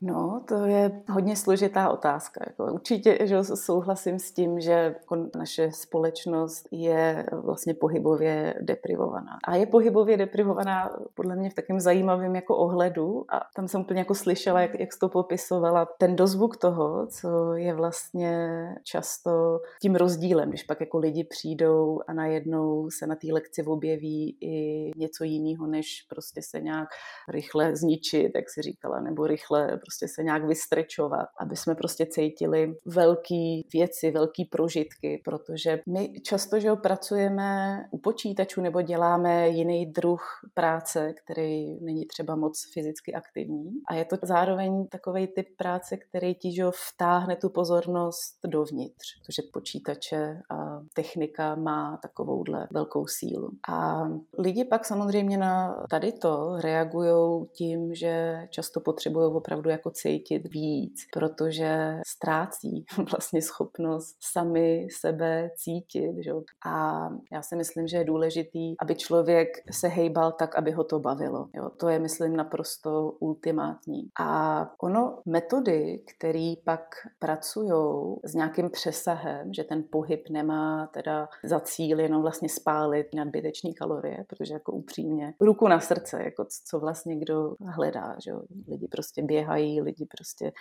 No, 0.01 0.41
to 0.47 0.65
je 0.65 1.01
hodně 1.09 1.35
složitá 1.35 1.89
otázka. 1.89 2.45
Jako 2.47 2.73
určitě 2.73 3.17
že 3.23 3.43
souhlasím 3.43 4.19
s 4.19 4.31
tím, 4.31 4.59
že 4.59 4.71
jako 4.71 5.29
naše 5.37 5.71
společnost 5.71 6.67
je 6.71 7.25
vlastně 7.31 7.73
pohybově 7.73 8.55
deprivovaná. 8.61 9.37
A 9.47 9.55
je 9.55 9.65
pohybově 9.65 10.17
deprivovaná 10.17 10.97
podle 11.13 11.35
mě 11.35 11.49
v 11.49 11.53
takém 11.53 11.79
zajímavém 11.79 12.35
jako 12.35 12.57
ohledu. 12.57 13.25
A 13.29 13.41
tam 13.55 13.67
jsem 13.67 13.81
úplně 13.81 13.99
jako 13.99 14.15
slyšela, 14.15 14.61
jak, 14.61 14.79
jak 14.79 14.93
jsi 14.93 14.99
to 14.99 15.09
popisovala, 15.09 15.87
ten 15.97 16.15
dozvuk 16.15 16.57
toho, 16.57 17.07
co 17.07 17.53
je 17.53 17.73
vlastně 17.73 18.47
často 18.83 19.59
tím 19.81 19.95
rozdílem, 19.95 20.49
když 20.49 20.63
pak 20.63 20.79
jako 20.79 20.97
lidi 20.97 21.23
přijdou 21.23 21.99
a 22.07 22.13
najednou 22.13 22.89
se 22.89 23.07
na 23.07 23.15
té 23.15 23.27
lekci 23.31 23.63
objeví 23.63 24.37
i 24.41 24.91
něco 24.95 25.23
jiného, 25.23 25.67
než 25.67 26.05
prostě 26.09 26.41
se 26.43 26.61
nějak 26.61 26.89
rychle 27.29 27.75
zničit, 27.75 28.31
jak 28.35 28.49
si 28.49 28.61
říkala, 28.61 28.99
nebo 28.99 29.27
rychle 29.27 29.79
prostě 29.87 30.07
se 30.07 30.23
nějak 30.23 30.45
vystrečovat, 30.45 31.29
aby 31.39 31.55
jsme 31.55 31.75
prostě 31.75 32.05
cítili 32.05 32.75
velký 32.85 33.67
věci, 33.73 34.11
velký 34.11 34.45
prožitky, 34.45 35.21
protože 35.25 35.79
my 35.87 36.21
často, 36.21 36.59
že 36.59 36.71
pracujeme 36.75 37.79
u 37.91 37.97
počítačů 37.97 38.61
nebo 38.61 38.81
děláme 38.81 39.49
jiný 39.49 39.85
druh 39.85 40.21
práce, 40.53 41.13
který 41.23 41.79
není 41.79 42.05
třeba 42.05 42.35
moc 42.35 42.73
fyzicky 42.73 43.13
aktivní 43.13 43.71
a 43.87 43.93
je 43.93 44.05
to 44.05 44.15
zároveň 44.23 44.87
takový 44.87 45.27
typ 45.27 45.47
práce, 45.57 45.97
který 45.97 46.35
ti 46.35 46.55
že 46.55 46.63
vtáhne 46.93 47.35
tu 47.35 47.49
pozornost 47.49 48.39
dovnitř, 48.47 49.07
protože 49.19 49.41
počítače 49.53 50.41
a 50.51 50.81
technika 50.93 51.55
má 51.55 51.99
takovouhle 52.01 52.67
velkou 52.71 53.07
sílu. 53.07 53.49
A 53.69 54.03
lidi 54.37 54.65
pak 54.65 54.85
samozřejmě 54.85 55.37
na 55.37 55.85
tady 55.89 56.11
to 56.11 56.57
reagují 56.57 57.47
tím, 57.51 57.93
že 57.93 58.47
často 58.49 58.79
potřebují 58.79 59.33
opravdu 59.33 59.69
jako 59.77 59.91
cítit 59.91 60.53
víc, 60.53 61.05
protože 61.13 61.99
ztrácí 62.07 62.85
vlastně 63.11 63.41
schopnost 63.41 64.17
sami 64.31 64.87
sebe 64.99 65.49
cítit. 65.55 66.13
Že? 66.23 66.31
A 66.65 67.07
já 67.31 67.41
si 67.41 67.55
myslím, 67.55 67.87
že 67.87 67.97
je 67.97 68.03
důležitý, 68.03 68.75
aby 68.79 68.95
člověk 68.95 69.47
se 69.71 69.87
hejbal 69.87 70.31
tak, 70.31 70.55
aby 70.55 70.71
ho 70.71 70.83
to 70.83 70.99
bavilo. 70.99 71.49
Jo? 71.55 71.69
To 71.69 71.89
je, 71.89 71.99
myslím, 71.99 72.35
naprosto 72.35 73.11
ultimátní. 73.19 74.09
A 74.19 74.61
ono, 74.81 75.19
metody, 75.25 76.03
které 76.15 76.53
pak 76.65 76.81
pracují 77.19 78.17
s 78.23 78.33
nějakým 78.33 78.69
přesahem, 78.69 79.53
že 79.53 79.63
ten 79.63 79.83
pohyb 79.91 80.29
nemá 80.29 80.87
teda 80.93 81.29
za 81.43 81.59
cíl 81.59 81.99
jenom 81.99 82.21
vlastně 82.21 82.49
spálit 82.49 83.07
nadbytečné 83.15 83.73
kalorie, 83.73 84.25
protože 84.27 84.53
jako 84.53 84.71
upřímně, 84.71 85.33
ruku 85.41 85.67
na 85.67 85.79
srdce, 85.79 86.23
jako 86.23 86.45
co 86.65 86.79
vlastně 86.79 87.15
kdo 87.15 87.55
hledá, 87.65 88.15
že 88.23 88.31
jo? 88.31 88.41
lidi 88.67 88.87
prostě 88.87 89.23
běhají, 89.23 89.66
lidi 89.81 90.05
prostě 90.05 90.51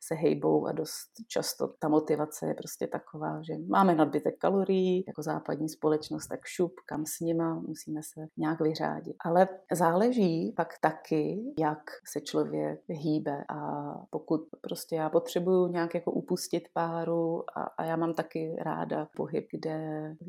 se 0.00 0.14
hejbou 0.14 0.66
a 0.66 0.72
dost 0.72 1.10
často 1.28 1.68
ta 1.78 1.88
motivace 1.88 2.46
je 2.46 2.54
prostě 2.54 2.86
taková, 2.86 3.42
že 3.42 3.54
máme 3.68 3.94
nadbytek 3.94 4.38
kalorií, 4.38 5.04
jako 5.06 5.22
západní 5.22 5.68
společnost, 5.68 6.26
tak 6.26 6.40
šup, 6.44 6.72
kam 6.86 7.06
s 7.06 7.20
nima, 7.20 7.54
musíme 7.54 8.00
se 8.02 8.26
nějak 8.36 8.60
vyřádit. 8.60 9.16
Ale 9.24 9.48
záleží 9.72 10.52
pak 10.56 10.68
taky, 10.80 11.54
jak 11.58 11.82
se 12.12 12.20
člověk 12.20 12.80
hýbe 12.88 13.44
a 13.48 13.58
pokud 14.10 14.40
prostě 14.60 14.96
já 14.96 15.10
potřebuju 15.10 15.66
nějak 15.66 15.94
jako 15.94 16.12
upustit 16.12 16.62
páru 16.72 17.42
a, 17.58 17.62
a 17.62 17.84
já 17.84 17.96
mám 17.96 18.14
taky 18.14 18.56
ráda 18.58 19.08
pohyb, 19.16 19.46
kde 19.50 19.78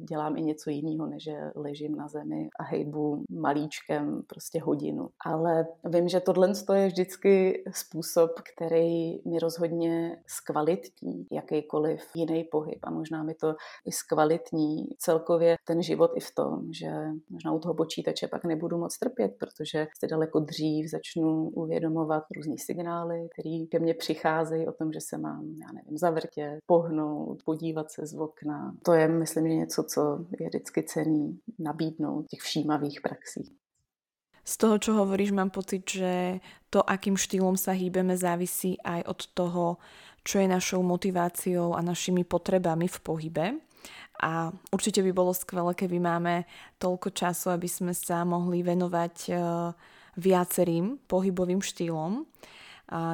dělám 0.09 0.37
i 0.37 0.41
něco 0.41 0.69
jiného, 0.69 1.07
než 1.07 1.27
že 1.27 1.51
ležím 1.55 1.95
na 1.95 2.07
zemi 2.07 2.49
a 2.59 2.63
hejbu 2.63 3.23
malíčkem 3.29 4.21
prostě 4.27 4.61
hodinu. 4.61 5.09
Ale 5.25 5.67
vím, 5.85 6.07
že 6.07 6.19
tohle 6.19 6.53
je 6.73 6.87
vždycky 6.87 7.63
způsob, 7.71 8.26
který 8.53 9.23
mi 9.25 9.39
rozhodně 9.39 10.21
zkvalitní 10.27 11.27
jakýkoliv 11.31 12.01
jiný 12.15 12.43
pohyb 12.43 12.79
a 12.83 12.91
možná 12.91 13.23
mi 13.23 13.33
to 13.33 13.55
i 13.85 13.91
zkvalitní 13.91 14.87
celkově 14.97 15.55
ten 15.67 15.83
život 15.83 16.11
i 16.15 16.19
v 16.19 16.35
tom, 16.35 16.73
že 16.73 16.91
možná 17.29 17.53
u 17.53 17.59
toho 17.59 17.73
počítače 17.73 18.27
pak 18.27 18.45
nebudu 18.45 18.77
moc 18.77 18.97
trpět, 18.97 19.35
protože 19.39 19.87
se 19.99 20.07
daleko 20.07 20.39
dřív 20.39 20.89
začnu 20.91 21.49
uvědomovat 21.49 22.23
různý 22.35 22.57
signály, 22.57 23.27
které 23.33 23.65
ke 23.71 23.79
mně 23.79 23.93
přicházejí 23.93 24.67
o 24.67 24.71
tom, 24.71 24.91
že 24.93 24.99
se 25.01 25.17
mám, 25.17 25.45
já 25.61 25.71
nevím, 25.73 25.97
zavrtět, 25.97 26.59
pohnout, 26.65 27.43
podívat 27.45 27.91
se 27.91 28.05
z 28.05 28.13
okna. 28.13 28.75
To 28.85 28.93
je, 28.93 29.07
myslím, 29.07 29.47
že 29.47 29.53
něco, 29.53 29.83
co 29.83 30.25
je 30.39 30.47
vždycky 30.47 30.83
cený 30.83 31.39
nabídnout 31.59 32.27
těch 32.27 32.39
všímavých 32.39 33.01
praxí. 33.01 33.57
Z 34.47 34.55
toho, 34.63 34.79
čo 34.79 34.95
hovoríš, 34.95 35.35
mám 35.35 35.51
pocit, 35.51 35.83
že 35.83 36.39
to, 36.71 36.79
akým 36.79 37.19
štýlom 37.19 37.59
sa 37.59 37.75
hýbeme, 37.75 38.15
závisí 38.15 38.79
aj 38.79 39.03
od 39.03 39.19
toho, 39.35 39.65
čo 40.23 40.39
je 40.39 40.47
našou 40.47 40.79
motiváciou 40.87 41.75
a 41.75 41.83
našimi 41.83 42.23
potrebami 42.23 42.87
v 42.87 42.97
pohybe. 43.03 43.45
A 44.23 44.47
určite 44.71 45.03
by 45.03 45.11
bolo 45.11 45.35
skvelé, 45.35 45.75
keby 45.75 45.99
máme 45.99 46.47
toľko 46.79 47.11
času, 47.11 47.51
aby 47.51 47.67
sme 47.67 47.91
sa 47.91 48.23
mohli 48.23 48.63
venovať 48.63 49.15
e, 49.27 49.31
viacerým 50.15 51.05
pohybovým 51.05 51.59
štýlom. 51.59 52.23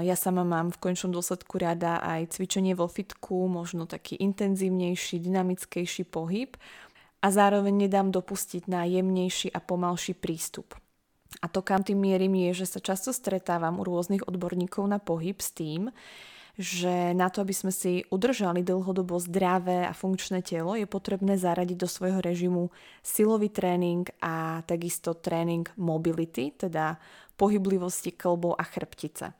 Ja 0.06 0.14
sama 0.14 0.46
mám 0.46 0.70
v 0.70 0.78
končnom 0.78 1.10
dôsledku 1.10 1.58
rada 1.58 1.98
aj 2.06 2.38
cvičenie 2.38 2.78
vo 2.78 2.86
fitku, 2.86 3.50
možno 3.50 3.90
taký 3.90 4.22
intenzívnejší, 4.22 5.18
dynamickejší 5.18 6.06
pohyb 6.14 6.54
a 7.26 7.28
zároveň 7.34 7.90
nedám 7.90 8.14
dopustiť 8.14 8.70
na 8.70 8.86
jemnejší 8.86 9.50
a 9.50 9.58
pomalší 9.58 10.14
prístup. 10.14 10.78
A 11.44 11.52
to, 11.52 11.60
kam 11.60 11.84
tým 11.84 12.00
mierim, 12.00 12.32
je, 12.48 12.64
že 12.64 12.72
sa 12.72 12.80
často 12.80 13.12
stretávam 13.12 13.78
u 13.78 13.84
rôznych 13.84 14.24
odborníkov 14.24 14.88
na 14.88 15.04
pohyb 15.04 15.36
s 15.36 15.52
tým, 15.52 15.92
že 16.56 17.18
na 17.18 17.34
to, 17.34 17.42
aby 17.42 17.52
sme 17.52 17.74
si 17.74 18.06
udržali 18.14 18.62
dlhodobo 18.62 19.18
zdravé 19.18 19.90
a 19.90 19.92
funkčné 19.92 20.46
telo, 20.46 20.78
je 20.78 20.86
potrebné 20.86 21.36
zaradiť 21.36 21.78
do 21.78 21.90
svojho 21.90 22.22
režimu 22.22 22.70
silový 23.02 23.50
tréning 23.50 24.06
a 24.22 24.64
takisto 24.64 25.18
tréning 25.18 25.66
mobility, 25.76 26.54
teda 26.54 27.02
pohyblivosti 27.36 28.14
klbov 28.14 28.56
a 28.56 28.64
chrbtice. 28.64 29.34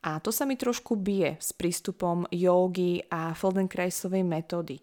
A 0.00 0.16
to 0.24 0.32
sa 0.32 0.48
mi 0.48 0.56
trošku 0.56 0.96
bije 0.96 1.36
s 1.36 1.52
prístupom 1.52 2.24
jógy 2.32 3.04
a 3.12 3.36
Feldenkraisovej 3.36 4.24
metódy. 4.24 4.80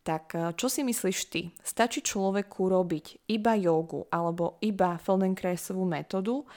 Tak 0.00 0.24
eh, 0.32 0.40
čo 0.56 0.66
si 0.72 0.80
myslíš 0.80 1.18
ty? 1.28 1.52
Stačí 1.60 2.00
človeku 2.00 2.72
robiť 2.72 3.28
iba 3.28 3.52
jogu 3.60 4.08
alebo 4.08 4.56
iba 4.64 4.96
Feldenkraisovú 4.96 5.84
metódu 5.84 6.48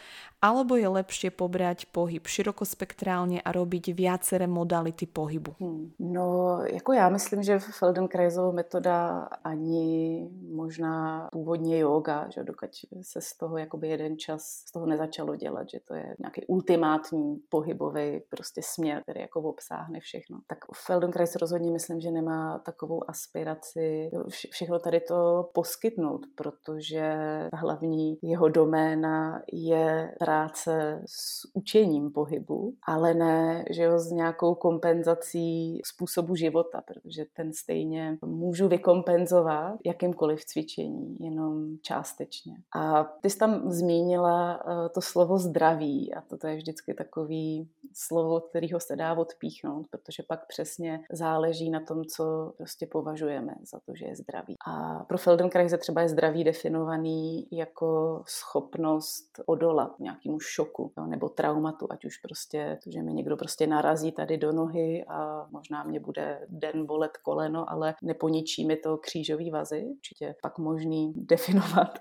alebo 0.44 0.76
je 0.76 0.88
lepšie 0.88 1.32
pobrať 1.32 1.86
pohyb 1.96 2.28
širokospektrálně 2.28 3.42
a 3.42 3.52
robiť 3.52 3.96
viaceré 3.96 4.48
modality 4.48 5.08
pohybu? 5.08 5.56
Hmm. 5.60 5.92
No, 6.00 6.60
jako 6.74 6.94
já 6.94 7.10
myslím, 7.10 7.44
že 7.44 7.60
Feldenkraisová 7.60 8.52
metoda 8.52 9.28
ani 9.44 10.30
možná 10.52 11.28
původně 11.32 11.80
yoga, 11.80 12.30
že 12.30 12.44
dokud 12.44 12.70
se 13.02 13.22
z 13.22 13.38
toho 13.38 13.58
jakoby 13.58 13.88
jeden 13.88 14.18
čas 14.18 14.44
z 14.44 14.72
toho 14.72 14.86
nezačalo 14.86 15.36
dělat, 15.36 15.70
že 15.70 15.80
to 15.88 15.94
je 15.94 16.16
nějaký 16.20 16.46
ultimátní 16.48 17.40
pohybový 17.50 18.20
prostě 18.30 18.62
směr, 18.64 19.02
který 19.02 19.22
jako 19.22 19.42
obsáhne 19.42 20.00
všechno. 20.00 20.40
Tak 20.48 20.58
Feldenkrais 20.86 21.36
rozhodně 21.36 21.72
myslím, 21.72 22.00
že 22.02 22.12
nemá 22.12 22.60
takovou 22.60 23.10
aspiraci 23.10 24.12
všechno 24.52 24.80
tady 24.80 25.00
to 25.00 25.50
poskytnout, 25.54 26.22
protože 26.36 27.16
hlavní 27.54 28.18
jeho 28.22 28.50
doména 28.50 29.42
je 29.52 30.16
práce 30.34 31.02
s 31.06 31.48
učením 31.54 32.12
pohybu, 32.12 32.74
ale 32.88 33.14
ne, 33.14 33.66
že 33.70 33.84
jo, 33.84 34.00
s 34.00 34.12
nějakou 34.12 34.56
kompenzací 34.56 35.82
způsobu 35.86 36.36
života, 36.36 36.82
protože 36.82 37.26
ten 37.34 37.54
stejně 37.54 38.18
můžu 38.26 38.68
vykompenzovat 38.68 39.76
jakýmkoliv 39.86 40.46
cvičení, 40.46 41.18
jenom 41.20 41.78
částečně. 41.82 42.54
A 42.76 43.04
ty 43.04 43.30
jsi 43.30 43.38
tam 43.38 43.72
zmínila 43.72 44.54
eh, 44.56 44.90
to 44.90 45.02
slovo 45.02 45.38
zdraví 45.38 46.14
a 46.14 46.22
to 46.22 46.48
je 46.48 46.56
vždycky 46.56 46.94
takový 46.94 47.70
slovo, 47.94 48.40
kterého 48.40 48.80
se 48.80 48.96
dá 48.96 49.14
odpíchnout, 49.14 49.88
protože 49.90 50.24
pak 50.28 50.48
přesně 50.48 51.00
záleží 51.12 51.70
na 51.70 51.80
tom, 51.80 52.06
co 52.06 52.54
prostě 52.58 52.88
považujeme 52.88 53.56
za 53.72 53.80
to, 53.86 53.96
že 53.96 54.06
je 54.06 54.16
zdravý. 54.16 54.56
A 54.68 55.04
pro 55.04 55.18
Feldenkrais 55.18 55.74
třeba 55.80 56.02
je 56.02 56.10
zdraví 56.10 56.44
definovaný 56.44 57.48
jako 57.52 58.24
schopnost 58.28 59.42
odolat 59.46 60.00
nějakému 60.24 60.40
šoku 60.40 60.92
jo, 60.98 61.06
nebo 61.06 61.30
traumatu, 61.30 61.88
ať 61.90 62.06
už 62.06 62.18
prostě, 62.18 62.80
to, 62.84 62.92
že 62.92 63.02
mi 63.02 63.14
někdo 63.14 63.38
prostě 63.38 63.68
narazí 63.68 64.12
tady 64.12 64.38
do 64.38 64.52
nohy 64.52 65.06
a 65.08 65.48
možná 65.52 65.84
mě 65.84 66.00
bude 66.00 66.46
den 66.50 66.86
bolet 66.86 67.18
koleno, 67.18 67.70
ale 67.70 67.96
neponičí 68.04 68.66
mi 68.66 68.76
to 68.76 68.98
křížový 68.98 69.52
vazy, 69.52 69.86
určitě 69.96 70.36
pak 70.42 70.58
možný 70.60 71.14
definovat 71.18 72.00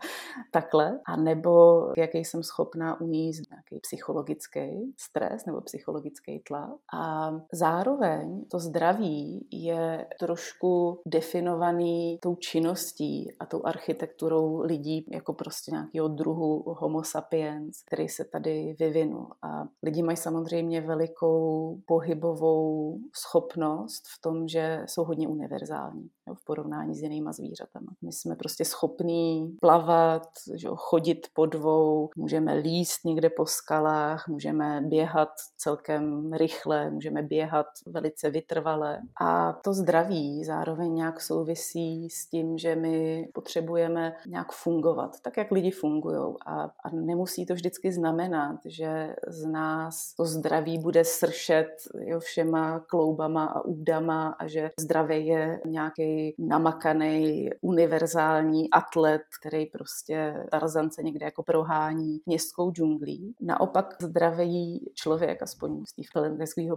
takhle, 0.50 1.00
a 1.04 1.16
nebo 1.16 1.82
jaký 1.96 2.18
jsem 2.18 2.42
schopná 2.42 3.00
uníst 3.00 3.50
nějaký 3.50 3.80
psychologický 3.80 4.94
stres 4.96 5.46
nebo 5.46 5.60
psychologický 5.60 6.40
tlak. 6.40 6.70
A 6.94 7.32
zároveň 7.52 8.44
to 8.50 8.58
zdraví 8.58 9.46
je 9.50 10.06
trošku 10.18 11.00
definovaný 11.06 12.18
tou 12.22 12.34
činností 12.36 13.32
a 13.40 13.46
tou 13.46 13.62
architekturou 13.64 14.60
lidí 14.60 15.06
jako 15.10 15.32
prostě 15.32 15.70
nějakého 15.70 16.08
druhu 16.08 16.64
homo 16.66 17.04
sapiens, 17.04 17.82
který 17.86 18.01
se 18.08 18.24
tady 18.24 18.76
vyvinul. 18.78 19.26
A 19.42 19.64
lidi 19.82 20.02
mají 20.02 20.16
samozřejmě 20.16 20.80
velikou 20.80 21.76
pohybovou 21.86 22.98
schopnost 23.16 24.02
v 24.18 24.20
tom, 24.20 24.48
že 24.48 24.82
jsou 24.86 25.04
hodně 25.04 25.28
univerzální 25.28 26.10
jo, 26.28 26.34
v 26.34 26.44
porovnání 26.44 26.94
s 26.94 27.02
jinýma 27.02 27.32
zvířatama. 27.32 27.92
My 28.02 28.12
jsme 28.12 28.36
prostě 28.36 28.64
schopní 28.64 29.56
plavat, 29.60 30.28
že 30.54 30.68
jo, 30.68 30.76
chodit 30.76 31.26
po 31.34 31.46
dvou, 31.46 32.08
můžeme 32.16 32.54
líst 32.54 33.04
někde 33.04 33.30
po 33.30 33.46
skalách, 33.46 34.28
můžeme 34.28 34.80
běhat 34.84 35.28
celkem 35.56 36.32
rychle, 36.32 36.90
můžeme 36.90 37.22
běhat 37.22 37.66
velice 37.86 38.30
vytrvale. 38.30 38.98
A 39.20 39.52
to 39.52 39.72
zdraví 39.72 40.44
zároveň 40.44 40.94
nějak 40.94 41.20
souvisí 41.20 42.10
s 42.10 42.28
tím, 42.28 42.58
že 42.58 42.76
my 42.76 43.28
potřebujeme 43.34 44.16
nějak 44.26 44.52
fungovat, 44.52 45.20
tak 45.22 45.36
jak 45.36 45.50
lidi 45.50 45.70
fungují. 45.70 46.34
A, 46.46 46.62
a 46.62 46.90
nemusí 46.92 47.46
to 47.46 47.54
vždycky 47.54 47.91
znamenat, 47.92 48.56
že 48.64 49.16
z 49.28 49.46
nás 49.46 50.14
to 50.14 50.24
zdraví 50.24 50.78
bude 50.78 51.04
sršet 51.04 51.68
jo, 51.98 52.20
všema 52.20 52.80
kloubama 52.80 53.44
a 53.44 53.64
údama 53.64 54.28
a 54.38 54.46
že 54.46 54.70
zdraví 54.80 55.26
je 55.26 55.60
nějaký 55.66 56.34
namakaný, 56.38 57.50
univerzální 57.60 58.70
atlet, 58.70 59.22
který 59.40 59.66
prostě 59.66 60.44
Tarzance 60.50 61.02
někde 61.02 61.24
jako 61.24 61.42
prohání 61.42 62.20
městskou 62.26 62.70
džunglí. 62.70 63.34
Naopak 63.40 63.96
zdravý 64.02 64.90
člověk, 64.94 65.42
aspoň 65.42 65.84
z 65.84 65.94
těch 65.94 66.06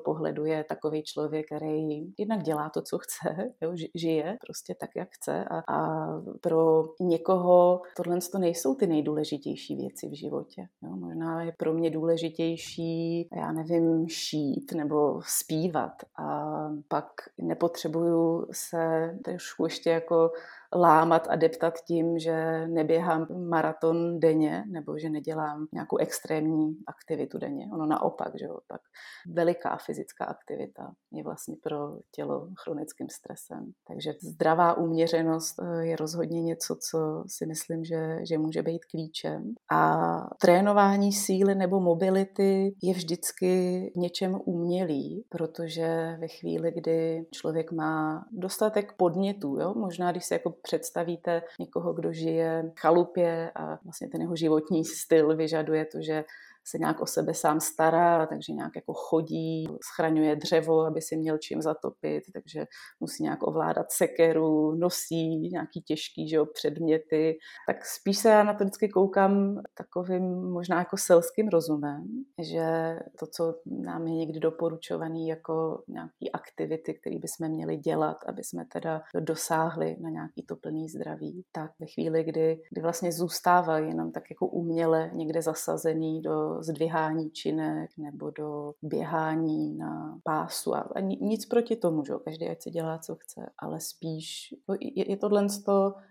pohledu, 0.06 0.46
je 0.46 0.64
takový 0.64 1.04
člověk, 1.04 1.46
který 1.46 2.14
jednak 2.18 2.44
dělá 2.44 2.70
to, 2.70 2.82
co 2.82 2.98
chce, 2.98 3.54
jo, 3.62 3.72
žije 3.96 4.38
prostě 4.42 4.76
tak, 4.80 4.90
jak 4.96 5.10
chce 5.12 5.46
a, 5.46 5.60
a 5.74 6.08
pro 6.42 6.84
někoho 7.00 7.82
tohle 7.96 8.20
to 8.32 8.38
nejsou 8.38 8.76
ty 8.76 8.88
nejdůležitější 8.88 9.76
věci 9.76 10.10
v 10.10 10.14
životě. 10.14 10.68
Jo. 10.82 10.96
Možná 11.06 11.44
je 11.44 11.52
pro 11.52 11.74
mě 11.74 11.90
důležitější, 11.90 13.30
já 13.36 13.52
nevím, 13.52 14.08
šít 14.08 14.72
nebo 14.72 15.22
zpívat. 15.26 15.92
A 16.18 16.52
pak 16.88 17.08
nepotřebuju 17.38 18.48
se 18.52 19.16
trošku 19.24 19.64
ještě 19.64 19.90
jako 19.90 20.32
lámat 20.76 21.28
a 21.30 21.36
deptat 21.36 21.74
tím, 21.88 22.20
že 22.20 22.68
neběhám 22.68 23.28
maraton 23.50 24.20
denně 24.20 24.64
nebo 24.68 24.98
že 24.98 25.10
nedělám 25.10 25.68
nějakou 25.74 25.98
extrémní 25.98 26.78
aktivitu 26.88 27.38
denně. 27.38 27.70
Ono 27.74 27.86
naopak, 27.86 28.32
že 28.40 28.46
jo, 28.46 28.58
tak 28.68 28.82
veliká 29.28 29.78
fyzická 29.86 30.26
aktivita 30.26 30.94
je 31.12 31.24
vlastně 31.24 31.56
pro 31.64 31.98
tělo 32.12 32.48
chronickým 32.64 33.10
stresem. 33.10 33.72
Takže 33.88 34.14
zdravá 34.22 34.78
uměřenost 34.78 35.56
eh, 35.60 35.86
je 35.86 35.96
rozhodně 35.96 36.42
něco, 36.42 36.76
co 36.90 37.24
si 37.28 37.46
myslím, 37.46 37.86
že, 37.86 38.20
že 38.24 38.38
může 38.38 38.62
být 38.62 38.86
klíčem. 38.86 39.54
A 39.72 39.96
trénování 40.42 41.14
síly 41.14 41.56
nebo 41.56 41.80
mobility 41.80 42.76
je 42.84 42.94
vždycky 42.94 43.92
něčem 43.96 44.40
umělý, 44.46 45.26
protože 45.30 46.18
ve 46.20 46.28
chvíli, 46.28 46.72
kdy 46.72 47.26
člověk 47.32 47.72
má 47.72 48.26
dostatek 48.32 48.94
podnětů, 48.98 49.58
jo, 49.60 49.74
možná 49.74 50.12
když 50.12 50.26
se 50.26 50.36
jako 50.36 50.55
představíte 50.62 51.42
někoho, 51.60 51.94
kdo 51.94 52.14
žije 52.14 52.64
v 52.76 52.80
chalupě 52.80 53.52
a 53.56 53.80
vlastně 53.84 54.08
ten 54.08 54.22
jeho 54.22 54.36
životní 54.36 54.86
styl 54.86 55.36
vyžaduje 55.36 55.86
to, 55.86 56.02
že 56.02 56.24
se 56.68 56.78
nějak 56.78 57.02
o 57.02 57.06
sebe 57.06 57.34
sám 57.34 57.60
stará, 57.60 58.26
takže 58.26 58.54
nějak 58.54 58.72
jako 58.76 58.94
chodí, 58.94 59.68
schraňuje 59.94 60.36
dřevo, 60.36 60.82
aby 60.82 61.02
si 61.02 61.18
měl 61.18 61.38
čím 61.38 61.62
zatopit, 61.62 62.24
takže 62.34 62.66
musí 63.00 63.24
nějak 63.24 63.48
ovládat 63.48 63.92
sekeru, 63.92 64.76
nosí 64.76 65.50
nějaký 65.50 65.82
těžký 65.82 66.30
že 66.30 66.36
jo, 66.36 66.46
předměty. 66.46 67.38
Tak 67.68 67.86
spíš 67.86 68.18
se 68.18 68.30
já 68.30 68.44
na 68.44 68.54
to 68.54 68.64
vždycky 68.64 68.90
koukám 68.90 69.62
takovým 69.78 70.52
možná 70.52 70.80
jako 70.80 70.98
selským 70.98 71.48
rozumem, 71.48 72.04
že 72.42 73.00
to, 73.20 73.28
co 73.28 73.56
nám 73.66 74.08
je 74.08 74.14
někdy 74.14 74.40
doporučovaný 74.40 75.28
jako 75.28 75.84
nějaký 75.88 76.32
aktivity, 76.34 76.94
které 76.94 77.16
bychom 77.20 77.50
měli 77.50 77.78
dělat, 77.78 78.18
aby 78.28 78.44
jsme 78.44 78.66
teda 78.66 79.02
dosáhli 79.20 79.98
na 80.02 80.10
nějaký 80.10 80.44
to 80.44 80.56
plný 80.56 80.90
zdraví, 80.90 81.44
tak 81.52 81.72
ve 81.80 81.86
chvíli, 81.86 82.24
kdy, 82.24 82.62
kdy 82.72 82.82
vlastně 82.82 83.12
zůstávají 83.12 83.88
jenom 83.88 84.12
tak 84.12 84.24
jako 84.30 84.48
uměle 84.48 85.12
někde 85.14 85.42
zasazený 85.42 86.22
do 86.22 86.55
zdvihání 86.64 87.32
činek 87.32 87.92
nebo 87.98 88.30
do 88.30 88.74
běhání 88.82 89.78
na 89.78 90.20
pásu. 90.24 90.76
A, 90.76 91.00
nic 91.00 91.46
proti 91.46 91.76
tomu, 91.76 92.06
že 92.06 92.14
každý 92.26 92.48
ať 92.50 92.62
si 92.62 92.72
dělá, 92.72 92.98
co 92.98 93.16
chce, 93.16 93.50
ale 93.60 93.80
spíš 93.80 94.54
je, 94.80 95.12
je 95.12 95.18
tohle 95.18 95.48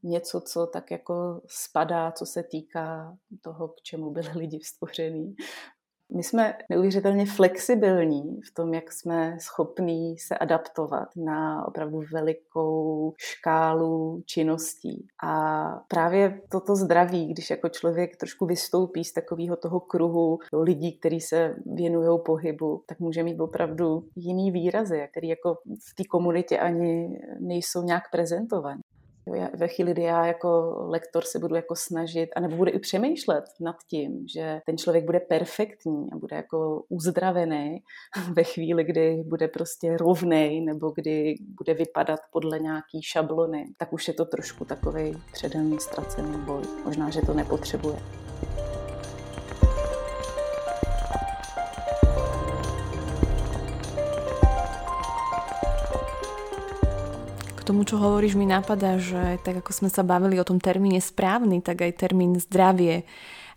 něco, 0.03 0.41
co 0.41 0.67
tak 0.67 0.91
jako 0.91 1.41
spadá, 1.47 2.13
co 2.13 2.27
se 2.27 2.43
týká 2.43 3.17
toho, 3.41 3.69
k 3.69 3.83
čemu 3.83 4.11
byli 4.11 4.29
lidi 4.39 4.61
stvoření, 4.65 5.35
my 6.17 6.23
jsme 6.23 6.55
neuvěřitelně 6.71 7.27
flexibilní 7.27 8.41
v 8.51 8.55
tom, 8.55 8.75
jak 8.75 8.93
jsme 8.93 9.37
schopní 9.41 10.19
se 10.19 10.39
adaptovat 10.39 11.09
na 11.17 11.69
opravdu 11.69 12.01
velikou 12.13 13.13
škálu 13.19 14.23
činností. 14.27 15.07
A 15.23 15.65
právě 15.89 16.41
toto 16.51 16.77
zdraví, 16.77 17.27
když 17.27 17.51
jako 17.51 17.69
člověk 17.69 18.17
trošku 18.17 18.47
vystoupí 18.47 19.05
z 19.05 19.13
takového 19.13 19.57
toho 19.57 19.81
kruhu 19.81 20.39
lidí, 20.53 20.99
kteří 20.99 21.21
se 21.21 21.57
věnují 21.67 22.19
pohybu, 22.27 22.83
tak 22.87 23.01
může 23.01 23.23
mít 23.23 23.41
opravdu 23.41 24.05
jiný 24.17 24.51
výrazy, 24.51 25.09
který 25.11 25.29
jako 25.29 25.55
v 25.91 25.95
té 25.95 26.05
komunitě 26.11 26.59
ani 26.59 27.21
nejsou 27.41 27.83
nějak 27.83 28.03
prezentovaní. 28.13 28.81
Ve 29.55 29.69
chvíli, 29.69 29.93
kdy 29.93 30.03
já 30.03 30.27
jako 30.27 30.75
lektor 30.89 31.25
se 31.25 31.39
budu 31.39 31.55
jako 31.55 31.77
snažit, 31.77 32.31
anebo 32.37 32.57
bude 32.57 32.71
i 32.71 32.79
přemýšlet 32.79 33.45
nad 33.61 33.77
tím, 33.91 34.29
že 34.29 34.61
ten 34.67 34.79
člověk 34.79 35.05
bude 35.05 35.21
perfektní 35.21 36.09
a 36.13 36.17
bude 36.17 36.37
jako 36.37 36.85
uzdravený 36.89 37.83
ve 38.33 38.45
chvíli, 38.45 38.85
kdy 38.85 39.23
bude 39.27 39.49
prostě 39.49 39.97
rovnej 39.97 40.61
nebo 40.61 40.93
kdy 40.97 41.35
bude 41.49 41.75
vypadat 41.75 42.21
podle 42.33 42.59
nějaký 42.59 43.03
šablony, 43.03 43.67
tak 43.79 43.93
už 43.93 44.09
je 44.09 44.15
to 44.15 44.25
trošku 44.25 44.65
takový 44.65 45.23
předem 45.33 45.79
ztracený 45.81 46.39
boj. 46.39 46.63
Možná, 46.85 47.11
že 47.11 47.21
to 47.21 47.35
nepotřebuje. 47.35 47.97
Tomu, 57.65 57.89
čo 57.89 57.97
hovoríš, 57.97 58.37
mi 58.37 58.45
napadá, 58.45 59.01
že 59.01 59.41
tak 59.41 59.65
ako 59.65 59.73
sme 59.73 59.89
sa 59.89 60.05
bavili 60.05 60.37
o 60.37 60.45
tom 60.45 60.61
termíne 60.61 61.01
správny, 61.01 61.65
tak 61.65 61.81
aj 61.81 61.97
termín 61.97 62.37
zdravie 62.37 63.09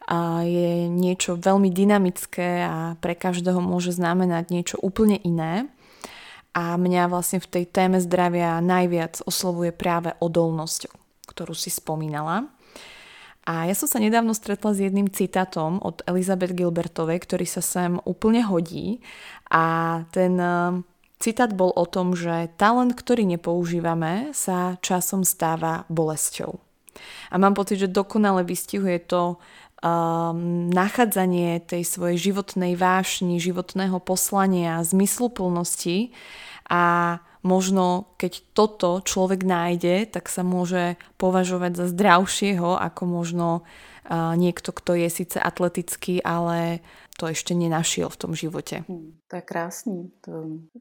a 0.08 0.47
je 0.47 0.88
niečo 0.88 1.36
veľmi 1.36 1.68
dynamické 1.68 2.64
a 2.64 2.95
pre 3.03 3.20
každého 3.20 3.60
môže 3.60 3.91
znamenať 3.91 4.55
niečo 4.55 4.80
úplne 4.80 5.20
iné. 5.20 5.68
A 6.55 6.80
mňa 6.80 7.12
vlastne 7.12 7.43
v 7.43 7.51
tej 7.51 7.66
téme 7.68 7.99
zdravia 7.99 8.64
najviac 8.64 9.20
oslovuje 9.28 9.76
práve 9.76 10.16
odolnosť, 10.24 10.88
ktorú 11.28 11.51
si 11.51 11.68
spomínala. 11.68 12.47
A 13.43 13.68
ja 13.68 13.76
som 13.76 13.91
sa 13.91 13.99
nedávno 13.99 14.32
stretla 14.32 14.72
s 14.72 14.80
jedným 14.80 15.12
citátom 15.12 15.84
od 15.84 15.99
Elizabeth 16.08 16.55
Gilbertovej, 16.55 17.20
ktorý 17.28 17.43
sa 17.43 17.60
sem 17.60 17.99
úplne 18.08 18.47
hodí. 18.47 19.03
A 19.51 20.03
ten 20.16 20.39
Citát 21.18 21.49
bol 21.49 21.74
o 21.74 21.86
tom, 21.89 22.13
že 22.13 22.53
talent, 22.61 22.93
ktorý 22.93 23.26
nepoužívame, 23.26 24.30
sa 24.38 24.78
časom 24.86 25.26
stáva 25.26 25.89
bolesťou. 25.89 26.61
A 27.30 27.36
mám 27.41 27.57
pocit, 27.57 27.82
že 27.82 27.89
dokonale 27.89 28.45
vystihuje 28.45 29.01
to 29.05 29.38
um, 29.82 30.70
nachádzanie 30.70 31.61
tej 31.65 31.84
svojej 31.86 32.18
životnej 32.32 32.78
vášni, 32.78 33.41
životného 33.41 33.97
poslania, 34.01 34.82
zmysluplnosti 34.86 36.13
a 36.70 37.18
možno 37.45 38.11
keď 38.18 38.34
toto 38.53 38.89
človek 39.05 39.45
nájde, 39.45 40.09
tak 40.09 40.28
sa 40.28 40.41
môže 40.41 40.99
považovať 41.22 41.72
za 41.80 41.86
zdravšieho 41.93 42.76
ako 42.78 43.01
možno 43.05 43.47
uh, 43.61 44.34
niekto, 44.36 44.74
kto 44.74 44.97
je 44.97 45.09
síce 45.09 45.38
atletický, 45.38 46.22
ale 46.22 46.82
to 47.18 47.26
ešte 47.26 47.57
nenašiel 47.57 48.09
v 48.13 48.18
tom 48.18 48.32
životě. 48.38 48.86
Hmm, 48.86 49.18
to 49.28 49.36
je 49.36 49.41
krásný. 49.41 50.11
To 50.21 50.32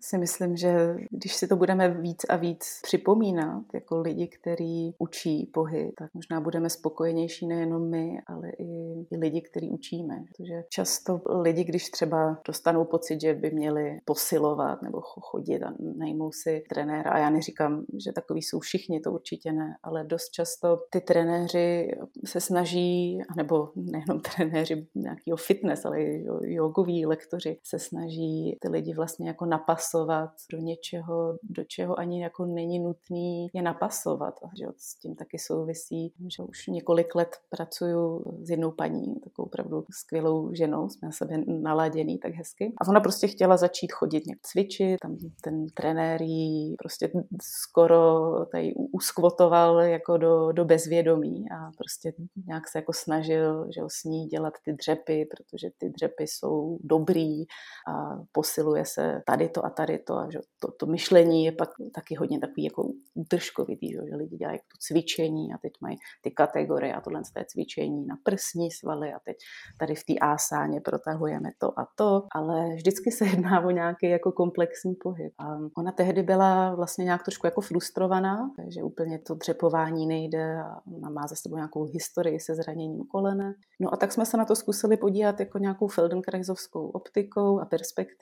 si 0.00 0.18
myslím, 0.18 0.56
že 0.56 0.96
když 1.10 1.34
si 1.34 1.48
to 1.48 1.56
budeme 1.56 1.94
víc 1.94 2.24
a 2.28 2.36
víc 2.36 2.80
připomínat 2.82 3.62
jako 3.74 4.00
lidi, 4.00 4.28
kteří 4.28 4.94
učí 4.98 5.46
pohyb, 5.46 5.94
tak 5.98 6.14
možná 6.14 6.40
budeme 6.40 6.70
spokojenější 6.70 7.46
nejenom 7.46 7.90
my, 7.90 8.18
ale 8.26 8.50
i, 8.58 9.16
lidi, 9.16 9.40
kteří 9.40 9.70
učíme. 9.70 10.24
Protože 10.26 10.64
často 10.68 11.20
lidi, 11.42 11.64
když 11.64 11.90
třeba 11.90 12.38
dostanou 12.46 12.84
pocit, 12.84 13.20
že 13.20 13.34
by 13.34 13.50
měli 13.50 13.98
posilovat 14.04 14.82
nebo 14.82 15.00
chodit 15.00 15.62
a 15.62 15.72
najmou 15.96 16.32
si 16.32 16.62
trenéra, 16.68 17.10
a 17.10 17.18
já 17.18 17.30
neříkám, 17.30 17.84
že 18.04 18.12
takový 18.12 18.42
jsou 18.42 18.60
všichni, 18.60 19.00
to 19.00 19.12
určitě 19.12 19.52
ne, 19.52 19.76
ale 19.82 20.04
dost 20.04 20.30
často 20.30 20.78
ty 20.90 21.00
trenéři 21.00 21.90
se 22.24 22.40
snaží, 22.40 23.18
nebo 23.36 23.68
nejenom 23.76 24.20
trenéři 24.36 24.86
nějakého 24.94 25.36
fitness, 25.36 25.84
ale 25.84 25.98
jogoví 26.42 27.06
lektoři 27.06 27.58
se 27.62 27.78
snaží 27.78 28.35
ty 28.60 28.68
lidi 28.68 28.94
vlastně 28.94 29.28
jako 29.28 29.46
napasovat 29.46 30.30
do 30.52 30.58
něčeho, 30.58 31.38
do 31.42 31.64
čeho 31.64 31.98
ani 31.98 32.22
jako 32.22 32.46
není 32.46 32.78
nutný 32.78 33.46
je 33.54 33.62
napasovat. 33.62 34.34
A 34.44 34.48
že 34.58 34.66
s 34.76 34.98
tím 34.98 35.14
taky 35.14 35.38
souvisí, 35.38 36.12
že 36.36 36.42
už 36.42 36.66
několik 36.66 37.14
let 37.14 37.36
pracuju 37.50 38.24
s 38.42 38.50
jednou 38.50 38.70
paní, 38.70 39.20
takovou 39.20 39.46
opravdu 39.46 39.84
skvělou 39.90 40.54
ženou, 40.54 40.88
jsme 40.88 41.08
na 41.08 41.12
sebe 41.12 41.38
naladěný 41.46 42.18
tak 42.18 42.34
hezky. 42.34 42.72
A 42.80 42.88
ona 42.88 43.00
prostě 43.00 43.26
chtěla 43.28 43.56
začít 43.56 43.92
chodit 43.92 44.26
nějak 44.26 44.40
cvičit, 44.42 45.00
tam 45.00 45.16
ten 45.42 45.66
trenér 45.74 46.22
jí 46.22 46.74
prostě 46.78 47.10
skoro 47.42 48.30
tady 48.52 48.74
uskvotoval 48.74 49.80
jako 49.80 50.16
do, 50.16 50.52
do 50.52 50.64
bezvědomí 50.64 51.50
a 51.50 51.70
prostě 51.78 52.12
nějak 52.46 52.68
se 52.68 52.78
jako 52.78 52.92
snažil, 52.92 53.66
že 53.74 53.80
s 53.88 54.04
ní 54.04 54.26
dělat 54.26 54.52
ty 54.64 54.72
dřepy, 54.72 55.26
protože 55.30 55.70
ty 55.78 55.90
dřepy 55.90 56.24
jsou 56.26 56.78
dobrý 56.82 57.42
a 57.88 58.18
posiluje 58.32 58.84
se 58.86 59.22
tady 59.26 59.48
to 59.48 59.64
a 59.64 59.70
tady 59.70 59.98
to. 59.98 60.14
A 60.14 60.30
že 60.30 60.38
to, 60.58 60.72
to 60.72 60.86
myšlení 60.86 61.44
je 61.44 61.52
pak 61.52 61.70
taky 61.94 62.14
hodně 62.14 62.40
takový 62.40 62.64
jako 62.64 62.88
útržkovitý, 63.14 63.92
že, 63.92 64.16
lidi 64.16 64.36
dělají 64.36 64.58
to 64.58 64.76
cvičení 64.80 65.52
a 65.54 65.58
teď 65.58 65.72
mají 65.80 65.96
ty 66.22 66.30
kategorie 66.30 66.94
a 66.94 67.00
tohle 67.00 67.22
je 67.38 67.44
cvičení 67.48 68.06
na 68.06 68.16
prsní 68.22 68.70
svaly 68.70 69.12
a 69.12 69.18
teď 69.24 69.36
tady 69.78 69.94
v 69.94 70.04
té 70.04 70.14
ásáně 70.20 70.80
protahujeme 70.80 71.50
to 71.58 71.78
a 71.80 71.88
to, 71.96 72.22
ale 72.34 72.74
vždycky 72.74 73.10
se 73.10 73.26
jedná 73.26 73.60
o 73.60 73.70
nějaký 73.70 74.08
jako 74.08 74.32
komplexní 74.32 74.94
pohyb. 74.94 75.32
A 75.38 75.58
ona 75.78 75.92
tehdy 75.92 76.22
byla 76.22 76.74
vlastně 76.74 77.04
nějak 77.04 77.22
trošku 77.22 77.46
jako 77.46 77.60
frustrovaná, 77.60 78.50
že 78.68 78.82
úplně 78.82 79.18
to 79.18 79.34
dřepování 79.34 80.06
nejde 80.06 80.56
a 80.60 80.80
ona 80.96 81.10
má 81.10 81.26
za 81.26 81.36
sebou 81.36 81.56
nějakou 81.56 81.84
historii 81.84 82.40
se 82.40 82.54
zraněním 82.54 83.04
kolene. 83.04 83.54
No 83.80 83.94
a 83.94 83.96
tak 83.96 84.12
jsme 84.12 84.26
se 84.26 84.36
na 84.36 84.44
to 84.44 84.56
zkusili 84.56 84.96
podívat 84.96 85.40
jako 85.40 85.58
nějakou 85.58 85.88
Feldenkraisovskou 85.88 86.88
optikou 86.88 87.60
a 87.60 87.64
perspektivou 87.64 88.15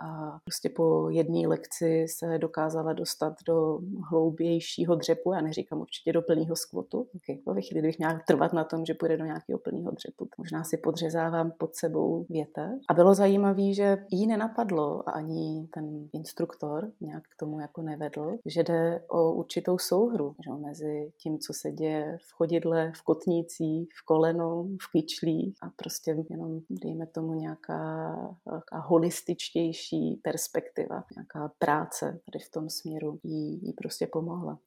a 0.00 0.38
prostě 0.44 0.68
po 0.68 1.10
jedné 1.10 1.48
lekci 1.48 2.06
se 2.08 2.38
dokázala 2.38 2.92
dostat 2.92 3.34
do 3.46 3.78
hloubějšího 4.10 4.94
dřepu, 4.94 5.32
já 5.32 5.40
neříkám 5.40 5.80
určitě 5.80 6.12
do 6.12 6.22
plného 6.22 6.56
skvotu, 6.56 7.06
okay. 7.16 7.54
ve 7.54 7.62
chvíli, 7.62 7.80
kdybych 7.80 7.98
měla 7.98 8.20
trvat 8.26 8.52
na 8.52 8.64
tom, 8.64 8.84
že 8.84 8.94
půjde 8.94 9.16
do 9.16 9.24
nějakého 9.24 9.58
plného 9.58 9.90
dřepu, 9.90 10.28
možná 10.38 10.64
si 10.64 10.76
podřezávám 10.76 11.52
pod 11.58 11.74
sebou 11.74 12.26
větev. 12.28 12.72
A 12.88 12.94
bylo 12.94 13.14
zajímavé, 13.14 13.72
že 13.72 13.98
jí 14.10 14.26
nenapadlo 14.26 15.08
a 15.08 15.12
ani 15.12 15.68
ten 15.74 16.08
instruktor 16.12 16.90
nějak 17.00 17.22
k 17.22 17.36
tomu 17.38 17.60
jako 17.60 17.82
nevedl, 17.82 18.36
že 18.46 18.62
jde 18.62 19.04
o 19.08 19.32
určitou 19.32 19.78
souhru 19.78 20.34
že, 20.44 20.50
mezi 20.50 21.12
tím, 21.22 21.38
co 21.38 21.52
se 21.52 21.72
děje 21.72 22.18
v 22.20 22.32
chodidle, 22.32 22.92
v 22.96 23.02
kotnících, 23.02 23.88
v 24.02 24.06
kolenou, 24.06 24.68
v 24.82 24.90
kyčlích 24.92 25.56
a 25.62 25.70
prostě 25.76 26.16
jenom, 26.30 26.60
dejme 26.70 27.06
tomu, 27.06 27.34
nějaká, 27.34 28.16
nějaká 28.46 28.78
holističtější 29.24 30.20
perspektiva, 30.22 31.04
nějaká 31.16 31.54
práce 31.58 32.20
tady 32.24 32.44
v 32.44 32.50
tom 32.50 32.70
směru 32.70 33.20
jí, 33.22 33.66
jí 33.66 33.72
prostě 33.72 34.06
pomohla. 34.06 34.58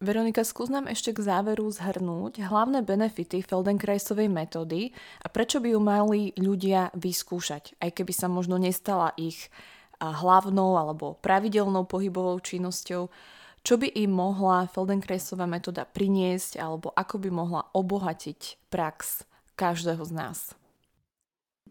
Veronika, 0.00 0.40
skús 0.48 0.72
nám 0.72 0.88
ešte 0.88 1.12
k 1.12 1.20
záveru 1.20 1.68
zhrnúť 1.68 2.40
hlavné 2.40 2.80
benefity 2.80 3.44
Feldenkraisovej 3.44 4.32
metódy 4.32 4.96
a 5.20 5.28
prečo 5.28 5.60
by 5.60 5.76
ju 5.76 5.80
mali 5.80 6.32
ľudia 6.40 6.88
vyskúšať, 6.96 7.76
aj 7.76 8.00
keby 8.00 8.12
sa 8.16 8.32
možno 8.32 8.56
nestala 8.56 9.12
ich 9.20 9.52
hlavnou 10.00 10.80
alebo 10.80 11.20
pravidelnou 11.20 11.84
pohybovou 11.84 12.40
činnosťou. 12.40 13.12
Čo 13.60 13.74
by 13.76 13.92
im 13.92 14.16
mohla 14.16 14.72
Feldenkraisová 14.72 15.44
metóda 15.44 15.84
priniesť 15.84 16.56
alebo 16.56 16.96
ako 16.96 17.20
by 17.20 17.28
mohla 17.28 17.68
obohatiť 17.76 18.72
prax 18.72 19.28
každého 19.52 20.00
z 20.00 20.12
nás? 20.16 20.59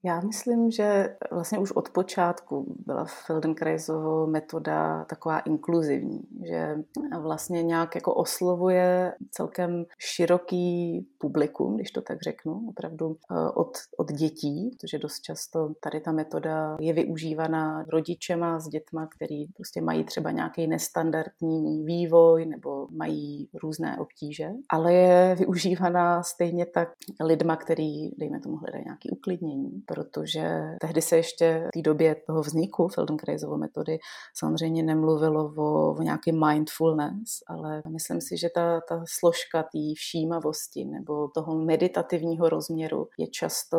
Já 0.04 0.20
myslím, 0.20 0.72
že 0.72 1.16
vlastně 1.32 1.60
už 1.60 1.72
od 1.72 1.90
počátku 1.90 2.76
byla 2.86 3.06
Feldenkraisovo 3.06 4.28
metoda 4.28 5.06
taková 5.06 5.40
inkluzivní, 5.40 6.22
že 6.48 6.76
vlastně 7.22 7.64
nějak 7.64 7.96
jako 7.96 8.14
oslovuje 8.14 9.14
celkem 9.32 9.86
široký 9.98 11.06
publikum, 11.18 11.76
když 11.76 11.92
to 11.92 12.02
tak 12.02 12.22
řeknu, 12.22 12.62
opravdu 12.70 13.18
eh, 13.32 13.50
od, 13.56 13.78
od 13.98 14.12
dětí, 14.12 14.72
protože 14.80 15.00
dost 15.00 15.22
často 15.22 15.74
tady 15.84 16.00
ta 16.00 16.12
metoda 16.12 16.78
je 16.80 16.94
využívaná 16.94 17.86
rodičema 17.88 18.60
s 18.60 18.68
dětma, 18.68 19.08
který 19.08 19.48
prostě 19.48 19.82
mají 19.82 20.04
třeba 20.04 20.32
nějaký 20.32 20.68
nestandardní 20.68 21.84
vývoj 21.86 22.46
nebo 22.46 22.88
mají 22.92 23.50
různé 23.64 23.98
obtíže, 23.98 24.50
ale 24.70 24.94
je 24.94 25.36
využívaná 25.36 26.24
stejně 26.24 26.66
tak 26.66 26.90
lidma, 27.24 27.56
který, 27.56 28.12
dejme 28.18 28.40
tomu, 28.40 28.56
hledají 28.56 28.84
nějaký 28.84 29.10
uklidnění, 29.10 29.84
protože 29.94 30.76
tehdy 30.82 31.02
se 31.02 31.18
ještě 31.18 31.68
v 31.68 31.72
té 31.72 31.82
době 31.82 32.16
toho 32.28 32.42
vzniku 32.42 32.88
Feldenkraisovy 32.88 33.58
metody 33.58 34.00
samozřejmě 34.36 34.84
nemluvilo 34.84 35.54
o, 35.58 35.94
o 35.94 36.02
nějaký 36.02 36.32
mindfulness, 36.32 37.40
ale 37.48 37.82
myslím 37.90 38.22
si, 38.22 38.38
že 38.38 38.50
ta, 38.56 38.82
ta 38.90 39.04
složka 39.08 39.64
té 39.64 39.80
všímavosti 39.96 40.86
nebo 40.86 41.28
toho 41.28 41.58
meditativního 41.58 42.50
rozměru 42.50 43.08
je 43.18 43.28
často 43.28 43.78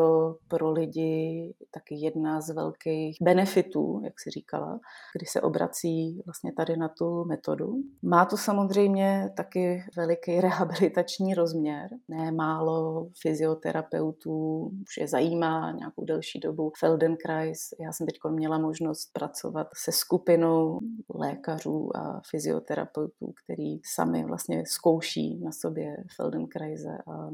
pro 0.49 0.71
lidi 0.71 1.55
taky 1.71 1.95
jedna 1.95 2.41
z 2.41 2.51
velkých 2.51 3.17
benefitů, 3.23 4.01
jak 4.05 4.21
si 4.21 4.31
říkala, 4.31 4.79
když 5.17 5.31
se 5.31 5.41
obrací 5.41 6.23
vlastně 6.27 6.53
tady 6.53 6.77
na 6.77 6.89
tu 6.89 7.25
metodu. 7.25 7.75
Má 8.03 8.25
to 8.25 8.37
samozřejmě 8.37 9.31
taky 9.37 9.85
veliký 9.97 10.41
rehabilitační 10.41 11.35
rozměr. 11.35 11.89
Ne 12.09 12.33
málo 12.33 13.07
fyzioterapeutů 13.23 14.71
už 14.83 14.97
je 15.01 15.09
zajímá 15.09 15.73
nějakou 15.73 16.00
nějakou 16.01 16.05
delší 16.05 16.41
dobu 16.41 16.73
Feldenkrais. 16.79 17.59
Já 17.81 17.93
jsem 17.93 18.07
teď 18.07 18.17
měla 18.31 18.59
možnost 18.59 19.11
pracovat 19.13 19.67
se 19.85 19.93
skupinou 19.93 20.79
lékařů 21.15 21.97
a 21.97 22.21
fyzioterapeutů, 22.31 23.33
který 23.45 23.81
sami 23.95 24.25
vlastně 24.25 24.63
zkouší 24.67 25.39
na 25.39 25.53
sobě 25.53 25.97
Feldenkraise 26.17 26.99
a, 27.07 27.31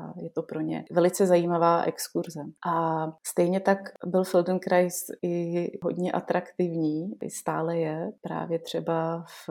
a 0.00 0.14
je 0.20 0.30
to 0.30 0.42
pro 0.42 0.60
ně 0.60 0.84
velice 0.92 1.26
zajímavá 1.26 1.82
exkurze. 1.82 2.40
A 2.66 3.06
stejně 3.26 3.60
tak 3.60 3.78
byl 4.06 4.24
Feldenkrais 4.24 5.04
i 5.22 5.64
hodně 5.82 6.12
atraktivní, 6.12 7.12
i 7.22 7.30
stále 7.30 7.78
je, 7.78 8.12
právě 8.20 8.58
třeba 8.58 9.24
v 9.46 9.50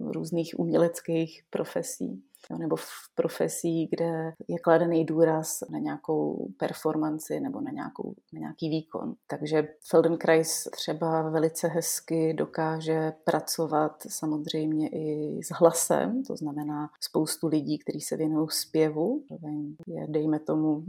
různých 0.00 0.54
uměleckých 0.58 1.42
profesích 1.50 2.28
nebo 2.58 2.76
v 2.76 2.84
profesí, 3.14 3.88
kde 3.90 4.32
je 4.48 4.58
kladený 4.58 5.04
důraz 5.04 5.60
na 5.70 5.78
nějakou 5.78 6.48
performanci 6.58 7.40
nebo 7.40 7.60
na, 7.60 7.70
nějakou, 7.70 8.14
na 8.32 8.40
nějaký 8.40 8.68
výkon. 8.68 9.14
Takže 9.26 9.68
Feldenkrais 9.88 10.68
třeba 10.72 11.30
velice 11.30 11.68
hezky 11.68 12.34
dokáže 12.34 13.12
pracovat 13.24 14.02
samozřejmě 14.08 14.88
i 14.88 15.38
s 15.42 15.48
hlasem, 15.60 16.22
to 16.22 16.36
znamená 16.36 16.90
spoustu 17.00 17.46
lidí, 17.46 17.78
kteří 17.78 18.00
se 18.00 18.16
věnují 18.16 18.48
zpěvu, 18.50 19.22
je, 19.86 20.06
dejme 20.08 20.38
tomu, 20.38 20.84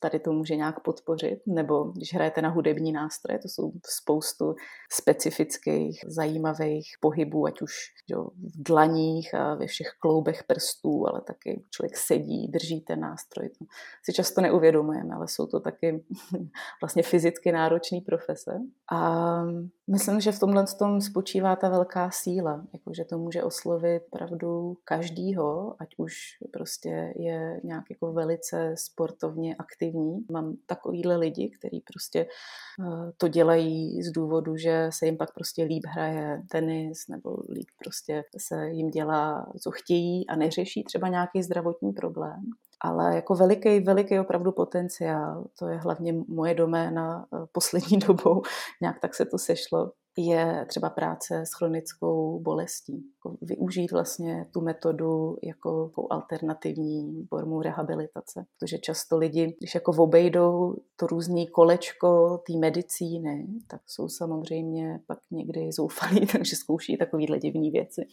tady 0.00 0.18
to 0.18 0.32
může 0.32 0.56
nějak 0.56 0.80
podpořit, 0.80 1.40
nebo 1.46 1.84
když 1.84 2.14
hrajete 2.14 2.42
na 2.42 2.48
hudební 2.48 2.92
nástroje, 2.92 3.38
to 3.38 3.48
jsou 3.48 3.72
spoustu 3.86 4.54
specifických, 4.92 6.04
zajímavých 6.06 6.86
pohybů, 7.00 7.46
ať 7.46 7.62
už 7.62 7.72
jo, 8.08 8.24
v 8.24 8.62
dlaních 8.62 9.34
a 9.34 9.54
ve 9.54 9.66
všech 9.66 9.88
kloubech 10.00 10.44
prstů, 10.44 11.03
ale 11.06 11.20
taky 11.20 11.64
člověk 11.70 11.96
sedí, 11.96 12.48
drží 12.48 12.80
ten 12.80 13.00
nástroj. 13.00 13.48
To 13.48 13.64
si 14.02 14.12
často 14.12 14.40
neuvědomujeme, 14.40 15.14
ale 15.14 15.28
jsou 15.28 15.46
to 15.46 15.60
taky 15.60 16.04
vlastně 16.82 17.02
fyzicky 17.02 17.52
náročné 17.52 17.98
profese. 18.06 18.58
A 18.92 19.42
myslím, 19.90 20.20
že 20.20 20.32
v 20.32 20.38
tomhle 20.38 20.64
tom 20.78 21.00
spočívá 21.00 21.56
ta 21.56 21.68
velká 21.68 22.10
síla, 22.10 22.66
jako 22.72 22.94
že 22.94 23.04
to 23.04 23.18
může 23.18 23.42
oslovit 23.42 24.02
pravdu 24.10 24.76
každýho, 24.84 25.76
ať 25.78 25.88
už 25.96 26.14
prostě 26.52 27.12
je 27.16 27.60
nějak 27.64 27.84
jako 27.90 28.12
velice 28.12 28.74
sportovně 28.78 29.56
aktivní. 29.56 30.24
Mám 30.30 30.56
takovýhle 30.66 31.16
lidi, 31.16 31.50
kteří 31.58 31.84
prostě 31.92 32.20
eh, 32.20 33.12
to 33.16 33.28
dělají 33.28 34.02
z 34.02 34.10
důvodu, 34.10 34.56
že 34.56 34.88
se 34.92 35.06
jim 35.06 35.16
pak 35.16 35.34
prostě 35.34 35.64
líp 35.64 35.82
hraje 35.86 36.42
tenis 36.50 37.08
nebo 37.08 37.36
líp 37.48 37.68
prostě 37.78 38.22
se 38.38 38.68
jim 38.70 38.90
dělá, 38.90 39.52
co 39.62 39.70
chtějí 39.70 40.26
a 40.26 40.36
neřeší 40.36 40.83
třeba 40.84 41.08
nějaký 41.08 41.42
zdravotní 41.42 41.92
problém. 41.92 42.42
Ale 42.80 43.14
jako 43.14 43.34
veliký, 43.34 43.80
veliký 43.80 44.18
opravdu 44.18 44.52
potenciál, 44.52 45.44
to 45.58 45.68
je 45.68 45.76
hlavně 45.76 46.14
moje 46.28 46.54
doména 46.54 47.26
eh, 47.34 47.46
poslední 47.52 47.98
dobou, 48.06 48.42
nějak 48.80 49.00
tak 49.00 49.14
se 49.14 49.24
to 49.24 49.38
sešlo, 49.38 49.92
je 50.16 50.66
třeba 50.68 50.90
práce 50.90 51.42
s 51.46 51.52
chronickou 51.58 52.40
bolestí. 52.40 53.04
Jako 53.16 53.36
využít 53.42 53.92
vlastně 53.92 54.46
tu 54.52 54.60
metodu 54.60 55.36
jako 55.42 55.90
alternativní 56.10 57.26
formu 57.28 57.62
rehabilitace. 57.62 58.44
Protože 58.58 58.78
často 58.78 59.18
lidi, 59.18 59.56
když 59.58 59.74
jako 59.74 59.92
obejdou 60.02 60.76
to 60.96 61.06
různý 61.06 61.48
kolečko 61.48 62.38
té 62.46 62.58
medicíny, 62.58 63.46
tak 63.66 63.80
jsou 63.86 64.08
samozřejmě 64.08 65.00
pak 65.06 65.18
někdy 65.30 65.72
zoufalí, 65.72 66.26
takže 66.32 66.56
zkouší 66.56 66.96
takovýhle 66.96 67.38
divné 67.38 67.70
věci 67.70 68.06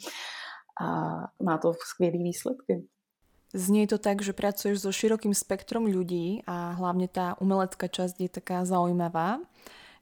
a 0.80 0.88
má 1.43 1.57
to 1.57 1.74
skvělé 1.74 2.17
výsledky. 2.17 2.88
Znie 3.51 3.84
to 3.84 3.99
tak, 3.99 4.24
že 4.24 4.32
pracuješ 4.32 4.80
so 4.80 4.95
širokým 4.95 5.36
spektrom 5.36 5.84
ľudí 5.84 6.39
a 6.47 6.72
hlavne 6.80 7.11
tá 7.11 7.36
umelecká 7.43 7.91
časť 7.91 8.15
je 8.24 8.30
taká 8.32 8.63
zaujímavá. 8.63 9.43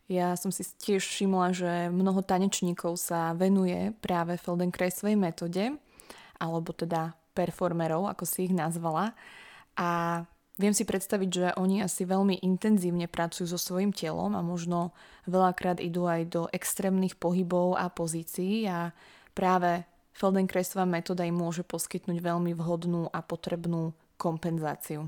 Ja 0.05 0.37
som 0.37 0.53
si 0.53 0.61
tiež 0.61 1.01
všimla, 1.01 1.53
že 1.57 1.71
mnoho 1.89 2.21
tanečníkov 2.21 3.01
sa 3.01 3.33
venuje 3.33 3.93
práve 4.05 4.37
Feldenkraisovej 4.37 5.17
metóde, 5.17 5.73
alebo 6.37 6.77
teda 6.77 7.17
performerov, 7.33 8.05
ako 8.05 8.25
si 8.29 8.49
ich 8.49 8.53
nazvala. 8.53 9.17
A 9.73 10.21
viem 10.61 10.73
si 10.77 10.85
predstaviť, 10.85 11.29
že 11.29 11.47
oni 11.57 11.81
asi 11.81 12.05
veľmi 12.05 12.45
intenzívne 12.45 13.09
pracujú 13.09 13.49
so 13.49 13.57
svojím 13.57 13.97
telom 13.97 14.37
a 14.37 14.45
možno 14.45 14.93
veľakrát 15.25 15.81
idú 15.81 16.05
aj 16.05 16.21
do 16.29 16.41
extrémnych 16.53 17.17
pohybov 17.17 17.81
a 17.81 17.89
pozícií 17.89 18.69
a 18.69 18.93
práve 19.33 19.88
Feldenkraisová 20.19 20.83
metóda 20.83 21.23
im 21.23 21.39
môže 21.39 21.63
poskytnúť 21.63 22.19
veľmi 22.19 22.51
vhodnú 22.51 23.07
a 23.07 23.23
potrebnú 23.23 23.95
kompenzáciu. 24.19 25.07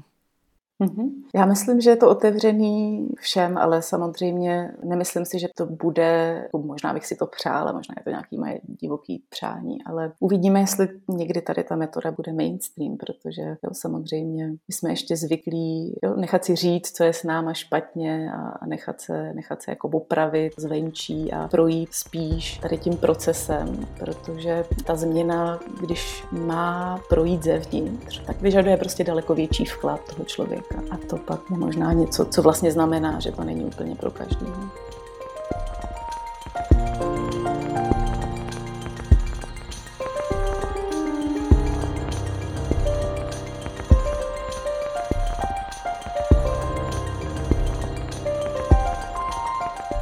Mm-hmm. 0.81 1.09
Já 1.35 1.45
myslím, 1.45 1.81
že 1.81 1.89
je 1.89 1.95
to 1.95 2.09
otevřený 2.09 3.07
všem, 3.19 3.57
ale 3.57 3.81
samozřejmě 3.81 4.71
nemyslím 4.83 5.25
si, 5.25 5.39
že 5.39 5.47
to 5.57 5.65
bude, 5.65 6.39
jako 6.43 6.57
možná 6.57 6.93
bych 6.93 7.05
si 7.05 7.15
to 7.15 7.27
přála, 7.27 7.71
možná 7.71 7.95
je 7.97 8.03
to 8.03 8.09
nějaký 8.09 8.37
moje 8.37 8.59
divoký 8.63 9.23
přání, 9.29 9.83
ale 9.85 10.11
uvidíme, 10.19 10.59
jestli 10.59 10.87
někdy 11.07 11.41
tady 11.41 11.63
ta 11.63 11.75
metoda 11.75 12.11
bude 12.11 12.33
mainstream, 12.33 12.97
protože 12.97 13.41
jo, 13.41 13.69
samozřejmě 13.73 14.47
my 14.47 14.73
jsme 14.73 14.89
ještě 14.89 15.15
zvyklí 15.15 15.95
jo, 16.03 16.15
nechat 16.15 16.45
si 16.45 16.55
říct, 16.55 16.91
co 16.91 17.03
je 17.03 17.13
s 17.13 17.23
náma 17.23 17.53
špatně 17.53 18.31
a 18.31 18.65
nechat 18.65 19.01
se, 19.01 19.33
nechat 19.33 19.61
se 19.61 19.71
jako 19.71 19.87
opravit 19.87 20.53
zvenčí 20.57 21.33
a 21.33 21.47
projít 21.47 21.89
spíš 21.93 22.57
tady 22.57 22.77
tím 22.77 22.97
procesem, 22.97 23.87
protože 23.99 24.65
ta 24.85 24.95
změna, 24.95 25.59
když 25.81 26.23
má 26.31 26.99
projít 27.09 27.43
zevnitř, 27.43 28.21
tak 28.25 28.41
vyžaduje 28.41 28.77
prostě 28.77 29.03
daleko 29.03 29.35
větší 29.35 29.65
vklad 29.65 30.15
toho 30.15 30.25
člověka. 30.71 30.95
A 30.95 30.97
to 31.09 31.17
pak 31.17 31.39
je 31.49 31.57
možná 31.57 31.93
něco, 31.93 32.25
co 32.25 32.41
vlastně 32.41 32.71
znamená, 32.71 33.19
že 33.19 33.31
to 33.31 33.43
není 33.43 33.65
úplně 33.65 33.95
pro 33.95 34.11
každého. 34.11 34.69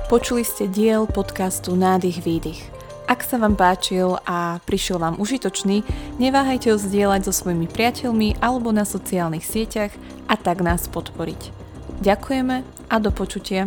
Počuli 0.10 0.42
ste 0.42 0.66
diel 0.66 1.06
podcastu 1.06 1.78
Nádych 1.78 2.26
výdych. 2.26 2.79
Ak 3.10 3.26
sa 3.26 3.42
vám 3.42 3.58
páčil 3.58 4.22
a 4.22 4.62
prišiel 4.70 5.02
vám 5.02 5.18
užitočný, 5.18 5.82
neváhajte 6.22 6.70
ho 6.70 6.78
zdieľať 6.78 7.26
so 7.26 7.34
svojimi 7.34 7.66
priateľmi 7.66 8.38
alebo 8.38 8.70
na 8.70 8.86
sociálnych 8.86 9.42
sieťach 9.42 9.90
a 10.30 10.38
tak 10.38 10.62
nás 10.62 10.86
podporiť. 10.86 11.50
Ďakujeme 12.06 12.62
a 12.62 12.96
do 13.02 13.10
počutia. 13.10 13.66